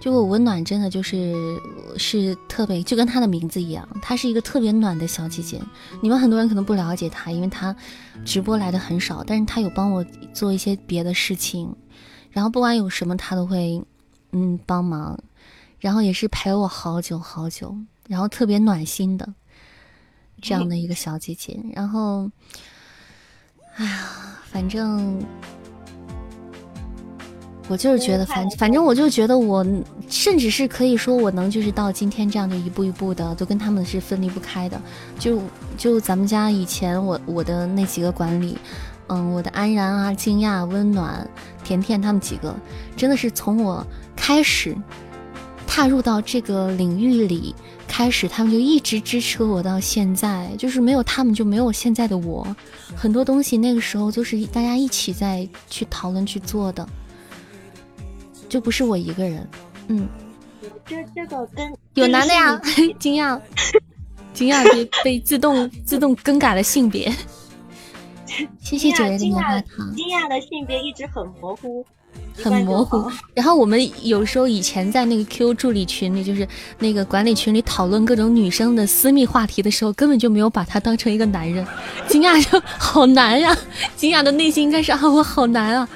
[0.00, 1.60] 就我温暖真的就是
[1.98, 5.60] 是特别，就跟她的名字一样，她是一个特别暖的小姐姐。
[6.00, 7.76] 你们很多人可能不了解她，因为她
[8.24, 10.02] 直播来的很少，但是她有帮我
[10.32, 11.76] 做一些别的事情，
[12.30, 13.84] 然后不管有什么她都会
[14.32, 15.18] 嗯帮忙，
[15.78, 17.76] 然后也是陪我好久好久，
[18.08, 19.34] 然后特别暖心的
[20.40, 21.60] 这样的一个小姐姐。
[21.74, 22.30] 然后，
[23.76, 25.22] 哎呀，反正。
[27.68, 29.64] 我就是觉得反反正我就觉得我
[30.08, 34.80] 甚至是可以说我能就是到今天这样就一步一步的都跟他们是分离不开的，
[35.18, 35.40] 就
[35.78, 38.58] 就咱们家以前我我的那几个管理，
[39.06, 41.24] 嗯，我的安然啊、惊讶、温暖、
[41.62, 42.52] 甜甜他们几个，
[42.96, 44.76] 真的是从我开始
[45.64, 47.54] 踏入到这个领域里
[47.86, 52.44] 开始，他们就一直支持我到现在，就是没有他们就没有现在的我，
[52.96, 56.84] 很多东西那个时候就是大家一起在去讨论去做的。
[58.50, 59.48] 就不是我一个人，
[59.86, 60.08] 嗯，
[60.84, 62.60] 这这个跟有男的呀，
[62.98, 63.40] 惊讶，
[64.34, 67.10] 惊讶被被自动自动更改了性别。
[68.60, 69.94] 谢谢九爷的棉花糖。
[69.94, 71.84] 惊讶的性别一直很模糊，
[72.34, 73.10] 很模糊。
[73.34, 76.46] 然后我们有时候以前在那个 Q 助理群里，就是
[76.78, 81.64] 那个管理群里讨论各种女生的私密话题的时候，根本就没有把他当成一个男人。
[82.08, 83.56] 惊讶就好难呀，
[83.96, 85.88] 惊讶的内心应该是啊，我好难啊。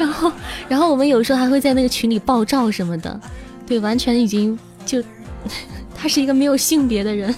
[0.00, 0.32] 然后，
[0.66, 3.20] 然后我们有时候还会在那个群里爆照什么的，
[3.66, 5.02] 对，完全已经就，
[5.94, 7.34] 他是一个没有性别的人。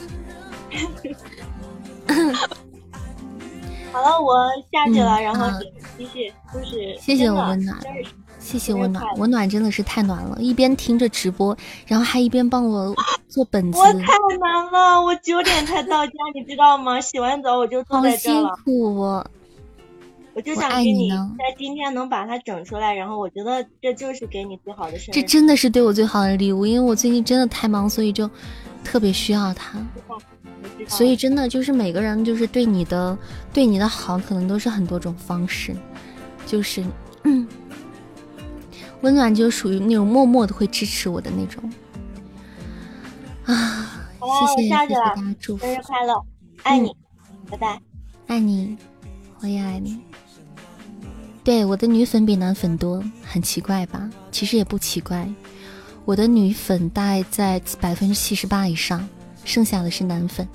[3.93, 5.59] 好了，我下去了，嗯然后好
[5.99, 7.77] 继续，就是谢谢我温暖
[8.39, 11.57] 谢谢温暖温暖真的是太暖了，一边听着直播，
[11.87, 12.95] 然后还一边帮我
[13.29, 13.99] 做本子，我太
[14.41, 17.01] 难了，我九点才到家，你知道吗？
[17.01, 19.27] 洗完澡我就坐好在这辛，苦我。
[20.35, 25.15] 我就想给你在今天能把它整出来，然后我觉得这就是给你最好的生日。
[25.15, 28.29] 这真的是对我最好的礼物，因为我最近真的太忙，所以就
[28.83, 29.79] 特别需要它。
[30.63, 33.19] 我知道所以真的就是每个人就是对你的
[33.53, 35.77] 对你的好，可能都是很多种方式，
[36.47, 36.83] 就是
[37.25, 37.47] 嗯，
[39.03, 41.73] 温暖就属于那种默默的会支持我的那种
[43.45, 44.09] 啊。
[44.23, 46.25] 谢谢谢谢大家祝福生，日快乐，
[46.63, 46.97] 爱嗯你，
[47.51, 47.81] 拜拜。
[48.29, 48.79] 爱你，
[49.41, 50.01] 我也爱你。
[51.45, 54.09] 对，我的女粉比男粉多，很奇怪吧？
[54.31, 55.29] 其实也不奇怪，
[56.05, 59.09] 我的女粉大概在百分之七十八以上，
[59.45, 60.47] 剩下的是男粉。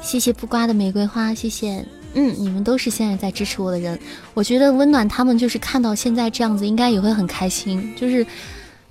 [0.00, 1.84] 谢谢不瓜的玫瑰花，谢谢。
[2.14, 3.98] 嗯，你们都是现在在支持我的人，
[4.32, 7.92] 我觉得温暖他们就是看到现在这样子，应该也会很开心。
[7.96, 8.24] 就是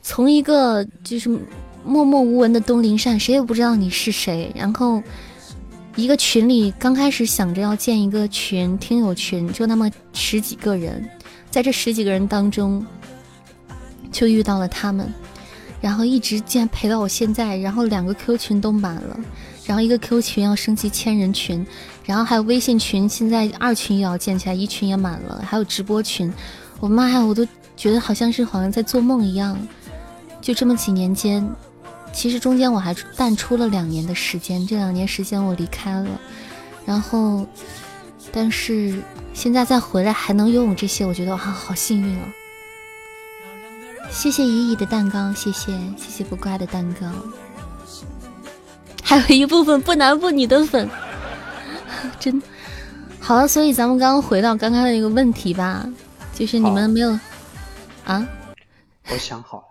[0.04, 1.30] 从一个就是
[1.84, 5.02] 默默无闻的东林善，谁也不知道你是谁，然后
[5.98, 11.04] 一个群里刚开始想着要建一个群，听友群，就那么十几个人，
[11.50, 12.86] 在这十几个人当中，
[14.12, 15.12] 就遇到了他们，
[15.82, 19.20] 然后一直竟然陪到我现在，然后两个 Q 群都满了，
[19.66, 21.66] 然后一个 Q 群要升级千人群，
[22.06, 26.32] 然后还有微信群，现在二群也要建起来，一群也满了，还有直播群，
[26.80, 27.44] 我妈呀，我都
[27.76, 29.58] 觉得好像是好像在做梦一样，
[30.40, 31.44] 就这么几年间，
[32.18, 36.20] 其实中间我还淡出了两年的时间，这两年时间我离开了，
[36.84, 37.46] 然后，
[38.32, 39.00] 但是
[39.36, 42.24] 现在再回来还能拥有这些，我觉得哇，好幸运哦！
[44.10, 47.08] 谢谢依依的蛋糕，谢谢谢谢不挂的蛋糕，
[49.04, 50.90] 还有一部分不男不女的粉，
[52.20, 52.42] 真
[53.20, 53.48] 好了。
[53.48, 55.88] 所以咱们刚刚回到刚刚的一个问题吧，
[56.34, 57.12] 就是你们没有
[58.06, 58.28] 啊？
[59.08, 59.64] 我想好了，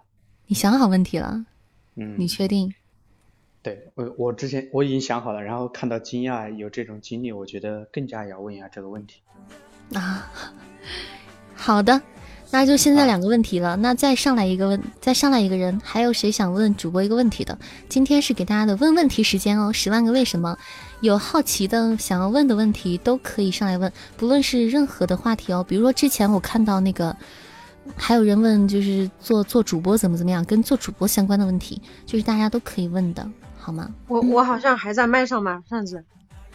[0.47, 1.45] 你想好问题了？
[1.97, 2.73] 嗯，你确定？
[3.63, 9.21] 对我我之前我已经想好了，然后看到惊讶有这种经历，我觉得更加要问一下这个问题。
[9.93, 10.31] 啊，
[11.53, 12.01] 好的，
[12.53, 13.75] 那就现在两个问题了。
[13.77, 17.59] 那再上来一个问，再上来一个人，还有谁想问主播一个问题的？
[17.89, 20.57] 今天是给大家的问问题时间哦，十万个为什么，
[21.01, 25.65] 有好奇的想要问的问题都可以上来问，不论是任何的话题哦。
[25.69, 27.17] 比如说之前我看到那个，
[27.95, 33.93] 还有人问就是做做主播怎么怎么样，跟做主播相关的问题，就是大家都可以问的，好吗？
[34.09, 36.05] 我我好像还在麦上吧，上次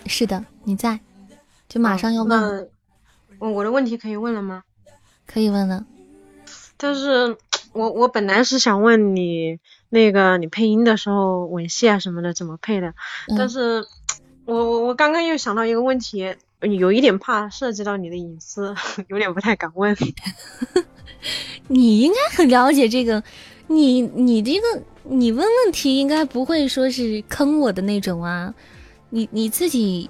[0.06, 1.00] 是的，你在，
[1.70, 2.66] 就马上要问，那
[3.40, 4.64] 我我的问题可以问了吗？
[5.26, 5.86] 可以问了。
[6.78, 7.38] 但是
[7.74, 9.60] 我我本来是想问你
[9.90, 12.90] 那个你配音的时候吻戏啊什么的怎么配的，
[13.28, 13.86] 嗯但是
[14.46, 18.76] 我我我刚刚又想到一个问题，有一点怕涉及到你的隐私，
[19.10, 19.96] 有点不太敢问。
[21.68, 23.24] 你应该很了解这个，
[23.68, 28.54] 你你这个你问问题应该不会说是坑我的那种啊，
[29.10, 30.10] 你你自己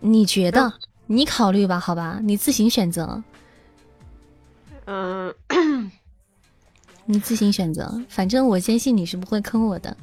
[0.00, 0.72] 你觉得
[1.06, 3.22] 你考虑吧，好吧，你自行选择。
[4.86, 5.34] 嗯，
[7.06, 9.96] 你自行选择，反正我坚信你是不会坑我的。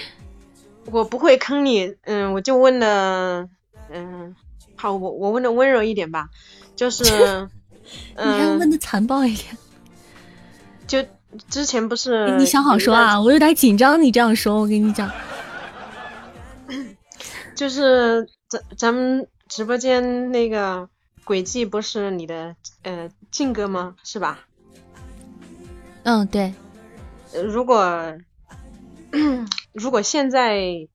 [0.92, 3.48] 我不会坑你，嗯，我就问了，
[3.90, 4.36] 嗯，
[4.76, 6.28] 好，我我问的温柔一点吧，
[6.76, 7.04] 就是，
[8.16, 9.56] 你还问的残暴一点。
[10.86, 11.04] 就
[11.48, 14.00] 之前不是你想好说啊，我有点紧张。
[14.02, 15.10] 你这样说，我跟你讲，
[17.54, 20.88] 就是咱咱们直播间那个
[21.24, 23.94] 轨迹不是你的呃静哥吗？
[24.04, 24.40] 是吧？
[26.04, 26.54] 嗯，对。
[27.44, 28.14] 如果。
[29.72, 30.88] 如果现在，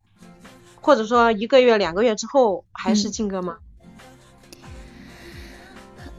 [0.79, 3.57] 或者说一个月、两个月之后还是静哥吗？
[3.59, 3.70] 嗯，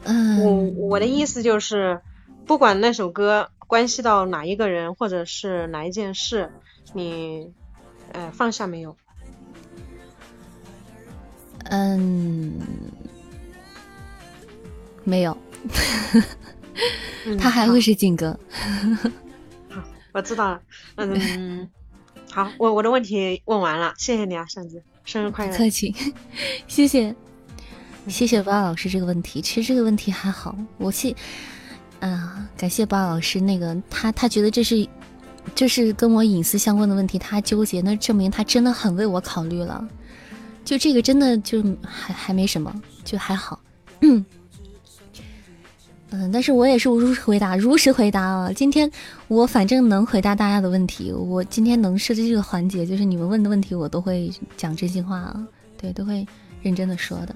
[0.05, 2.01] 我我的意思就是，
[2.45, 6.51] 不管那首歌关系到哪一个人，或者是哪一件事，
[6.93, 7.51] 你
[8.11, 8.95] 呃放下没有？
[11.65, 12.59] 嗯，
[15.03, 15.37] 没有，
[17.39, 18.37] 他还会是静哥。
[20.11, 20.61] 我知道了，
[20.97, 21.69] 嗯。
[22.31, 25.51] 好，我我的问题问完了，谢谢你啊，扇子，生日快乐！
[25.51, 25.93] 不客气，
[26.67, 27.15] 谢谢，
[28.07, 29.41] 谢谢巴老师这个问题。
[29.41, 31.15] 其实这个问题还好，我谢
[31.99, 33.39] 啊，感谢巴老师。
[33.39, 34.87] 那个他他觉得这是
[35.55, 39.87] 这是跟我隐私相关的问题，他纠结，那证明他真的很为我考虑了。
[40.65, 42.73] 就这个真的就还还没什么，
[43.03, 43.59] 就还好。
[44.01, 44.23] 嗯。
[46.31, 48.51] 但是我也是如实回答，如实回答啊。
[48.53, 48.89] 今天
[49.27, 55.43] 我反正能回答大家的问题，我今天能设计这个环节，就是你们问的问题，我都会讲真心话啊，
[55.75, 56.23] 对，都会
[56.61, 57.35] 认真的说的。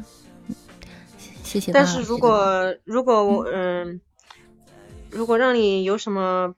[1.48, 1.72] 谢谢。
[1.72, 4.02] 但是如果如果我嗯，
[5.10, 6.54] 如果让你有什么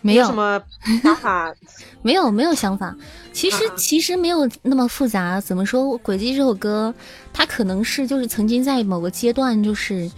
[0.00, 0.60] 没有什么
[1.02, 1.54] 想法，
[2.02, 2.96] 没有没有想法，
[3.32, 5.40] 其实其实没有那么复杂。
[5.40, 5.84] 怎么说？
[5.98, 6.92] 《轨迹》这首歌，
[7.32, 10.10] 它可能是就是曾经在某个阶段就是。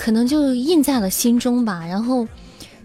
[0.00, 1.84] 可能就印在了心中吧。
[1.84, 2.24] 然后，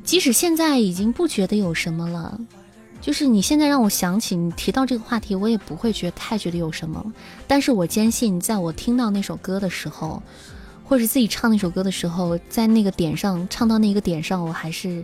[0.04, 2.40] 即使现在已经不觉得有什么了，
[3.04, 7.06] 就是你现在让我想起你提到这个话题，我也不会觉得太觉得有什么。
[7.46, 10.24] 但是我坚信，在我听到那首歌的时候，
[10.86, 15.04] 或者自己唱那首歌的时候，在那个点上唱到那个点上，我还是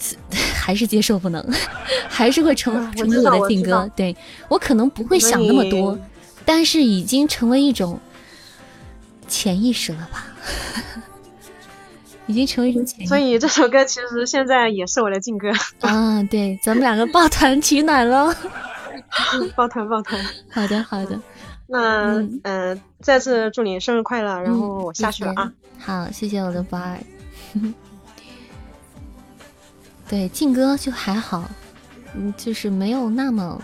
[0.54, 1.46] 还是接受不能，
[2.08, 3.90] 还是会成成为我的劲歌。
[3.94, 4.16] 对
[4.48, 5.98] 我可能不会想那么多，
[6.46, 8.00] 但是已经成为一种。
[9.30, 10.26] 潜意识了吧，
[12.28, 13.04] 已经成为一种潜。
[13.06, 15.50] 所以这首歌其实现在也是我的劲歌。
[15.80, 18.32] 啊，对，咱们两个抱团取暖了。
[19.56, 20.24] 抱团抱团。
[20.48, 21.20] 好的好的。
[21.66, 25.52] 那嗯，再次祝你生日快乐，然后我下去了啊。
[25.78, 26.98] 好，谢谢我的宝儿。
[30.08, 31.50] 对，劲歌就还好，
[32.14, 33.60] 嗯，就是没有那么。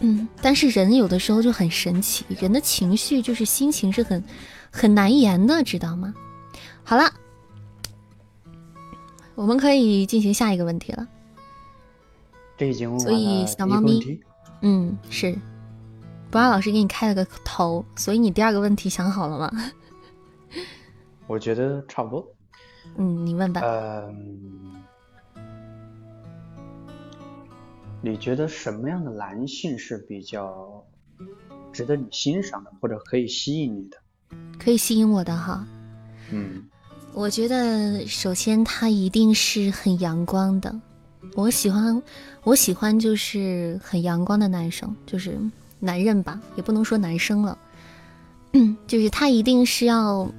[0.00, 4.22] 嗯，但是人有的时候就很神奇，人的情绪就是心情是很
[4.72, 6.14] 很难言的，知道吗？
[6.82, 7.04] 好了，
[9.34, 11.06] 我们可以进行下一个问题了。
[12.56, 14.20] 这已经所以小猫咪，
[14.62, 15.38] 嗯，是，
[16.30, 19.52] 博二老师给你开了个头，所以你第二个问题想好了吗？
[21.28, 22.26] 我觉得差不多。
[22.96, 23.60] 嗯，你问吧。
[23.64, 24.72] 嗯。
[28.04, 30.84] 你觉得什么样的男性是比较
[31.72, 34.01] 值得你欣赏的，或者可以吸引你的？
[34.58, 35.66] 可以吸引我的哈。
[36.30, 36.62] 嗯，
[37.12, 40.74] 我觉得首先他一定是很阳光的。
[41.34, 42.02] 我喜欢，
[42.44, 45.38] 我喜欢就是很阳光的男生，就是
[45.78, 47.56] 男人吧，也不能说男生了。
[48.52, 50.30] 嗯， 就是他一定是要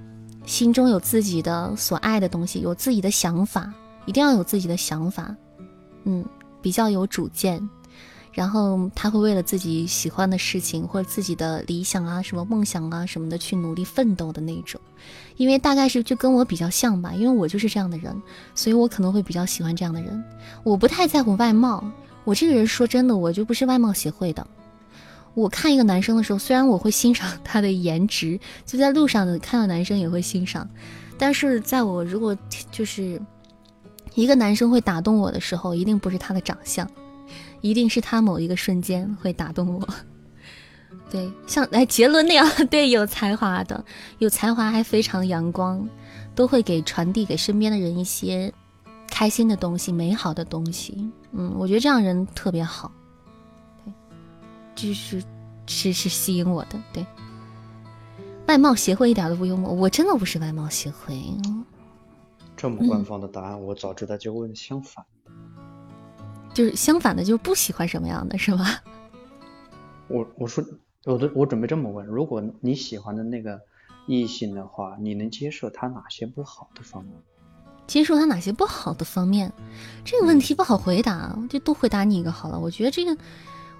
[0.46, 3.74] 心中有自己的所爱的东西，有自己的想法，
[4.06, 5.36] 一定要有自己的想法。
[6.04, 6.26] 嗯。
[6.62, 7.70] 比较有主见，
[8.34, 14.82] 然后他会为了自己喜欢的事情或者自己的理想啊、什么梦想啊什么的去努力奋斗的那种。
[15.38, 18.22] 因为大概是就跟我比较像吧，因为我就是这样的人，
[18.56, 20.24] 所以我可能会比较喜欢这样的人。
[20.64, 21.84] 我不太在乎外貌，
[22.24, 24.46] 我这个人说真的，我就不是外貌协会的。
[25.34, 30.70] 我看一个男生的时候，虽然我会欣赏他的颜值，就在路上的看到男生也会欣赏，
[31.18, 32.36] 但是在我如果
[32.72, 33.22] 就是。
[34.16, 36.88] 一个男生会打动我的时候，一定不是他的长相，
[37.64, 39.88] 一定是他某一个瞬间会打动我。
[41.10, 43.84] 对，像来杰伦那样， 对，有才华的，
[44.18, 45.88] 有才华还非常阳光，
[46.36, 48.54] 都会给传递给身边的人一些
[49.10, 51.12] 开心的东西、美好的东西。
[51.32, 52.92] 嗯，我觉得这样人特别好，
[53.86, 53.94] 对，
[54.76, 55.24] 就是
[55.68, 57.06] 是是吸引我的，对。
[58.48, 61.24] 外貌协会一点都不幽默，我真的不是外貌协会。
[62.58, 65.06] 这么官方的答案，我早知道就问相反。
[66.54, 68.84] 就是相反的，就是不喜欢什么样的是吧？
[70.08, 70.64] 我我说
[71.06, 73.60] 我的我准备这么问：如果你喜欢的那个
[74.06, 77.14] 异性的话，你能接受他哪些不好的方面？
[77.88, 79.52] 接受他哪些不好的方面？
[80.06, 82.60] 这个问题不好回答，就多回答你一个好了。
[82.60, 83.18] 我觉得这个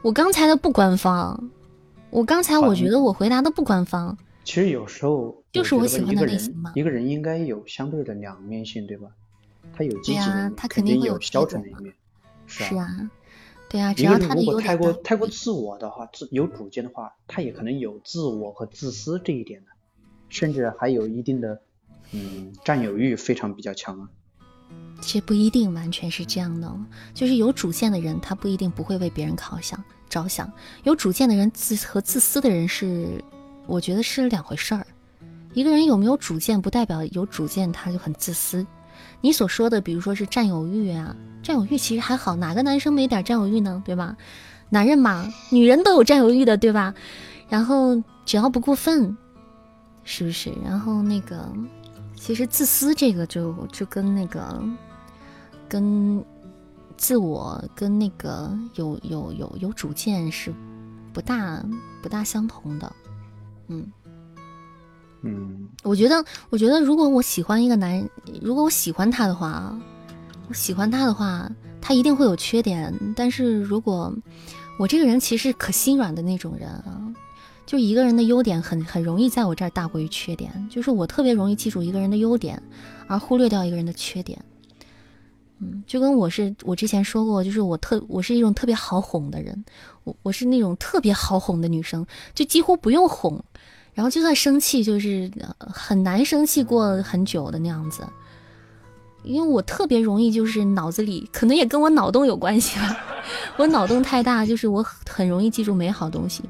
[0.02, 1.50] 我刚才的不官方，
[2.10, 4.18] 我刚才我觉得我回答的不官方。
[4.44, 6.74] 其实有时候就是我喜欢的类型嘛。
[6.76, 9.08] 一个人应该有相对的两面性，对吧？
[9.74, 11.94] 他有积极的，他肯定有消沉的一面。
[12.54, 13.10] 是啊，
[13.70, 13.94] 对啊。
[13.94, 19.68] 只要他如果太过太过自我的话，自有主见的话，他也可能有自我和自私这一点的，
[20.30, 21.62] 甚至还有一定的
[22.12, 24.10] 嗯占有欲非常比较强啊。
[25.02, 26.74] 其实不一定完全是这样的，
[27.14, 30.52] 就是有主见的人，他不一定不会为别人考想着想。
[30.84, 33.24] 有主见的人自和自私的人是。
[33.66, 34.86] 我觉得是两回事儿，
[35.54, 38.68] 一个人有没有主见，不代表有主见他就很自私。
[39.24, 43.82] 你所说的，比如说是占有欲啊，占有欲其实还好，哪个男生没点占有欲呢？
[43.86, 44.18] 对吧？
[44.70, 46.94] 男人嘛，女人都有占有欲的，对吧？
[47.48, 47.96] 然后
[48.26, 49.16] 只要不过分，
[50.04, 50.52] 是不是？
[50.66, 51.50] 然后那个，
[52.18, 54.62] 其实自私这个就就跟那个，
[55.70, 56.22] 跟
[56.98, 60.54] 自我跟那个有有有有主见是
[61.14, 61.64] 不大
[62.02, 62.92] 不大相同的。
[63.70, 63.88] 嗯，
[65.26, 68.10] 嗯，我觉得，我觉得，如果我喜欢一个男人，
[68.42, 69.74] 如果我喜欢他的话，
[70.50, 71.50] 我喜欢他的话，
[71.82, 72.94] 他一定会有缺点。
[73.16, 74.14] 但是如果
[74.78, 77.02] 我这个人其实可心软的那种人啊，
[77.66, 82.62] 就一个人的优点很很容易在我这儿大过于缺点，就是我特别容易记住一个人的优点，
[83.08, 84.44] 而忽略掉一个人的缺点。
[85.60, 89.64] 嗯，就跟我是我之前说过，就是我特我是一种特别好哄的人，
[90.04, 93.42] 我我是那种特别好哄的女生，就几乎不用哄。
[93.94, 95.30] 然后就算生气，就是
[95.60, 98.04] 很难生气过很久的那样子，
[99.24, 102.98] 因为我特别容易就是脑子里可能也跟我脑洞有关系吧，
[103.58, 106.44] 我脑洞太大，就是我很容易记住美好东西，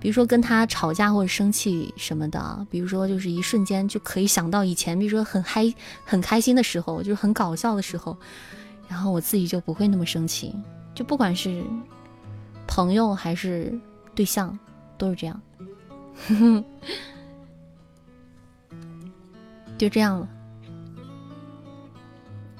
[0.00, 5.72] 比如说跟他吵架或者生气什么的，比如说就是一瞬间就可以想到以前，比如说很嗨
[6.04, 8.16] 很开心的时候，就是很搞笑的时候，
[8.88, 10.54] 然后我自己就不会那么生气，
[10.94, 11.62] 就不管是
[12.66, 13.72] 朋友还是
[14.14, 14.58] 对象
[14.96, 15.38] 都是这样。
[19.76, 20.28] 就这样了。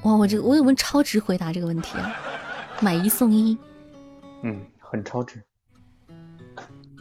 [0.03, 2.15] 哇，我这我有问超值回答这个问题啊，
[2.83, 3.57] 买一送一。
[4.43, 5.43] 嗯，很超值。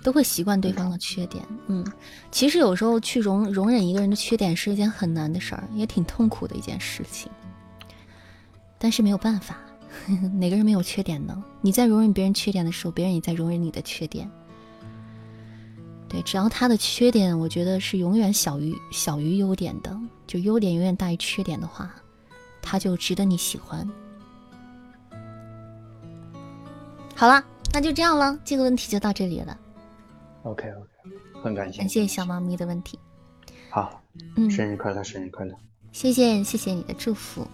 [0.04, 1.44] 都会习惯对方的缺点。
[1.68, 1.86] 嗯，
[2.30, 7.32] 其实有时候去容容忍一个人的缺点是一件很难的事儿，也挺痛苦的一件事情。
[8.78, 9.58] 但是没有办法，
[10.36, 11.42] 哪个人没有缺点呢？
[11.62, 14.30] 你在容忍别人缺点的时候，别人也在容忍你的缺点。
[16.14, 21.92] 对，只要他的缺点，我觉得是永远小于小于优点的，就优点永远大于缺点的话，
[22.62, 23.90] 他就值得你喜欢。
[27.16, 29.58] 好了，那就这样了，这个问题就到这里了。
[30.44, 33.00] OK OK，很感谢，感谢小猫咪的问题。
[33.72, 34.00] 好，
[34.36, 35.56] 嗯，生日快乐，生日快乐！
[35.92, 37.48] 谢谢谢谢你的祝福。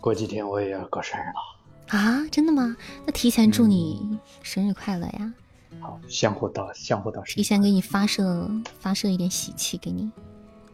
[0.00, 1.96] 过几天我也要过生日了。
[1.96, 2.76] 啊，真的吗？
[3.06, 5.32] 那提前祝你生日快乐呀！
[5.80, 8.50] 好，相互道相互道提前给你发射
[8.80, 10.10] 发射一点喜气给你。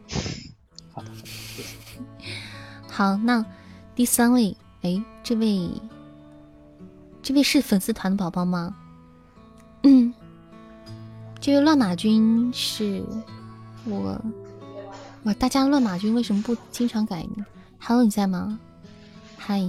[0.91, 1.11] 好的，
[2.89, 3.45] 好，那
[3.95, 5.69] 第三位，哎，这位，
[7.21, 8.75] 这位是粉丝团的宝宝吗？
[9.83, 10.13] 嗯，
[11.39, 13.03] 这位乱马军是
[13.85, 14.19] 我，
[15.23, 17.45] 哇，大家乱马军为什么不经常改呢
[17.79, 18.59] ？Hello，你在吗？
[19.37, 19.61] 嗨，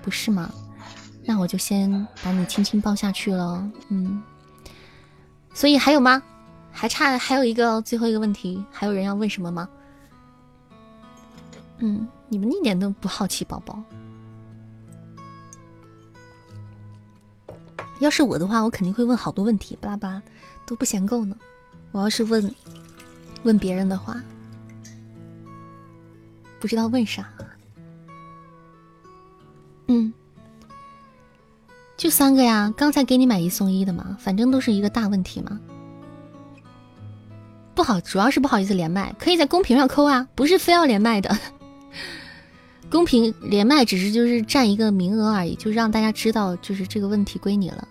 [0.00, 0.50] 不是吗？
[1.28, 4.22] 那我就先把你轻轻抱下去了，嗯。
[5.52, 6.22] 所以还有吗？
[6.72, 9.68] 还差还有一个最后一个问题，还有人要问什么吗？
[11.80, 13.78] 嗯，你们一点都不好奇，宝宝。
[18.00, 20.22] 要是我的话，我肯定会问好多问题，巴拉巴拉
[20.64, 21.36] 都不嫌够呢。
[21.92, 22.54] 我要是问
[23.42, 24.16] 问别人的话，
[26.58, 27.28] 不知道问啥。
[29.88, 30.10] 嗯。
[31.98, 35.58] 就三个呀，刚才给你买一送一的嘛，反正都是一个大问题嘛。
[37.74, 41.36] 不好，主要是不好意思连麦，可以在公屏上扣啊，不是非要连麦的。
[42.88, 47.88] 公屏连麦只是就是占一个名额而已，就让大家知道就是这个问题归你了。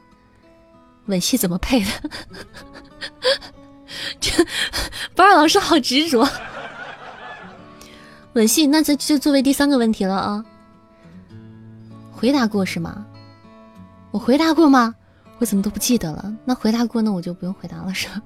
[1.07, 1.91] 吻戏怎么配的？
[4.21, 4.31] 这
[5.15, 6.27] 不二老师好执着。
[8.33, 10.45] 吻戏，那这就作为第三个问题了啊。
[12.11, 13.05] 回答过是吗？
[14.17, 14.95] 我回答过吗？
[15.37, 16.35] 我怎么都不记得了？
[16.43, 18.19] 那回答过，那我就不用回答了，是吧？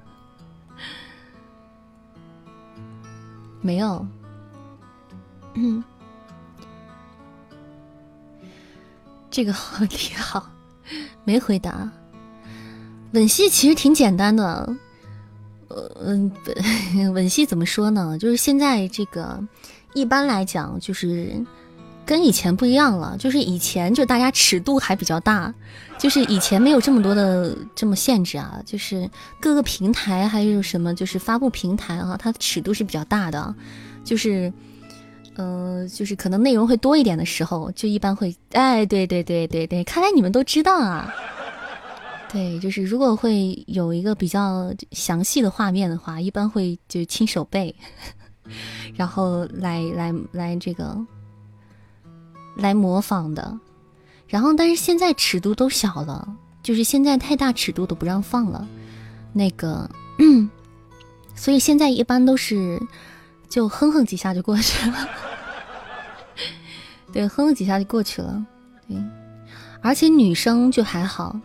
[3.59, 4.07] 没有。
[5.55, 5.83] 嗯，
[9.29, 10.49] 这个问题好，
[11.25, 11.91] 没回答。
[13.11, 14.73] 吻戏其实挺简单的，
[15.67, 16.31] 呃嗯，
[17.13, 18.17] 吻戏怎么说呢？
[18.17, 19.45] 就是现在这个，
[19.93, 21.45] 一般来讲就是。
[22.05, 25.53] 跟以前不一样了，就是以前就大家尺度还比较大，
[25.97, 29.09] 就是以前没有这么多的这么限制啊，就是
[29.39, 33.55] 各个平台还有什么就是发布平台啊，它尺度是比较大的，
[34.03, 34.51] 就是，
[35.35, 41.13] 呃，就是可能内容会多一点的时候，就一般会，哎，对对对对对，看来你们都知道啊，
[42.29, 47.73] 对，就是如果会有一个比较详细的画面的话，一般会就亲手背，
[48.95, 50.97] 然后来来来这个。
[52.55, 53.57] 来模仿的，
[54.27, 56.27] 然后但是现在尺度都小了，
[56.61, 58.67] 就是现在太大尺度都不让放了，
[59.33, 59.89] 那个，
[61.35, 62.81] 所以现在一般都是
[63.49, 65.09] 就哼哼几下就过去了，
[67.13, 68.45] 对，哼哼几下就过去了，
[68.87, 68.97] 对，
[69.81, 71.39] 而且女生就还好，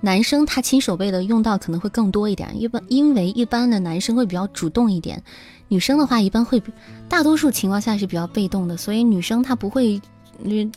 [0.00, 5.22] 男生他亲手背的用到可能会更多一点，一般因为一般的男生会比较主动一点，
[5.68, 6.62] 女生的话一般会
[7.08, 10.00] 大多数情况下是比较被动的，所以女生她不会。
[10.42, 10.70] 你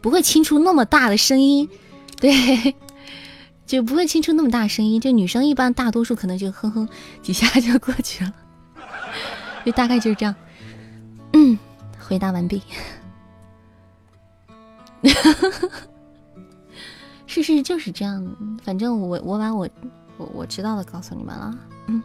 [0.00, 1.68] 不会清出那么大的声音，
[2.20, 2.74] 对，
[3.66, 5.00] 就不会清出那么大声音。
[5.00, 6.88] 就女生一般大多数可能就哼哼
[7.22, 8.32] 几下就过去了，
[9.64, 10.34] 就大概就是这样。
[11.32, 11.58] 嗯，
[11.98, 12.62] 回答完毕。
[17.26, 19.68] 事实就是这样，反正我我把我
[20.16, 21.56] 我我知道的告诉你们了。
[21.86, 22.02] 嗯，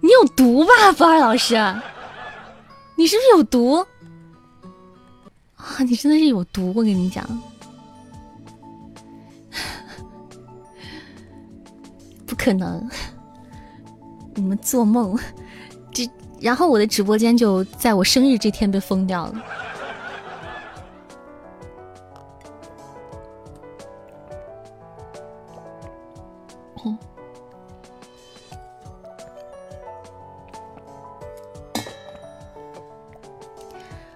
[0.00, 1.54] 你有毒吧，波儿老师？
[2.96, 3.86] 你是不是有毒？
[5.68, 6.72] 啊，你真的是有毒！
[6.74, 7.24] 我跟你讲，
[12.26, 12.88] 不可能，
[14.34, 15.16] 你们做梦！
[15.92, 16.08] 这
[16.40, 19.42] 然后我的直播间就在我生日这天被封掉了。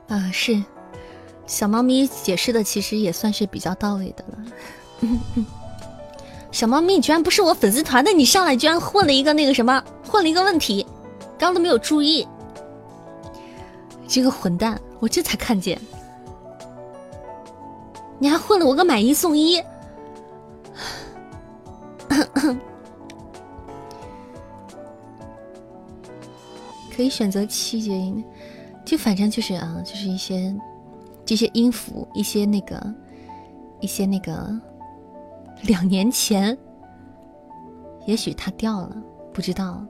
[0.09, 0.63] 啊，是。
[1.53, 4.39] 小猫咪解释的其实也算是比较到位的了。
[6.51, 10.87] 小猫咪，你居然不是我粉丝团的，你上来居然混了一个那个什么，混了一个问题，
[11.39, 12.27] 刚都没有注意。
[14.09, 15.79] 这个混蛋，我这才看见，
[18.19, 19.63] 你还混了我个买一送一。
[26.97, 28.25] 可以选择七节音，
[28.87, 30.51] 就反正就是啊，就是一些。
[31.33, 32.95] 这些音符，一些那个，
[33.81, 34.55] 一些那个，
[35.63, 36.59] 两年前，
[38.05, 38.95] 也许它掉了，
[39.33, 39.83] 不知道。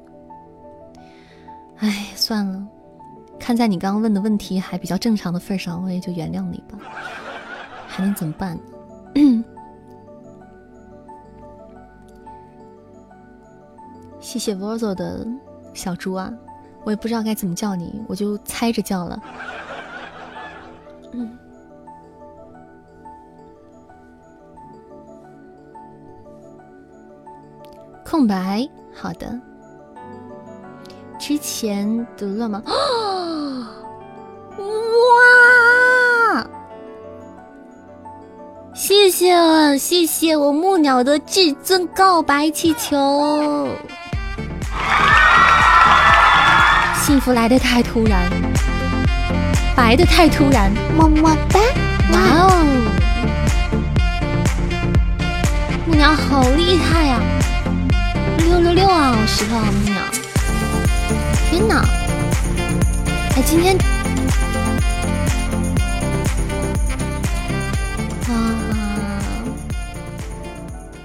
[1.78, 2.64] 哎，算了，
[3.40, 6.78] 看在你刚刚问的问题还比较正常的份上，我也就原谅你吧。
[7.88, 8.56] 还能怎么办？
[14.20, 15.26] 谢谢 v o z o 的
[15.74, 16.32] 小猪啊，
[16.84, 19.20] 我也不知道该怎么叫你，我就猜着叫了。
[28.12, 29.40] 空白，好的。
[31.18, 32.62] 之前得了吗？
[34.58, 36.46] 哇！
[38.74, 43.66] 谢谢谢谢我木鸟的至尊告白气球，
[46.96, 48.30] 幸福来的太突然。
[49.74, 51.58] 白的太突然，么么哒！
[52.12, 52.52] 哇哦，
[55.86, 57.18] 木鸟好厉害呀！
[58.44, 59.94] 六六六啊，石头木鸟！
[61.48, 61.84] 天哪！
[63.36, 63.76] 哎，今天
[68.28, 68.34] 啊，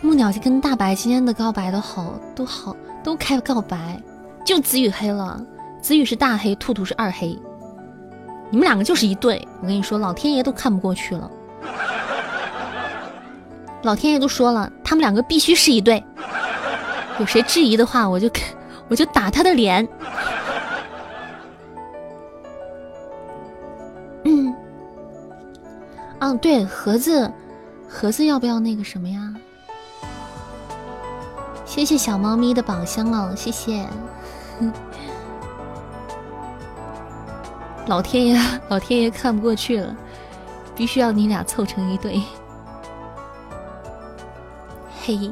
[0.01, 4.01] 木鸟就跟大白今天的告白都好，都好，都开告白，
[4.43, 5.39] 就子宇黑了，
[5.79, 7.37] 子宇是大黑，兔兔是二黑。
[8.49, 11.29] 你们两个就是一对，我跟你说，老天爷都看不过去了。
[13.83, 16.03] 老天爷都说了，他们两个必须是一对。
[17.19, 18.29] 有谁质疑的话，我就
[18.87, 19.87] 我就打他的脸。
[24.23, 24.55] 嗯，
[26.19, 27.31] 嗯，对，盒子，
[27.87, 29.33] 盒子要不要那个什么呀？
[31.65, 33.85] 谢谢小猫咪的宝箱哦，谢谢。
[37.87, 39.95] 老天爷，老天爷看不过去了，
[40.75, 42.21] 必须要你俩凑成一对。
[44.99, 45.31] 嘿，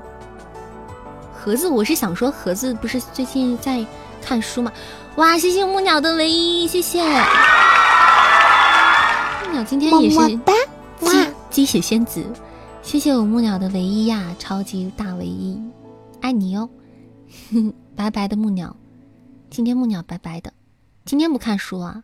[1.46, 3.86] 盒子，我是想说，盒子不是最近在
[4.20, 4.74] 看书吗？
[5.18, 7.04] 哇，谢谢木鸟的唯一，谢谢
[9.44, 10.18] 木鸟今天也是
[11.00, 12.26] 鸡鸡血仙子，
[12.82, 15.62] 谢谢我木鸟的唯一呀，超级大唯一，
[16.20, 16.68] 爱你哟，
[17.96, 18.76] 白白的木鸟，
[19.52, 20.52] 今天木鸟白白的，
[21.06, 22.04] 今天不看书啊，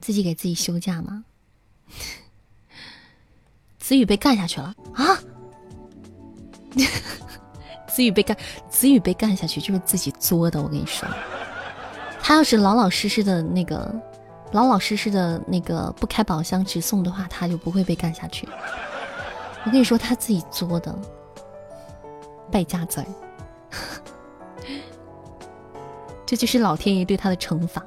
[0.00, 1.22] 自己给自己休假吗？
[3.78, 5.16] 子宇被干下去了啊！
[7.90, 8.36] 子宇被干，
[8.68, 11.08] 子宇被干下去就是自己作的，我跟你说。
[12.22, 13.92] 他要是老老实实的那个，
[14.52, 18.48] 老老实实的那个不开宝箱直送的话，他就不会被干下去。
[19.64, 20.96] 我跟你说，他自己作的，
[22.50, 23.06] 败家子儿。
[26.24, 27.84] 这就是老天爷对他的惩罚。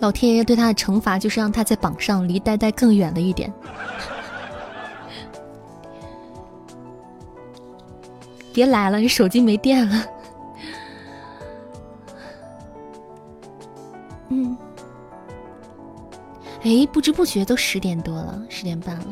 [0.00, 3.52] 老天爷对他的惩罚就是让他在榜上离呆呆更远了一点。
[8.54, 10.06] 别来了，你手机没电了。
[14.28, 14.56] 嗯，
[16.62, 19.06] 哎，不知不觉都十点多了，十点半了。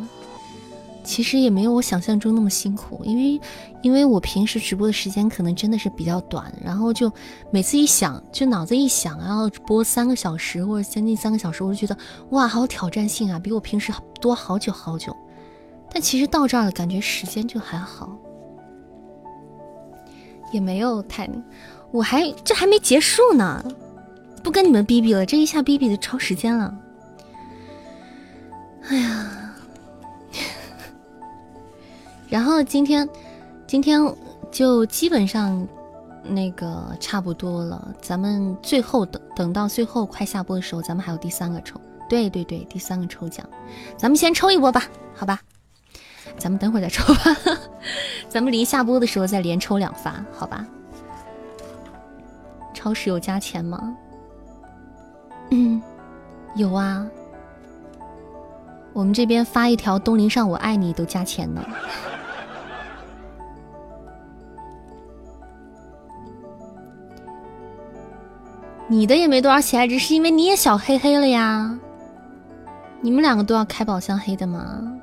[1.05, 3.41] 其实也没有我想象中那么辛苦，因为
[3.83, 7.13] 因为我平时直播的时间可能真的是比较短，然后就
[7.51, 12.01] 每次一想，就脑子一想要播三个小时或者将近三个小时，我就觉得
[12.31, 15.15] 哇，好有挑战性啊，比我平时多好久好久。
[15.91, 18.17] 但其实到这儿了，感觉时间就还好。
[20.53, 21.29] 也没有太，
[21.91, 23.65] 我还这还没结束呢，
[24.43, 26.73] 不跟你们逼逼了，这一下逼逼的超时间了。
[28.89, 29.55] 哎呀，
[32.29, 33.09] 然后今天
[33.67, 34.01] 今天
[34.51, 35.67] 就基本上
[36.23, 43.49] 那个差不多了，咱们最后等等到最后快下播的时候，咱们还有第三个抽，对对对，第三个抽奖，
[43.97, 44.85] 咱们先抽一波吧，
[45.15, 45.41] 好吧。
[46.39, 47.37] 咱们等会儿再抽吧，
[48.29, 50.67] 咱们离下播的时候再连抽两发，好吧？
[52.75, 53.97] 超市有加钱吗？
[55.51, 55.81] 嗯，
[56.57, 57.07] 有啊。
[58.93, 61.65] 我们这边发一条东林上我爱你都加钱呢。
[68.89, 71.79] 你的也没多少钱，只是因为你也小黑黑了呀。
[73.01, 75.01] 你们两个都要开宝箱黑的吗？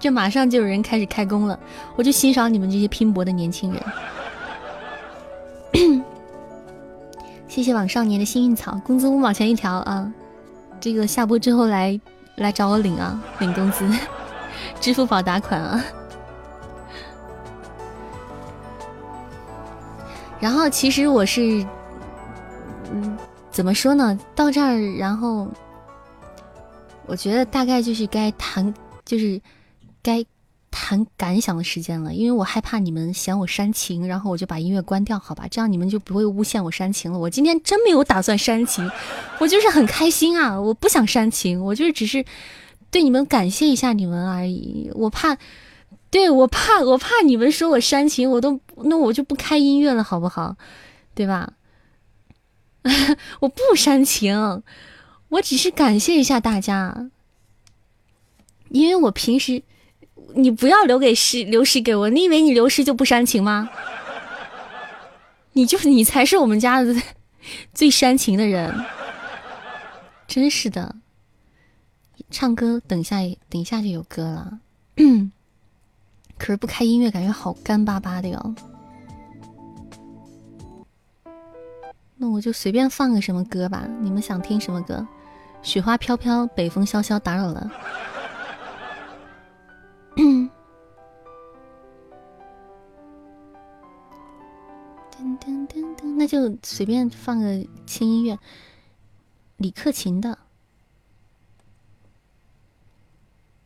[0.00, 1.58] 这马上就有人开始开工了，
[1.96, 3.82] 我就欣赏你们这些拼搏的年轻人。
[7.48, 10.12] 谢谢网少年的幸运草，工资五毛钱一条啊！
[10.80, 11.98] 这个下播之后来
[12.36, 13.88] 来找我领啊，领工资，
[14.80, 15.84] 支付宝打款啊。
[20.40, 21.64] 然后其实我是，
[22.92, 23.16] 嗯，
[23.52, 24.18] 怎么说呢？
[24.34, 25.46] 到这儿，然后
[27.06, 28.74] 我觉得大概就是该谈。
[29.04, 29.40] 就是
[30.02, 30.24] 该
[30.70, 35.46] 谈感想的时间了，因为我害怕你们嫌我煽情，然后我就把音乐关掉，好吧？
[35.48, 37.18] 这样你们就不会诬陷我煽情了。
[37.18, 38.90] 我今天真没有打算煽情，
[39.38, 40.60] 我就是很开心啊！
[40.60, 42.24] 我不想煽情，我就是只是
[42.90, 44.90] 对你们感谢一下你们而已。
[44.94, 45.38] 我怕，
[46.10, 50.56] 对我怕，我怕你们说我煽情，我都那我就不开音乐了，好不好？
[51.14, 51.52] 对吧？
[53.40, 54.62] 我不煽情，
[55.28, 57.10] 我只是感谢一下大家。
[58.74, 59.62] 因为我平时，
[60.34, 63.70] 你不要留给诗留诗给我，你以为你留诗就不煽情吗？
[65.54, 66.92] 你就是你才是我们家的
[67.72, 68.74] 最煽情的人，
[70.26, 70.96] 真是的。
[72.30, 73.18] 唱歌，等一下，
[73.48, 74.58] 等一下就有歌了。
[76.36, 78.54] 可是不开音乐，感觉好干巴巴的哟。
[82.16, 85.06] 那我就随便放个什么歌吧，你们想听什么歌？
[85.62, 87.70] 雪花飘飘，北风萧萧，打扰了。
[90.16, 90.48] 嗯，
[95.10, 98.38] 噔噔噔噔，那就随便放个轻音乐，
[99.56, 100.38] 李克勤的，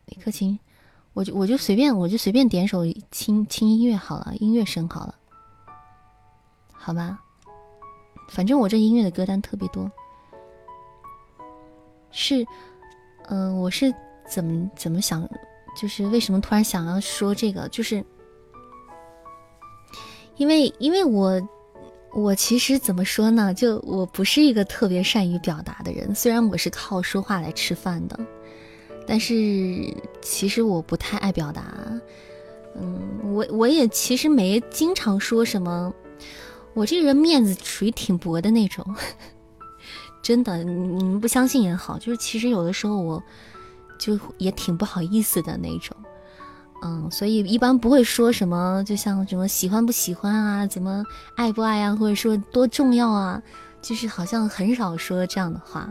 [0.05, 0.57] 李克勤，
[1.13, 5.15] 我就我就随便我就随便点首轻轻音乐好了，音乐声好了，
[6.71, 7.23] 好吧，
[8.29, 9.91] 反正我这音乐的歌单特别多，
[12.09, 12.43] 是，
[13.27, 13.93] 嗯，我是
[14.27, 15.29] 怎么怎么想。
[15.79, 18.03] 就是为什么突然想要说这个，就是
[20.35, 21.41] 因为因为我
[22.13, 23.53] 我其实怎么说呢？
[23.53, 28.19] 就我不是一个特别善于表达的人，虽然我是靠说话来吃饭的，
[29.07, 31.63] 但是其实我不太爱表达。
[32.75, 35.93] 嗯，我我也其实没经常说什么，
[36.73, 38.85] 我这个人面子属于挺薄的那种，
[40.21, 43.23] 真的，你们不相信也好，就是其实有的时候我
[43.99, 45.95] 就也挺不好意思的那种，
[46.81, 51.03] 嗯，所以一般不会说什么，就像什么喜欢不喜欢啊，怎么
[51.35, 53.41] 爱不爱啊，或者说多重要啊，
[53.81, 55.89] 就是好像很少说这样的话，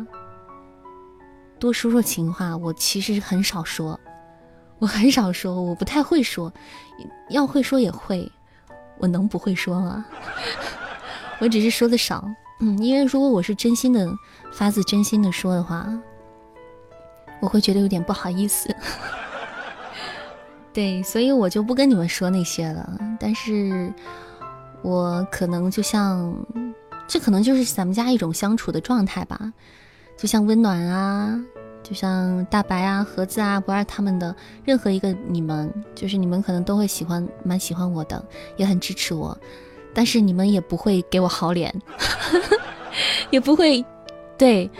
[1.60, 4.00] 多说说情话，我其实很少说，
[4.78, 6.52] 我很少说，我不太会说，
[7.30, 8.30] 要会说也会，
[8.98, 10.06] 我能不会说吗？
[11.40, 12.26] 我只是说的少。
[12.60, 14.10] 嗯，因为如果我是真心的、
[14.52, 15.86] 发自真心的说的话，
[17.40, 18.74] 我会觉得有点不好意思。
[20.72, 22.98] 对，所以我就不跟你们说那些了。
[23.18, 23.92] 但是，
[24.82, 26.34] 我可能就像，
[27.08, 29.52] 这可能就是咱们家一种相处的状态吧。
[30.16, 31.40] 就像温暖啊，
[31.82, 34.34] 就像大白啊、盒子啊、不二他们的
[34.64, 38.24] 任何一个你们，就是你们可能都会喜欢，蛮喜欢我的，
[38.56, 39.36] 也很支持我。
[39.94, 41.74] 但是你们也不会给我好脸，
[43.30, 43.84] 也不会，
[44.36, 44.70] 对，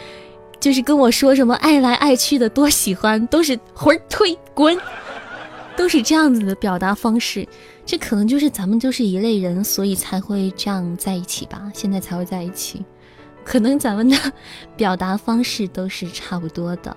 [0.60, 4.76] 就是跟我说什么爱来爱去的多喜欢，都是魂儿推滚，
[5.76, 7.47] 都是这样子的表达方式。
[7.86, 11.70] 这可能就是咱们就是一类人，所以才会这样在一起吧。
[11.72, 12.85] 现在才会在一起，
[13.44, 14.16] 可能咱们的
[14.76, 16.94] 表达方式都是差不多的，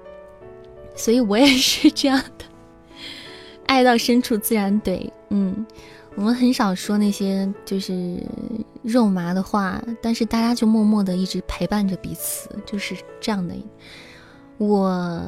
[0.96, 2.44] 所以我也是这样的，
[3.66, 5.66] 爱到深处自然怼，嗯。
[6.16, 8.22] 我们很少说那些就是
[8.82, 13.54] 肉麻的话，但是大家就默默的一直陪伴着彼此，就是这样的。
[14.58, 15.24] 我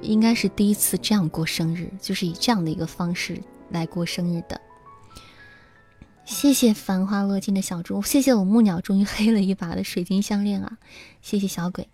[0.00, 4.60] 应该是第一次这样过生日，就是以这样的一个方式来过生日的。
[6.24, 10.78] 谢谢繁花落尽的小猪，谢谢我木鸟终于黑了一把的水晶项链啊！
[11.20, 11.88] 谢谢小鬼。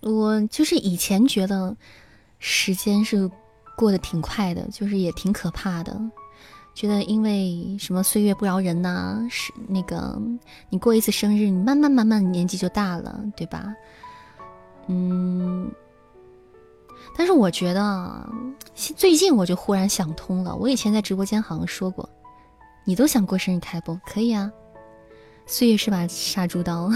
[0.00, 1.76] 我就是以前觉得
[2.38, 3.30] 时间是。
[3.78, 5.96] 过得挺快的，就是也挺可怕的，
[6.74, 10.20] 觉得因为什么岁月不饶人呐，是那个
[10.68, 13.72] 你过一次生日，你慢慢慢慢年纪就大了，对吧？
[14.88, 15.70] 嗯，
[17.16, 18.28] 但是我觉得
[18.74, 22.08] 最近我就忽然想通了，我以前在直播间好像说过，
[22.84, 24.50] 你都想过生日开播，可以啊，
[25.46, 26.90] 岁月是把杀猪刀。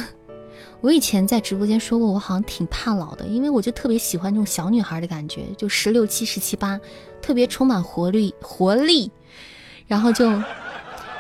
[0.83, 6.79] 我以前在直播间说过，我好像挺怕老的，因为我就特别喜欢那种小女孩的感觉，就十六七、十七八，
[7.23, 9.09] 特别充满活力、活力，
[9.87, 10.29] 然后就，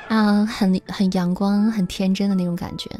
[0.08, 2.90] 啊，很很阳光、很天真的那种感觉，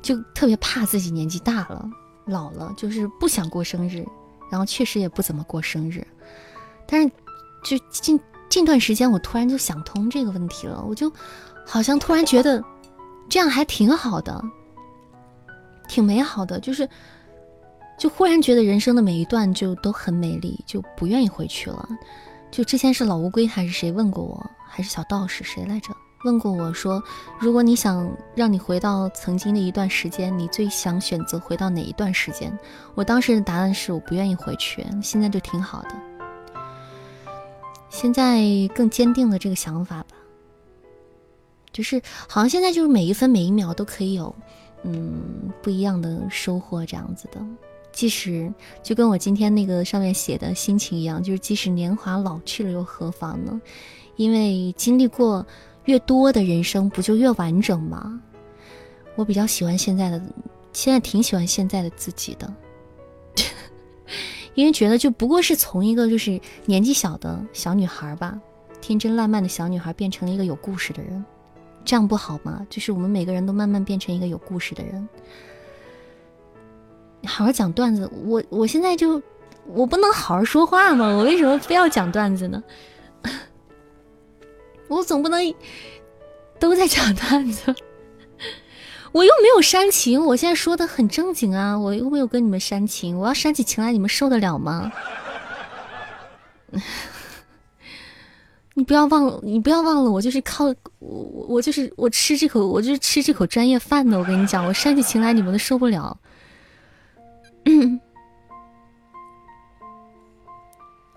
[0.00, 1.84] 就特别怕自己年纪大了、
[2.26, 4.06] 老了，就是不想过生日，
[4.48, 6.06] 然后确实也不怎么过生日，
[6.86, 7.10] 但是
[7.64, 11.12] 就近近段时间，我突然就想通这个问题了，我就
[11.66, 12.62] 好像突然觉得
[13.28, 14.40] 这样还挺好的。
[15.88, 16.88] 挺美好的，就是，
[17.98, 21.88] 就忽然觉得人生的每一段就都很美丽，就不愿意回去了。
[22.50, 25.94] 就之前是老乌龟还是谁问过我，还是小道士谁来着？
[26.24, 27.00] 问过我说，
[27.38, 32.56] 如果你想让你回到曾经的一段时间，你最想选择回到哪一段时间？
[32.94, 35.90] 我当时的答案是我不愿意回去，现在就挺好的。
[37.90, 38.42] 现在
[38.74, 40.16] 更坚定了这个想法吧，
[41.72, 44.34] 就是好像现在就是每一分每一秒都可以有。
[44.82, 47.40] 嗯，不一样的收获，这样子的。
[47.92, 53.60] 即使就跟我今天那个上面写的心情一样，就是即使年华老去了又何妨呢？
[54.16, 55.44] 因为经历过
[55.86, 58.20] 越多的人生，不就越完整吗？
[59.14, 60.22] 我比较喜欢现在的，
[60.74, 62.52] 现在挺喜欢现在的自己的，
[64.54, 68.38] 因为觉得就不过是从一个就是年纪小的小女孩吧，
[68.82, 71.24] 天真烂漫的小女孩，变成了一个有故事的人。
[71.86, 72.66] 这样不好吗？
[72.68, 75.08] 就是我们每个人都慢慢变成一个有故事的人。
[77.24, 79.22] 好好讲段子，我我现在就
[79.66, 81.06] 我不能好好说话吗？
[81.06, 82.62] 我为什么非要讲段子呢？
[84.88, 85.54] 我总不能
[86.60, 87.74] 都在讲段子。
[89.12, 94.92] 我又没有煽情，我现在说的很正经啊，我又没有跟你们煽情，我要煽起情来，你们受得了吗？
[98.78, 100.66] 你不要忘了，你不要忘了，我就是靠
[100.98, 104.18] 我，我就是我吃这口，我就是吃这口专业饭的。
[104.18, 106.14] 我跟你讲，我煽起情来，你们都受不了。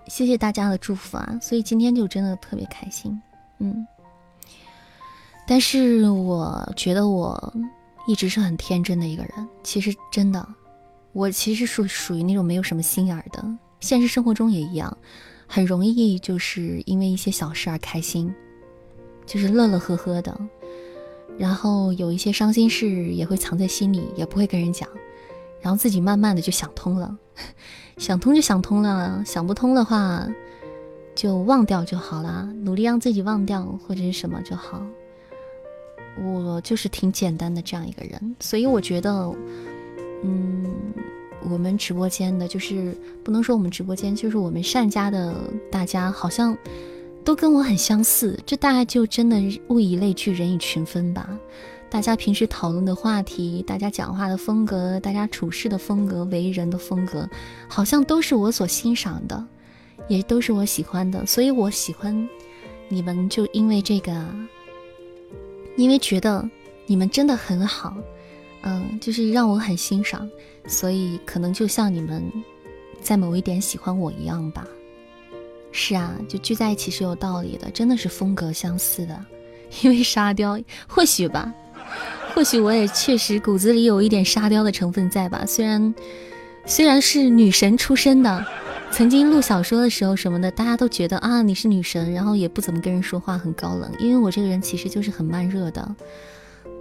[0.08, 1.38] 谢谢大家的祝福啊！
[1.42, 3.20] 所以今天就真的特别开心，
[3.58, 3.86] 嗯。
[5.46, 7.54] 但是我觉得我
[8.06, 9.48] 一直是很天真的一个人。
[9.62, 10.48] 其实真的，
[11.12, 13.44] 我其实属属于那种没有什么心眼儿的，
[13.80, 14.96] 现实生活中也一样。
[15.52, 18.32] 很容易就是因为一些小事而开心，
[19.26, 20.40] 就是乐乐呵呵的，
[21.36, 24.88] 然后有一些伤心事也会藏在心里，也不会跟人讲，
[25.60, 27.18] 然后自己慢慢的就想通了，
[27.98, 30.24] 想通就想通了，想不通的话
[31.16, 34.80] 就忘掉就好啦，努力让自己忘掉或者是什么就好。
[36.22, 39.34] 我就是挺简单的这样一个人，所以我觉得，
[40.22, 40.64] 嗯，
[41.50, 45.34] 我们直播间的，就是不能说我们直播间，就是我们善家的
[45.70, 46.56] 大家，好像
[47.24, 48.38] 都跟我很相似。
[48.46, 49.36] 这大概就真的
[49.68, 51.28] 物以类聚，人以群分吧。
[51.90, 57.28] 大家平时讨论的话题，大家讲话的风格，大家处事的风格，为人的风格，
[57.68, 59.44] 好像都是我所欣赏的，
[60.08, 61.26] 也都是我喜欢的。
[61.26, 62.28] 所以我喜欢
[62.88, 64.24] 你们，就因为这个。
[65.76, 66.46] 因为觉得
[66.84, 67.96] 你们真的很好，
[68.62, 70.28] 嗯，就是让我很欣赏，
[70.66, 72.22] 所以可能就像你们
[73.00, 74.66] 在某一点喜欢我一样吧。
[75.72, 79.24] 是啊，就聚在一起是有道理的，真的是风格相似的。
[79.82, 80.58] 因为沙雕，
[80.88, 81.52] 或许吧，
[82.34, 85.44] 或许我也确实骨子里有一点沙雕的成分在吧。
[85.46, 85.94] 虽然
[86.66, 88.46] 虽然是女神出身的。
[88.92, 93.88] 曾经录小说的时候什么的，大家都觉得啊你是女神，然后也不怎么跟人说话，很高冷。
[94.00, 95.94] 因为我这个人其实就是很慢热的。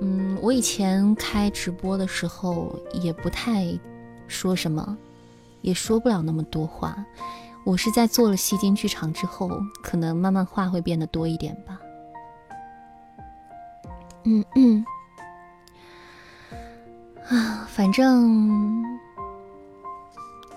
[0.02, 3.68] 嗯，我以前开直播的时候也不太
[4.28, 4.98] 说什么，
[5.62, 7.06] 也说不了那么多话。
[7.66, 9.52] 我是在做了戏精剧场之后，
[9.84, 11.80] 可能慢慢话会变得多一点吧。
[14.24, 14.86] 嗯嗯，
[17.28, 18.84] 啊，反正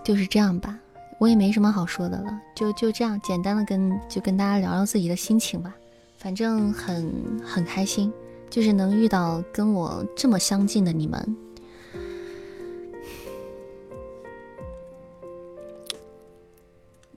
[0.05, 0.79] 就是这样吧。
[1.19, 5.75] 我也没什么好说的了，就就这样简单的跟就跟大家聊聊自己的心情吧。
[6.17, 8.13] 反正很很开心，
[8.53, 11.37] 就是能遇到跟我这么相近的你们。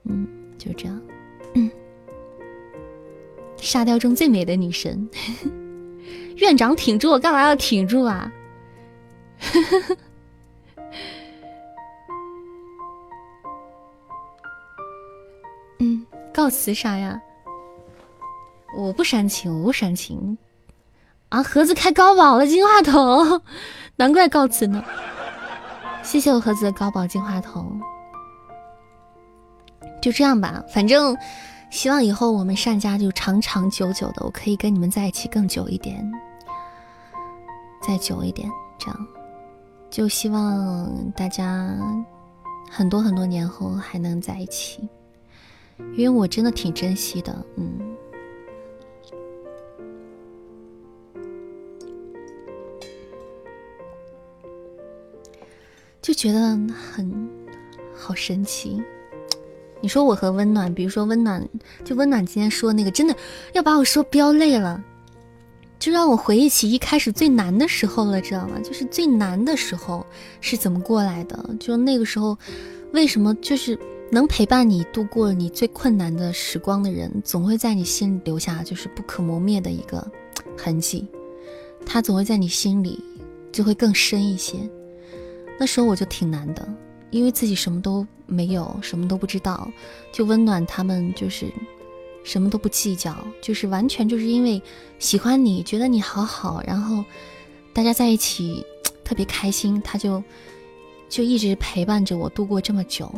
[0.06, 0.26] 嗯，
[0.58, 0.98] 就这样。
[3.58, 5.10] 沙雕中最美的女神，
[6.38, 8.32] 院长挺住，干嘛要挺住啊？
[15.80, 17.22] 嗯，告辞啥呀？
[18.78, 20.38] 我不煽情，我不煽情。
[21.36, 23.42] 啊，盒子开高保了，金话筒，
[23.98, 24.82] 难怪告辞呢。
[26.02, 27.78] 谢谢我盒子的高保金话筒。
[30.02, 31.18] 就这样吧，反正
[31.70, 36.10] 希望以后我们善家就长长久久的，我可以跟你们在一起更久一点，
[37.86, 38.50] 再久一点，
[38.80, 39.08] 这样。
[39.90, 41.70] 就希望大家
[42.72, 44.88] 很多很多年后还能在一起。
[45.98, 47.78] 因为我真的挺珍惜的，嗯，
[56.06, 57.28] 就觉得很
[57.96, 58.80] 好神奇。
[59.82, 61.44] 你说我和温暖，比如说温暖，
[61.84, 63.16] 就温暖今天说那个，真的
[63.54, 64.80] 要把我说飙泪了，
[65.80, 68.60] 就让我回忆起一开始最难的时候了，知道吗？
[68.64, 70.06] 就是最难的时候
[70.42, 71.44] 是怎么过来的？
[71.60, 72.38] 就那个时候，
[72.94, 73.76] 为什么就是？
[74.12, 80.08] 能陪伴你度过你最困难的时光的人，总会在你心里留下就是不可磨灭的一个
[80.56, 81.08] 痕迹。
[81.88, 83.04] 他总会在你心里
[83.52, 84.58] 就会更深一些。
[85.58, 86.68] 那时候我就挺难的，
[87.12, 89.70] 因为自己什么都没有，什么都不知道。
[90.12, 91.46] 就温暖他们，就是
[92.24, 94.62] 什么都不计较，就是完全就是因为
[95.00, 97.04] 喜欢你，觉得你好好，然后
[97.74, 98.66] 大家在一起
[99.04, 100.24] 特别开心，他就
[101.08, 103.12] 就一直陪伴着我度过这么久。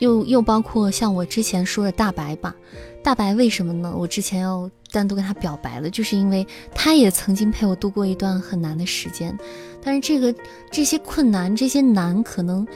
[0.00, 2.54] 又又包括像我之前说的大白吧，
[3.02, 3.94] 大白为什么呢？
[3.96, 9.36] 我之前要单独跟他表白了，就是因为他也曾经陪我度过一段很难的时间，
[9.82, 10.34] 但是这个
[10.70, 12.66] 这些困难这些难可能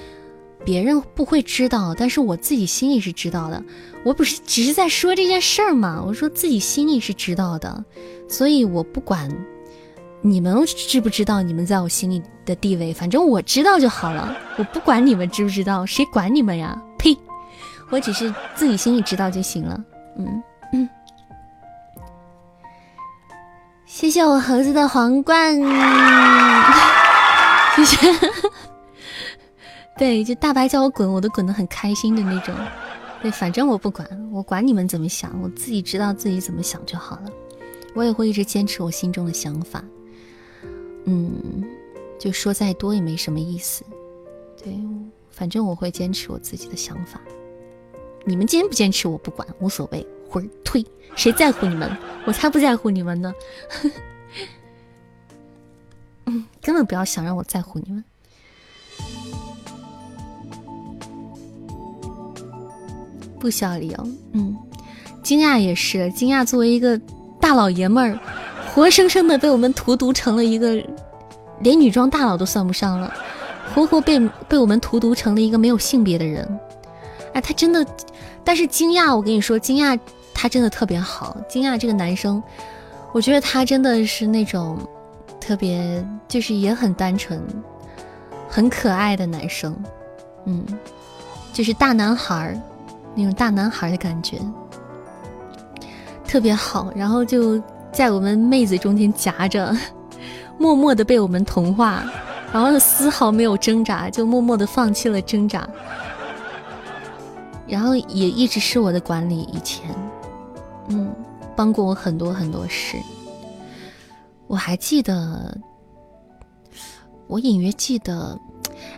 [0.64, 3.62] 别人不会知道，但是我自己心里是知道的。
[4.04, 7.84] 我不是只是在说这件事儿嘛，我说自己心里是知道的，
[8.28, 9.30] 所以我不管。
[10.22, 12.92] 你们知不知道你们在我心里的地位？
[12.92, 16.76] 反正我知道就好了，我不管你们知不知道，谁管你们呀？
[16.98, 17.16] 呸！
[17.90, 19.84] 我只是自己心里知道就行了。
[20.18, 20.88] 嗯嗯，
[23.96, 25.58] 谢谢我猴子的皇冠，
[27.74, 27.96] 谢谢。
[29.96, 32.54] 对，就大白叫我滚，我都滚得很开心的那种。
[33.22, 37.30] 对，反正我不管，我管你们怎么想，我自己知道自己怎么想就好了。
[37.94, 39.82] 我也会一直坚持我心中的想法。
[41.06, 41.64] 嗯，
[42.18, 43.82] 就说再多也没什么意思。
[44.62, 44.78] 对，
[45.30, 47.18] 反正我会坚持我自己的想法。
[48.26, 50.06] 你们坚不坚持我不管，无所谓。
[50.28, 50.84] 魂儿退，
[51.14, 51.90] 谁在乎你们？
[52.24, 53.32] 我才不在乎你们呢。
[56.26, 58.04] 嗯，根本不要想让我在乎你们。
[63.38, 64.08] 不需要理由。
[64.32, 64.56] 嗯，
[65.22, 67.00] 惊讶也是，惊讶作为一个
[67.40, 68.18] 大老爷们儿。
[68.74, 70.84] 活生生的被我们荼毒成了一个
[71.60, 73.14] 连女装大佬都算不上了，
[73.74, 76.60] 活活被被我们荼毒成了一个没有性别的人。
[77.32, 77.86] 哎，他真的，
[78.44, 79.98] 但是惊讶，我跟你说，惊讶
[80.38, 81.34] 他真的特别好。
[81.48, 82.42] 惊讶这个男生，
[83.12, 84.78] 我觉得他真的是那种
[85.40, 87.42] 特别，就是也很单纯、
[88.46, 89.74] 很可爱的男生，
[90.44, 90.62] 嗯，
[91.54, 92.60] 就是大男孩儿
[93.14, 94.38] 那种大男孩的感觉，
[96.28, 96.92] 特别好。
[96.94, 97.60] 然后就
[97.90, 99.74] 在我们妹子中间夹着，
[100.58, 102.04] 默默的被我们同化，
[102.52, 105.66] 然后丝毫没有挣扎，就默默的放弃了挣扎。
[107.66, 109.90] 然后也一直是我的管理，以前，
[110.88, 111.14] 嗯。
[111.56, 112.98] 帮过我很多很多事，
[114.46, 115.56] 我还记得，
[117.28, 118.38] 我隐约记得，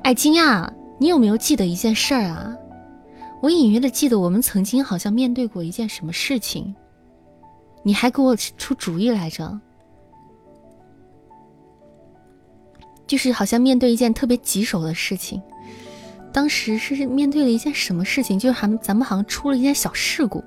[0.02, 2.52] 哎，金亚，你有没有记得一件事儿啊？
[3.40, 6.74] 我隐约的记得我们曾经好像面对过一件什么事情，
[7.84, 9.60] 你还给我出主意来着，
[13.06, 15.40] 就是好像面对一件特别棘手的事情，
[16.32, 18.36] 当时是面对了一件什么事情？
[18.36, 20.42] 就是还咱们好像出了一件小事故。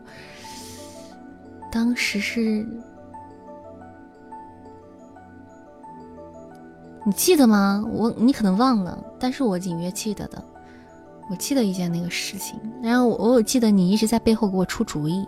[1.71, 2.67] 当时是，
[7.05, 7.83] 你记得吗？
[7.91, 10.43] 我你可能忘了，但是我隐约记得的。
[11.29, 15.25] 我记得一件那个事情，然后我我记得你一直在背后给我出主意，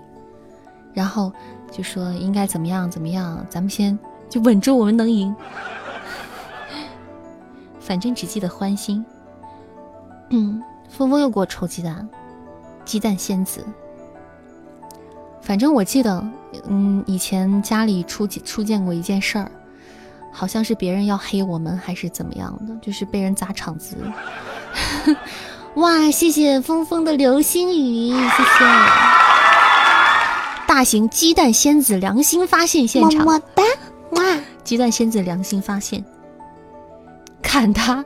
[0.91, 1.31] 然后
[1.71, 3.97] 就说应该怎么样怎么样，咱们先
[4.29, 5.33] 就稳住，我们能赢。
[7.79, 9.05] 反正只记得欢心。
[10.29, 12.09] 嗯，峰峰又给我抽鸡蛋，
[12.83, 13.65] 鸡蛋仙子。
[15.43, 16.25] 反正我记得，
[16.69, 19.51] 嗯，以前家里出出现过一件事儿，
[20.31, 23.97] 好像是别人要黑我们，还是怎么样的，就是被人砸场子。
[25.75, 28.65] 哇，谢谢峰峰的流星雨，谢谢。
[30.65, 33.63] 大型鸡蛋仙子良心发现现场，么么哒，
[34.11, 34.39] 哇！
[34.63, 36.03] 鸡蛋仙子良心发现，
[37.41, 38.03] 砍他！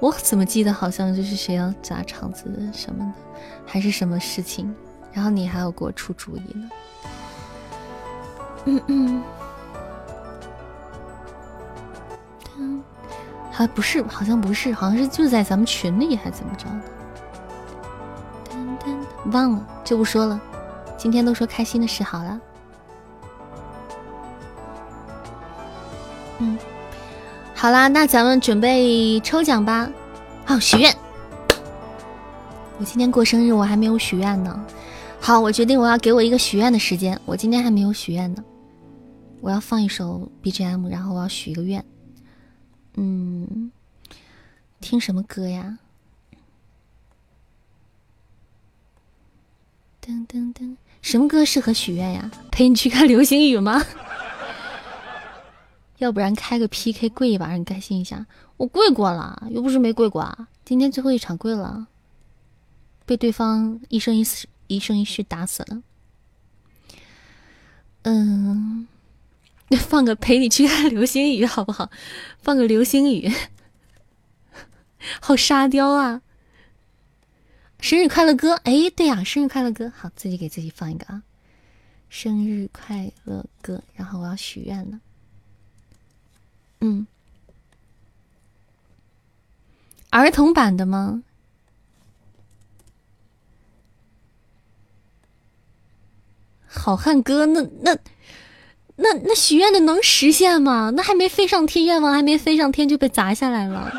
[0.00, 3.12] 我怎么记得好像就是谁要砸场子什么的，
[3.66, 4.74] 还是什么事情？
[5.14, 6.68] 然后你还要给我出主意呢，
[8.64, 9.22] 嗯
[12.58, 12.82] 嗯，
[13.48, 16.64] 还不是，好像不是，好像是就在咱们群里还怎么着
[18.84, 18.92] 的，
[19.30, 20.40] 忘了就不说了，
[20.96, 22.40] 今天都说开心的事好了，
[26.40, 26.58] 嗯，
[27.54, 29.88] 好啦，那咱们准备抽奖吧，
[30.44, 30.92] 好许愿，
[32.80, 34.60] 我今天过生日，我还没有许愿呢。
[35.24, 37.18] 好，我决定我要给我一个许愿的时间。
[37.24, 38.44] 我今天还没有许愿呢，
[39.40, 41.82] 我要放一首 BGM，然后我要许一个愿。
[42.96, 43.72] 嗯，
[44.82, 45.78] 听什么歌呀？
[50.04, 52.30] 噔噔噔，什么歌适合许愿呀？
[52.50, 53.82] 陪你去看流星雨吗？
[55.96, 58.26] 要不然开个 PK 跪一把，让你开心一下。
[58.58, 60.48] 我跪过了，又不是没跪过啊。
[60.66, 61.86] 今天最后一场跪了，
[63.06, 64.46] 被对方一生一死。
[64.66, 65.82] 一生一世打死了，
[68.02, 68.86] 嗯，
[69.88, 71.90] 放个陪你去看流星雨好不好？
[72.42, 73.30] 放个流星雨，
[75.20, 76.22] 好沙雕啊！
[77.80, 81.22] 生日快乐歌，哎，对呀，生日快乐歌，好，自己给自己放一个啊！
[82.08, 85.00] 生日快乐歌，然后我要许愿了，
[86.80, 87.06] 嗯，
[90.10, 91.22] 儿童版的吗？
[96.74, 97.96] 好汉歌，那那
[98.96, 100.90] 那那许愿的能实现吗？
[100.94, 103.92] 那还没飞上天，愿望还没飞上天就被砸下来了。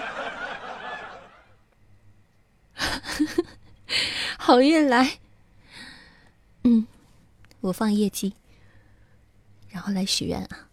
[4.37, 5.19] 好运来，
[6.63, 6.85] 嗯，
[7.61, 8.33] 我放业绩，
[9.69, 10.67] 然后来许愿啊！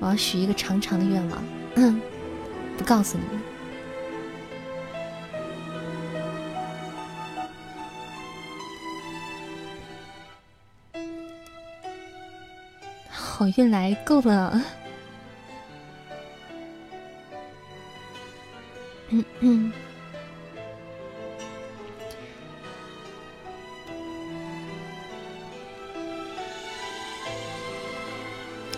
[0.00, 1.44] 我要许一个长长的愿望，
[1.74, 2.00] 嗯，
[2.78, 3.47] 不告诉你们。
[13.38, 14.60] 好运来够了，
[19.10, 19.72] 嗯嗯，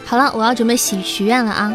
[0.05, 1.74] 好了，我要准备许许愿了啊。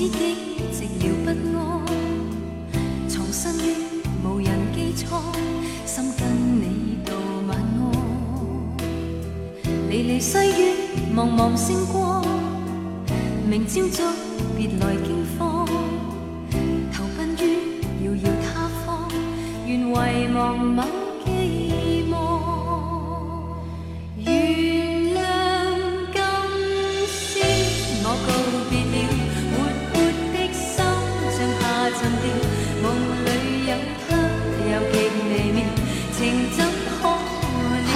[0.00, 0.16] 知己
[0.72, 1.84] 寂寥不安，
[3.06, 3.76] 藏身于
[4.24, 5.20] 无人机舱，
[5.84, 6.26] 心跟
[6.58, 7.12] 你道
[7.46, 7.92] 晚安。
[9.90, 10.72] 离离细雨，
[11.14, 12.24] 茫茫星光，
[13.46, 14.02] 明朝早
[14.56, 15.66] 别来惊慌，
[16.90, 19.06] 投奔于遥遥他方，
[19.66, 20.99] 愿遗忘某。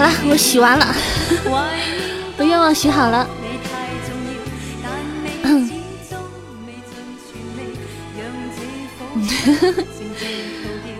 [0.04, 0.94] 了，我许完了，
[2.36, 3.24] 我愿望许好了。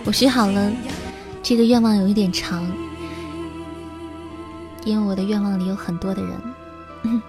[0.07, 0.73] 我许好了，
[1.43, 2.67] 这个愿望有一点长，
[4.85, 6.33] 因为我的愿望里有很多的人。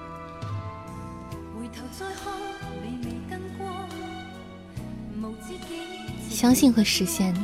[6.29, 7.39] 相信会实现的，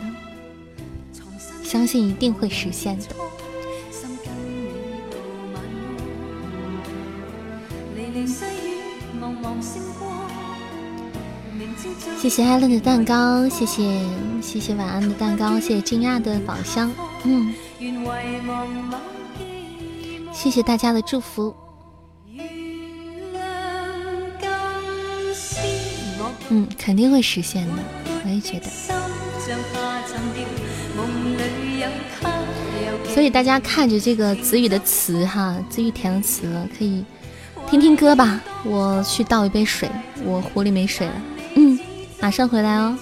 [1.63, 3.05] 相信一定会实现的。
[12.21, 13.99] 谢谢艾伦的蛋糕，谢谢
[14.43, 16.91] 谢谢晚安的蛋糕，谢谢惊讶的宝箱，
[17.23, 17.51] 嗯，
[20.31, 21.51] 谢谢大家的祝福，
[26.49, 27.73] 嗯，肯定会实现的，
[28.23, 28.69] 我也觉得。
[33.15, 37.03] 所以大家看着这个子宇的词哈，子宇填的词可以
[37.67, 38.39] 听听歌吧。
[38.63, 39.89] 我去倒一杯水，
[40.23, 41.13] 我壶里没水了，
[42.21, 42.95] 马上回来哦。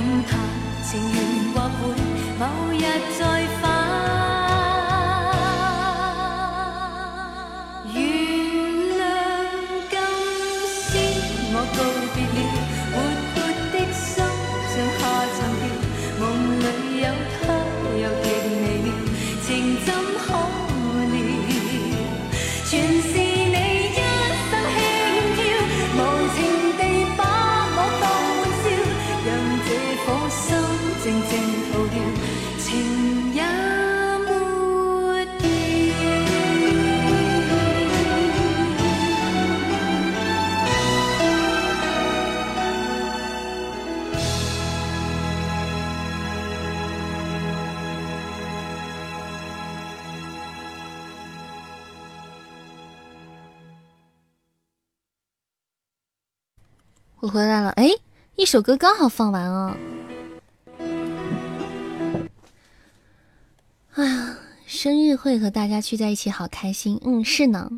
[0.00, 0.27] 我
[58.50, 59.76] 首歌刚好放完哦。
[63.92, 66.98] 哎呀，生日会和大家聚在一起，好开心。
[67.04, 67.70] 嗯，是呢，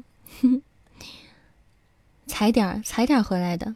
[2.28, 3.74] 踩点儿踩点儿回来的。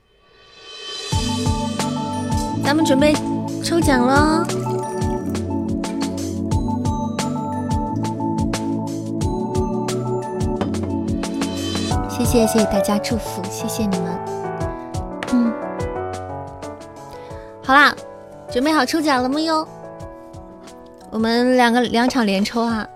[2.65, 3.13] 咱们准备
[3.65, 4.45] 抽奖喽！
[12.09, 14.04] 谢谢谢谢大家祝福，谢谢你们
[17.67, 17.97] 好啦，
[18.51, 19.67] 准备好抽奖了吗哟？
[21.11, 22.87] 我们两个两场连抽哈。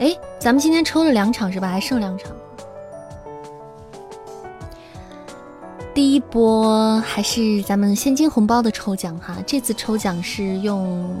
[0.00, 1.68] 哎，咱们今天抽了两场是吧？
[1.68, 2.32] 还剩两场。
[5.92, 9.36] 第一波还是咱们现金红包的抽奖哈。
[9.46, 11.14] 这次抽奖是用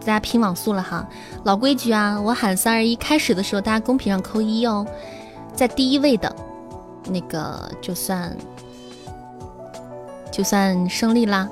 [0.00, 1.08] 大家拼网速了哈。
[1.44, 4.86] 老规矩啊，我喊三二一开始的时候，大家公屏上扣一哦，
[5.54, 6.30] 在第一位的
[7.08, 8.36] 那个就算。
[10.30, 11.48] 就算胜利啦，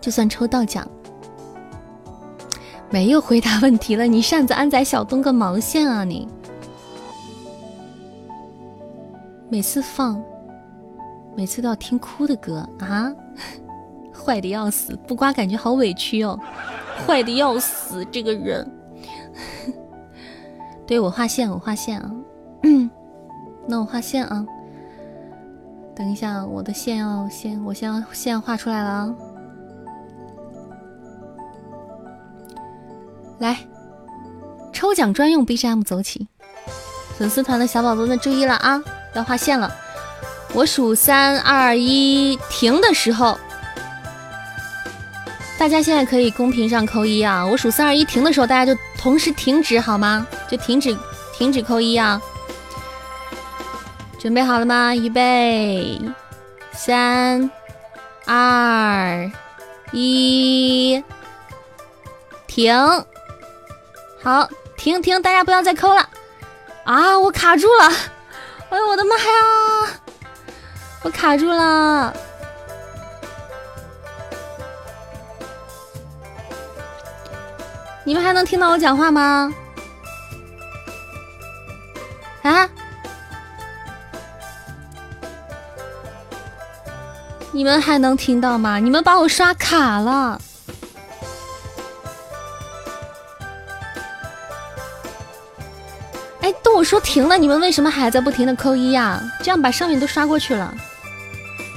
[0.00, 0.86] 就算抽到奖，
[2.90, 4.06] 没有回答问题了。
[4.06, 6.26] 你擅自安宰小东个毛线啊你！
[9.48, 10.22] 每次放，
[11.36, 13.12] 每次都要听哭的歌啊，
[14.14, 14.96] 坏的要死！
[15.06, 16.38] 不刮感觉好委屈哦，
[17.06, 18.68] 坏的要死这个人。
[20.86, 22.10] 对我画线，我画线啊，
[23.66, 24.46] 那我画线啊。
[25.94, 29.14] 等一下，我的线要先，我先要线画出来了啊！
[33.40, 33.56] 来，
[34.70, 36.28] 抽奖专用 BGM 走起，
[37.18, 38.82] 粉丝团的小宝宝们注意了啊！
[39.14, 39.74] 要划线了。
[40.52, 43.38] 我数三二一停的时候，
[45.58, 47.46] 大家现在可以公屏上扣一啊！
[47.46, 50.26] 我数三二一停的时候，大家就同时停止好吗？
[50.46, 50.94] 就停止，
[51.32, 52.20] 停止扣一啊！
[54.18, 54.94] 准备好了吗？
[54.94, 55.98] 预备，
[56.72, 57.50] 三
[58.26, 59.30] 二
[59.92, 61.02] 一，
[62.46, 62.74] 停！
[64.22, 66.06] 好，停停，大家不要再扣了
[66.84, 67.18] 啊！
[67.18, 67.86] 我卡住了，
[68.68, 69.22] 哎呦我的妈呀！
[71.02, 72.12] 我卡住了，
[78.04, 79.52] 你们还能听到我讲话吗？
[82.42, 82.68] 啊？
[87.52, 88.78] 你们还能听到吗？
[88.78, 90.38] 你们把我刷卡了。
[96.76, 99.20] 我说停了，你们为什么还在不停的扣一呀？
[99.42, 100.74] 这样把上面都刷过去了。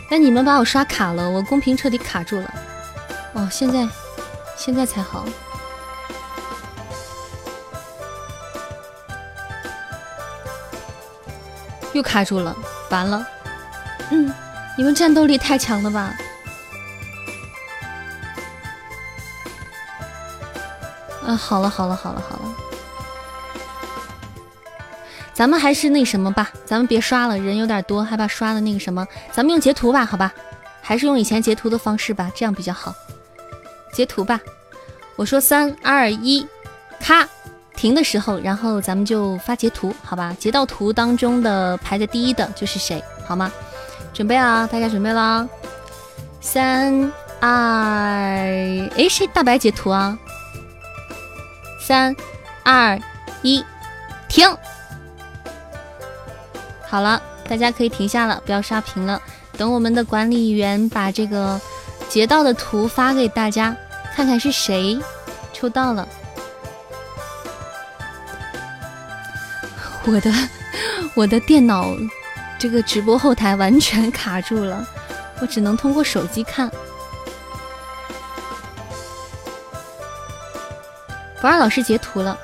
[0.10, 2.54] 那你们把我刷卡了，我公屏彻底卡住了。
[3.34, 3.88] 哦，现在，
[4.56, 5.26] 现在才好。
[11.92, 12.56] 又卡住了，
[12.90, 13.26] 完了。
[14.12, 14.34] 嗯，
[14.78, 16.14] 你们战斗力太强了吧？
[21.26, 22.53] 啊，好了好了好了好了，
[25.34, 26.52] 咱们还是那什么吧。
[26.66, 29.06] 咱们别刷了，人有点多，害怕刷的那个什么。
[29.32, 30.34] 咱们用截图吧，好吧，
[30.82, 32.94] 还是用以前截图的方式吧，这样比较好。
[33.92, 34.40] 截图吧，
[35.16, 36.48] 我说三二一，
[37.00, 37.28] 咔，
[37.76, 40.36] 停的时候，然后咱们就发截图，好吧？
[40.40, 43.52] 截到图当中的排在第一的就是谁，好吗？
[44.14, 45.48] 准备啊，大家准备了，
[46.42, 50.18] 三二，哎，谁大白截图啊？
[51.80, 52.16] 三
[52.64, 53.00] 二
[53.42, 53.64] 一，
[54.30, 54.48] 停。
[56.94, 59.20] 好了，大家可以停下了，不要刷屏了。
[59.58, 61.60] 等我们的管理员把这个
[62.08, 63.76] 截到的图发给大家，
[64.16, 65.00] 看看是谁
[65.52, 66.08] 抽到了。
[70.06, 70.32] 我的
[71.18, 71.88] 我的电脑
[72.60, 74.88] 这个直播后台完全卡住了，
[75.42, 76.70] 我只能通过手机看。
[81.42, 82.38] 不二老师截图了。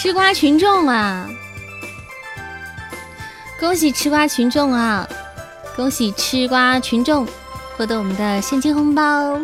[0.00, 1.28] 吃瓜群众啊！
[3.58, 5.04] 恭喜吃瓜群众啊！
[5.74, 7.26] 恭喜吃瓜群众
[7.76, 9.40] 获得我们的现金红包！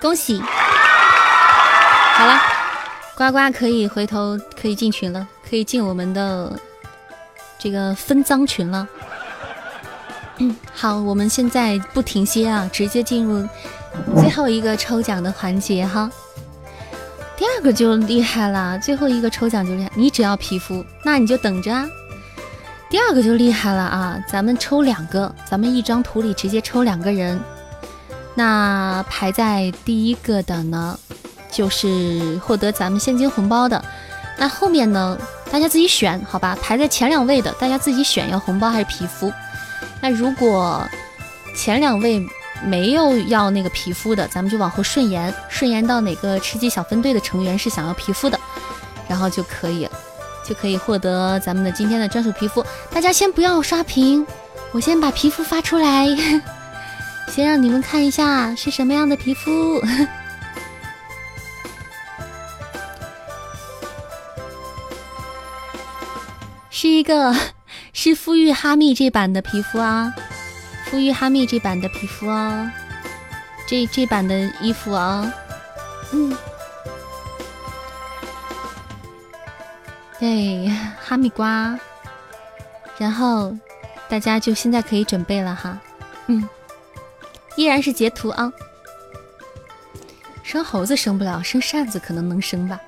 [0.00, 0.42] 恭喜！
[0.42, 2.42] 好了，
[3.14, 6.58] 呱呱可以回头可以进群了，可以进我们的
[7.60, 8.88] 这个分赃群了。
[10.38, 13.48] 嗯，好，我们现在不停歇啊，直接进入。
[14.16, 16.10] 最后一个抽奖的环节哈，
[17.36, 21.86] 第二个就厉害了，最后一个抽奖就厉害，你只要皮肤，那你就等着啊。
[22.88, 27.40] 第二个就厉害了啊，咱们抽两个，咱们一张图里直接抽两个人，
[28.34, 30.98] 那排在第一个的呢，
[31.50, 33.82] 就是获得咱们现金红包的，
[34.38, 35.18] 那后面呢，
[35.50, 39.32] 大家自己选好吧，排在前两位的，大家自己选要红包还是皮肤。
[40.00, 40.82] 那如果
[41.54, 42.26] 前两位。
[42.64, 48.38] 没有要那个皮肤的，咱们就往后顺延，顺延到哪个吃鸡小分队的成员是想要皮肤的，
[49.08, 49.88] 然后就可以，
[50.46, 52.64] 就可以获得咱们的今天的专属皮肤。
[52.90, 54.26] 大家先不要刷屏，
[54.70, 56.06] 我先把皮肤发出来，
[57.28, 59.82] 先让你们看一下是什么样的皮肤，
[66.70, 67.34] 是一个
[67.92, 70.12] 是富裕哈密这版的皮肤啊。
[70.92, 72.70] 富裕哈密这版的皮肤哦，
[73.66, 75.32] 这这版的衣服哦，
[76.12, 76.36] 嗯，
[80.20, 80.70] 对，
[81.02, 81.78] 哈密瓜，
[82.98, 83.56] 然后
[84.06, 85.78] 大家就现在可以准备了哈，
[86.26, 86.46] 嗯，
[87.56, 88.52] 依然是截图啊，
[90.42, 92.78] 生猴子生不了，生扇子可能能生吧。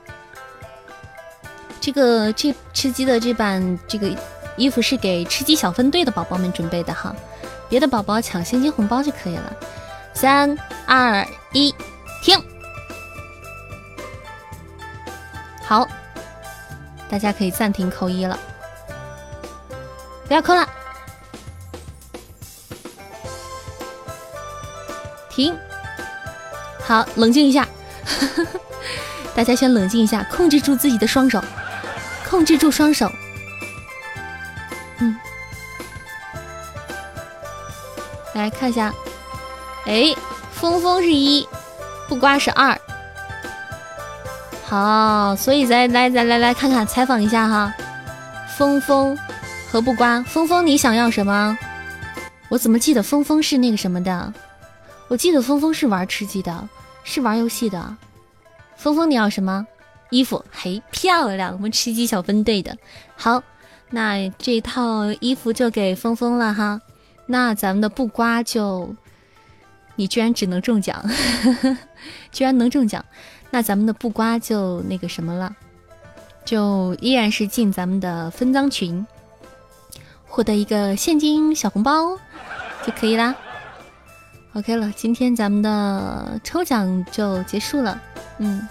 [1.80, 4.14] 这个这吃鸡的这版这个
[4.58, 7.16] 衣服是给吃鸡小分队的宝宝们准备的哈。
[7.74, 9.52] 别的宝宝抢现金红包就可以了。
[10.12, 11.74] 三二一，
[12.22, 12.40] 停！
[15.64, 15.84] 好，
[17.08, 18.38] 大家可以暂停扣一了，
[20.28, 20.64] 不要扣了，
[25.28, 25.52] 停。
[26.80, 27.66] 好，冷静一下，
[29.34, 31.42] 大家先冷静一下，控制住自己的双手，
[32.30, 33.10] 控制住双手。
[38.34, 38.92] 来看一下，
[39.86, 40.14] 哎，
[40.52, 41.46] 峰峰是一，
[42.08, 42.78] 不瓜是二。
[44.64, 47.72] 好，所以再来再来来看看采访一下哈，
[48.56, 49.16] 峰峰
[49.70, 51.56] 和不瓜，峰峰你想要什么？
[52.48, 54.32] 我怎么记得峰峰是那个什么的？
[55.08, 56.68] 我记得峰峰是玩吃鸡的，
[57.04, 57.96] 是玩游戏的。
[58.76, 59.66] 峰峰你要什么
[60.10, 60.44] 衣服？
[60.50, 62.76] 嘿，漂亮，我们吃鸡小分队的。
[63.16, 63.42] 好，
[63.90, 66.80] 那这套衣服就给峰峰了哈。
[67.26, 68.94] 那咱们的不瓜就，
[69.96, 71.04] 你居然只能中奖，
[72.30, 73.04] 居然能中奖。
[73.50, 75.54] 那咱们的不瓜就那个什么了，
[76.44, 79.06] 就依然是进咱们的分赃群，
[80.26, 82.18] 获得一个现金小红包
[82.84, 83.34] 就可以啦。
[84.54, 88.00] OK 了，今天咱们的抽奖就结束了，
[88.38, 88.66] 嗯。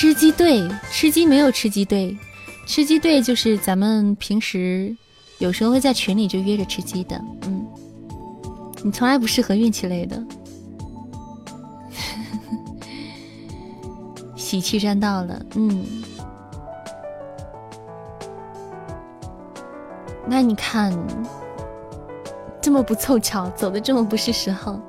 [0.00, 2.16] 吃鸡队，吃鸡没有吃鸡队，
[2.64, 4.96] 吃鸡队就是咱们平时
[5.36, 7.66] 有时候会在群里就约着吃鸡的，嗯，
[8.82, 10.24] 你从来不适合运气类的，
[14.34, 15.84] 喜气沾到了，嗯，
[20.26, 20.90] 那你看
[22.62, 24.80] 这么不凑巧，走的这么不是时候。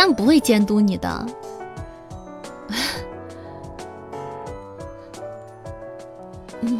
[0.00, 1.26] 他们不会监督你的。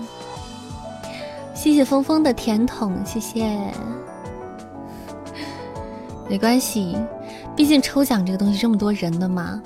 [1.53, 3.71] 谢谢峰峰的甜筒，谢谢。
[6.31, 6.97] 没关系，
[7.55, 9.61] 毕竟抽奖这个东西这么多人的嘛，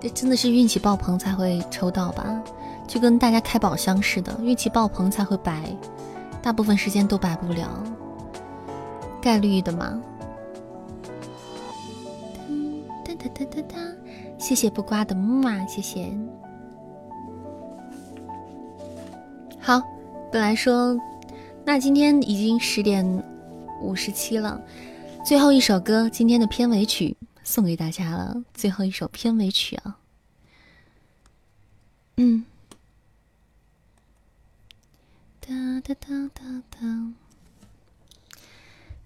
[0.00, 2.42] 这真的是运气爆棚才会抽到吧？
[2.88, 5.62] 就跟大家开宝箱似的，运气爆棚才会白，
[6.42, 7.68] 大部分时间都白不了，
[9.22, 10.00] 概率的嘛。
[13.38, 13.76] 哒哒哒，
[14.36, 16.10] 谢谢不瓜的木马，谢谢。
[19.60, 19.80] 好，
[20.32, 20.98] 本来说，
[21.64, 23.06] 那今天已经十点
[23.80, 24.60] 五十七了，
[25.24, 29.98] 最后一首歌，今天的片尾曲送给大家了，最后一首片尾曲啊，
[32.16, 32.44] 嗯，
[35.40, 37.12] 哒哒哒哒哒，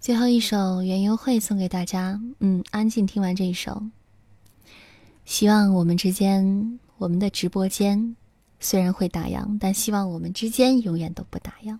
[0.01, 3.83] 最后一首园游会送给大家，嗯，安静听完这一首。
[5.33, 8.17] 希望我们之间，我们的直播间
[8.61, 11.79] 虽然会打烊，但希望我们之间永远都不打烊。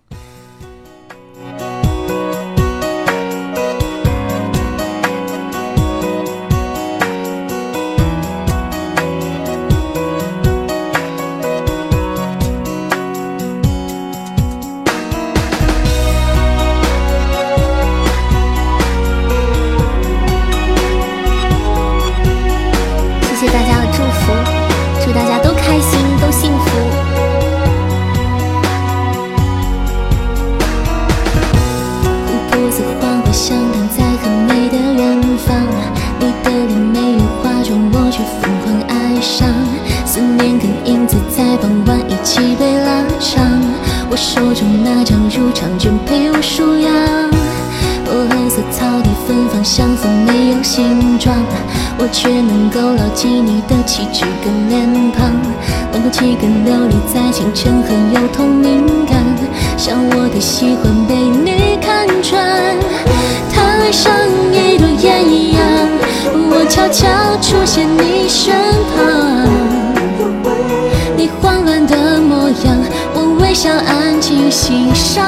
[41.35, 43.43] 在傍晚一起被拉长
[44.07, 46.93] 我手中那张入场券陪我数羊
[48.05, 51.35] 薄荷色草地芬芳像风没有形状
[51.97, 55.33] 我却能够牢记你的气质跟脸庞
[55.91, 59.17] 冷空气跟琉璃在清晨很有透明感。
[59.75, 62.77] 像我的喜欢被你看穿
[63.51, 64.13] 他位上
[64.51, 65.63] 一朵艳阳
[66.51, 67.09] 我悄悄
[67.41, 68.53] 出现你身
[68.95, 69.82] 旁。
[73.53, 75.23] 想安静欣赏。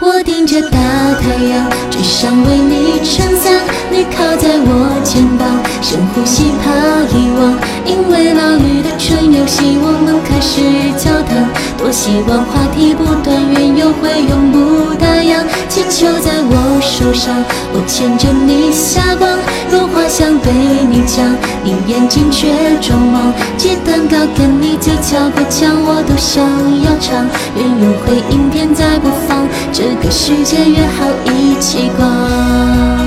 [0.00, 0.78] 我顶着大
[1.20, 3.59] 太阳，只想为你撑伞。
[3.90, 5.44] 你靠在我肩膀，
[5.82, 6.70] 深呼吸，怕
[7.10, 7.58] 遗忘。
[7.84, 10.62] 因为老去的春游，希望能开始
[10.96, 11.50] 交谈。
[11.76, 15.42] 多希望话题不断，缘由会永不打烊。
[15.68, 17.34] 气球在我手上，
[17.74, 19.28] 我牵着你下光。
[19.72, 20.52] 有话想对
[20.88, 21.26] 你讲，
[21.64, 22.46] 你眼睛却
[22.80, 23.32] 装忙。
[23.56, 26.46] 寄蛋糕跟你嘴角过奖，我都想
[26.84, 27.26] 要尝。
[27.56, 32.99] 缘由会影片在播放，这个世界约好一起逛。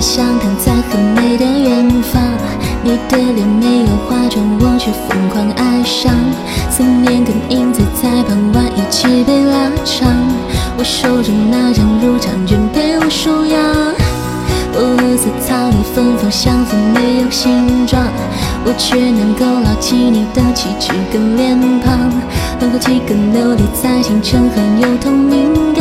[0.00, 2.22] 想躺在很美的远方，
[2.82, 6.12] 你的脸没有化妆，我却疯狂爱上。
[6.70, 10.08] 思念跟影子在傍晚一起被拉长。
[10.78, 13.58] 我手中那张入场券被我收养。
[14.72, 18.02] 薄荷色草里芬芳，相逢没有形状，
[18.64, 22.10] 我却能够牢记你的气质跟脸庞。
[22.60, 25.74] 能够几个流离在星辰，很有透明，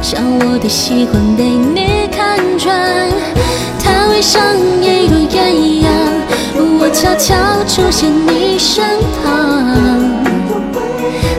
[0.00, 3.10] 像我的喜欢被你看穿。
[3.82, 4.42] 他会像
[4.80, 5.90] 一朵艳阳，
[6.78, 7.34] 我悄悄
[7.66, 8.84] 出现你身
[9.22, 9.24] 旁。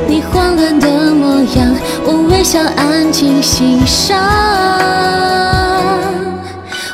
[0.07, 4.17] 你慌乱的模样，我微笑安静欣赏。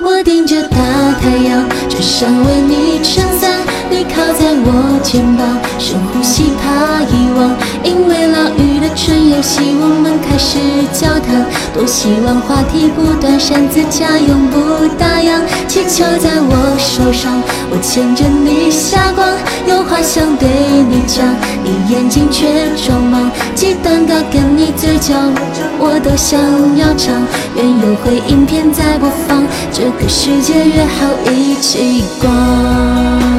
[0.02, 0.77] 我盯着大
[1.22, 3.52] 太阳，只想为你撑伞。
[3.95, 5.48] 你靠在我肩膀，
[5.80, 7.56] 深呼吸，怕遗忘。
[7.82, 10.59] 因为老雨的春游戏，我们开始
[10.91, 11.48] 交谈。
[11.74, 15.40] 多希望话题不断，扇子加永不打烊。
[15.69, 17.41] 气球在我手上，
[17.72, 19.25] 我牵着你下光。
[19.65, 20.49] 有话想对
[20.90, 21.24] 你讲，
[21.64, 23.32] 你眼睛却装忙。
[23.56, 25.15] 鸡蛋糕跟你嘴角，
[25.80, 26.35] 我都想
[26.75, 27.15] 要尝。
[27.56, 33.34] 愿有回音片在播放，这个世界约好一起逛。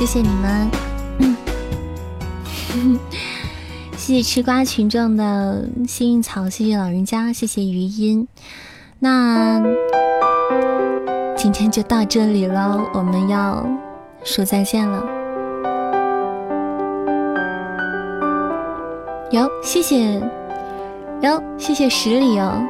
[0.00, 0.70] 谢，谢你们，
[3.98, 8.26] 谢谢吃瓜群众的幸运草，谢谢老人家，谢谢余音，
[9.00, 9.60] 那。
[11.36, 13.66] 今天就到这里了，我们要
[14.24, 15.02] 说再见了。
[19.32, 20.20] 哟，谢谢，
[21.22, 22.62] 哟，谢谢十里哦，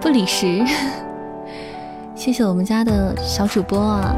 [0.00, 0.64] 不理十，
[2.14, 4.14] 谢谢我们家的小主播啊。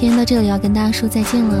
[0.00, 1.58] 今天到这里要跟大家说再见了，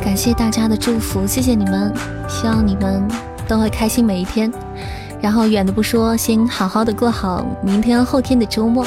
[0.00, 1.92] 感谢大家的祝福，谢谢你们，
[2.28, 3.02] 希望你们
[3.48, 4.48] 都会开心每一天。
[5.20, 8.86] 然后远的不说，先好好的过好明天后天的周末。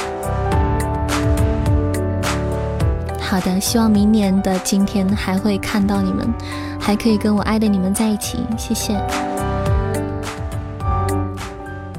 [3.20, 6.26] 好的，希望明年的今天还会看到你们，
[6.80, 8.38] 还可以跟我爱的你们在一起。
[8.58, 8.94] 谢谢。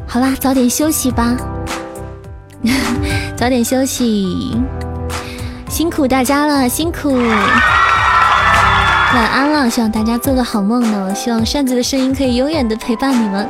[0.06, 1.36] 好啦，早点休息吧，
[3.36, 4.56] 早点休息，
[5.78, 7.14] 辛苦大家了，辛苦。
[7.14, 7.38] 晚
[9.14, 11.14] 安了，希望大家做个好梦呢。
[11.14, 13.48] 希望扇子的声音可以永远的陪伴你们。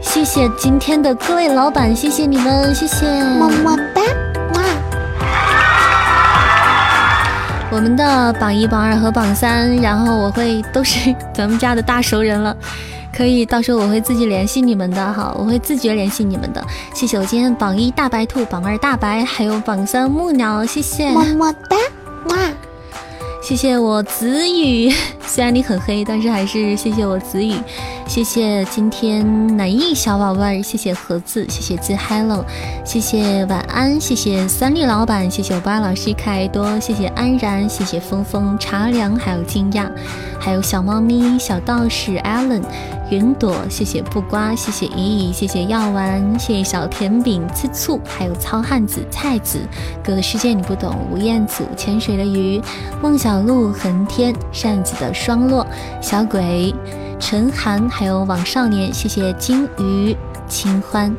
[0.00, 3.06] 谢谢今天的各位老板，谢谢你们，谢谢，
[3.38, 4.00] 么么哒，
[4.54, 4.62] 哇！
[7.70, 12.56] 我们的榜一、榜二和榜三，然后我会都是咱们家的大熟人了，
[13.20, 16.66] 可以到时候我会自己联系你们的哈，我会自觉联系你们的。
[16.94, 21.76] 谢谢我今天榜一大白兔，榜二大白，还有榜三木鸟，谢谢，么么哒，
[22.30, 22.38] 哇！
[23.42, 24.90] 谢谢我子宇，
[25.26, 27.54] 虽然你很黑，但是还是谢谢我子宇。
[28.06, 32.42] 谢谢今天南艺小宝贝儿，谢谢盒子，谢谢自 hello，
[32.86, 39.90] 谢谢晚安，谢谢三立老板，谢谢我巴老师可爱多，谢谢安然，谢谢峰峰茶凉，还有惊讶，
[40.40, 42.62] 还有小猫咪小道士 Allen。
[43.10, 49.58] 云朵，谢谢布瓜，谢谢怡怡，谢谢药丸，谢谢小甜饼吃醋，还有糙汉子菜子，
[50.02, 52.62] 哥的世界你不懂，吴彦祖，潜水的鱼，
[53.02, 55.66] 孟小璐，恒天，扇子的双落，
[56.00, 56.72] 小鬼，
[57.18, 60.16] 陈寒，还有网少年，谢谢金鱼，
[60.48, 61.12] 清欢，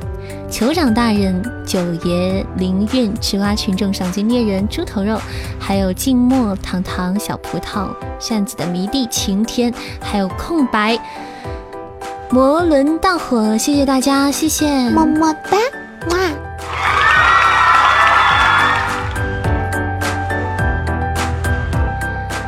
[0.50, 5.20] 酋长大人，九爷，灵韵，吃瓜群众，赏金猎人，猪头肉，
[5.60, 10.98] 还有静默，糖糖，小葡萄，扇子的迷弟，晴天，还有空白。
[12.34, 15.58] 摩轮大火，谢谢大家，谢谢，么么哒，
[16.10, 16.18] 哇！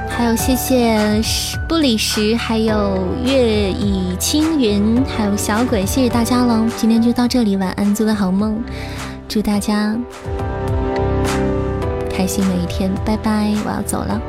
[0.08, 1.22] 还有谢谢
[1.68, 6.66] 不理时，还有月以青云，还有小鬼，谢谢大家喽！
[6.78, 8.64] 今天就到这里，晚安，做个好梦，
[9.28, 9.94] 祝大家
[12.10, 14.22] 开心每一天，拜拜，我要走了。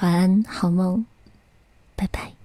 [0.00, 1.04] 晚安，好梦，
[1.96, 2.37] 拜拜。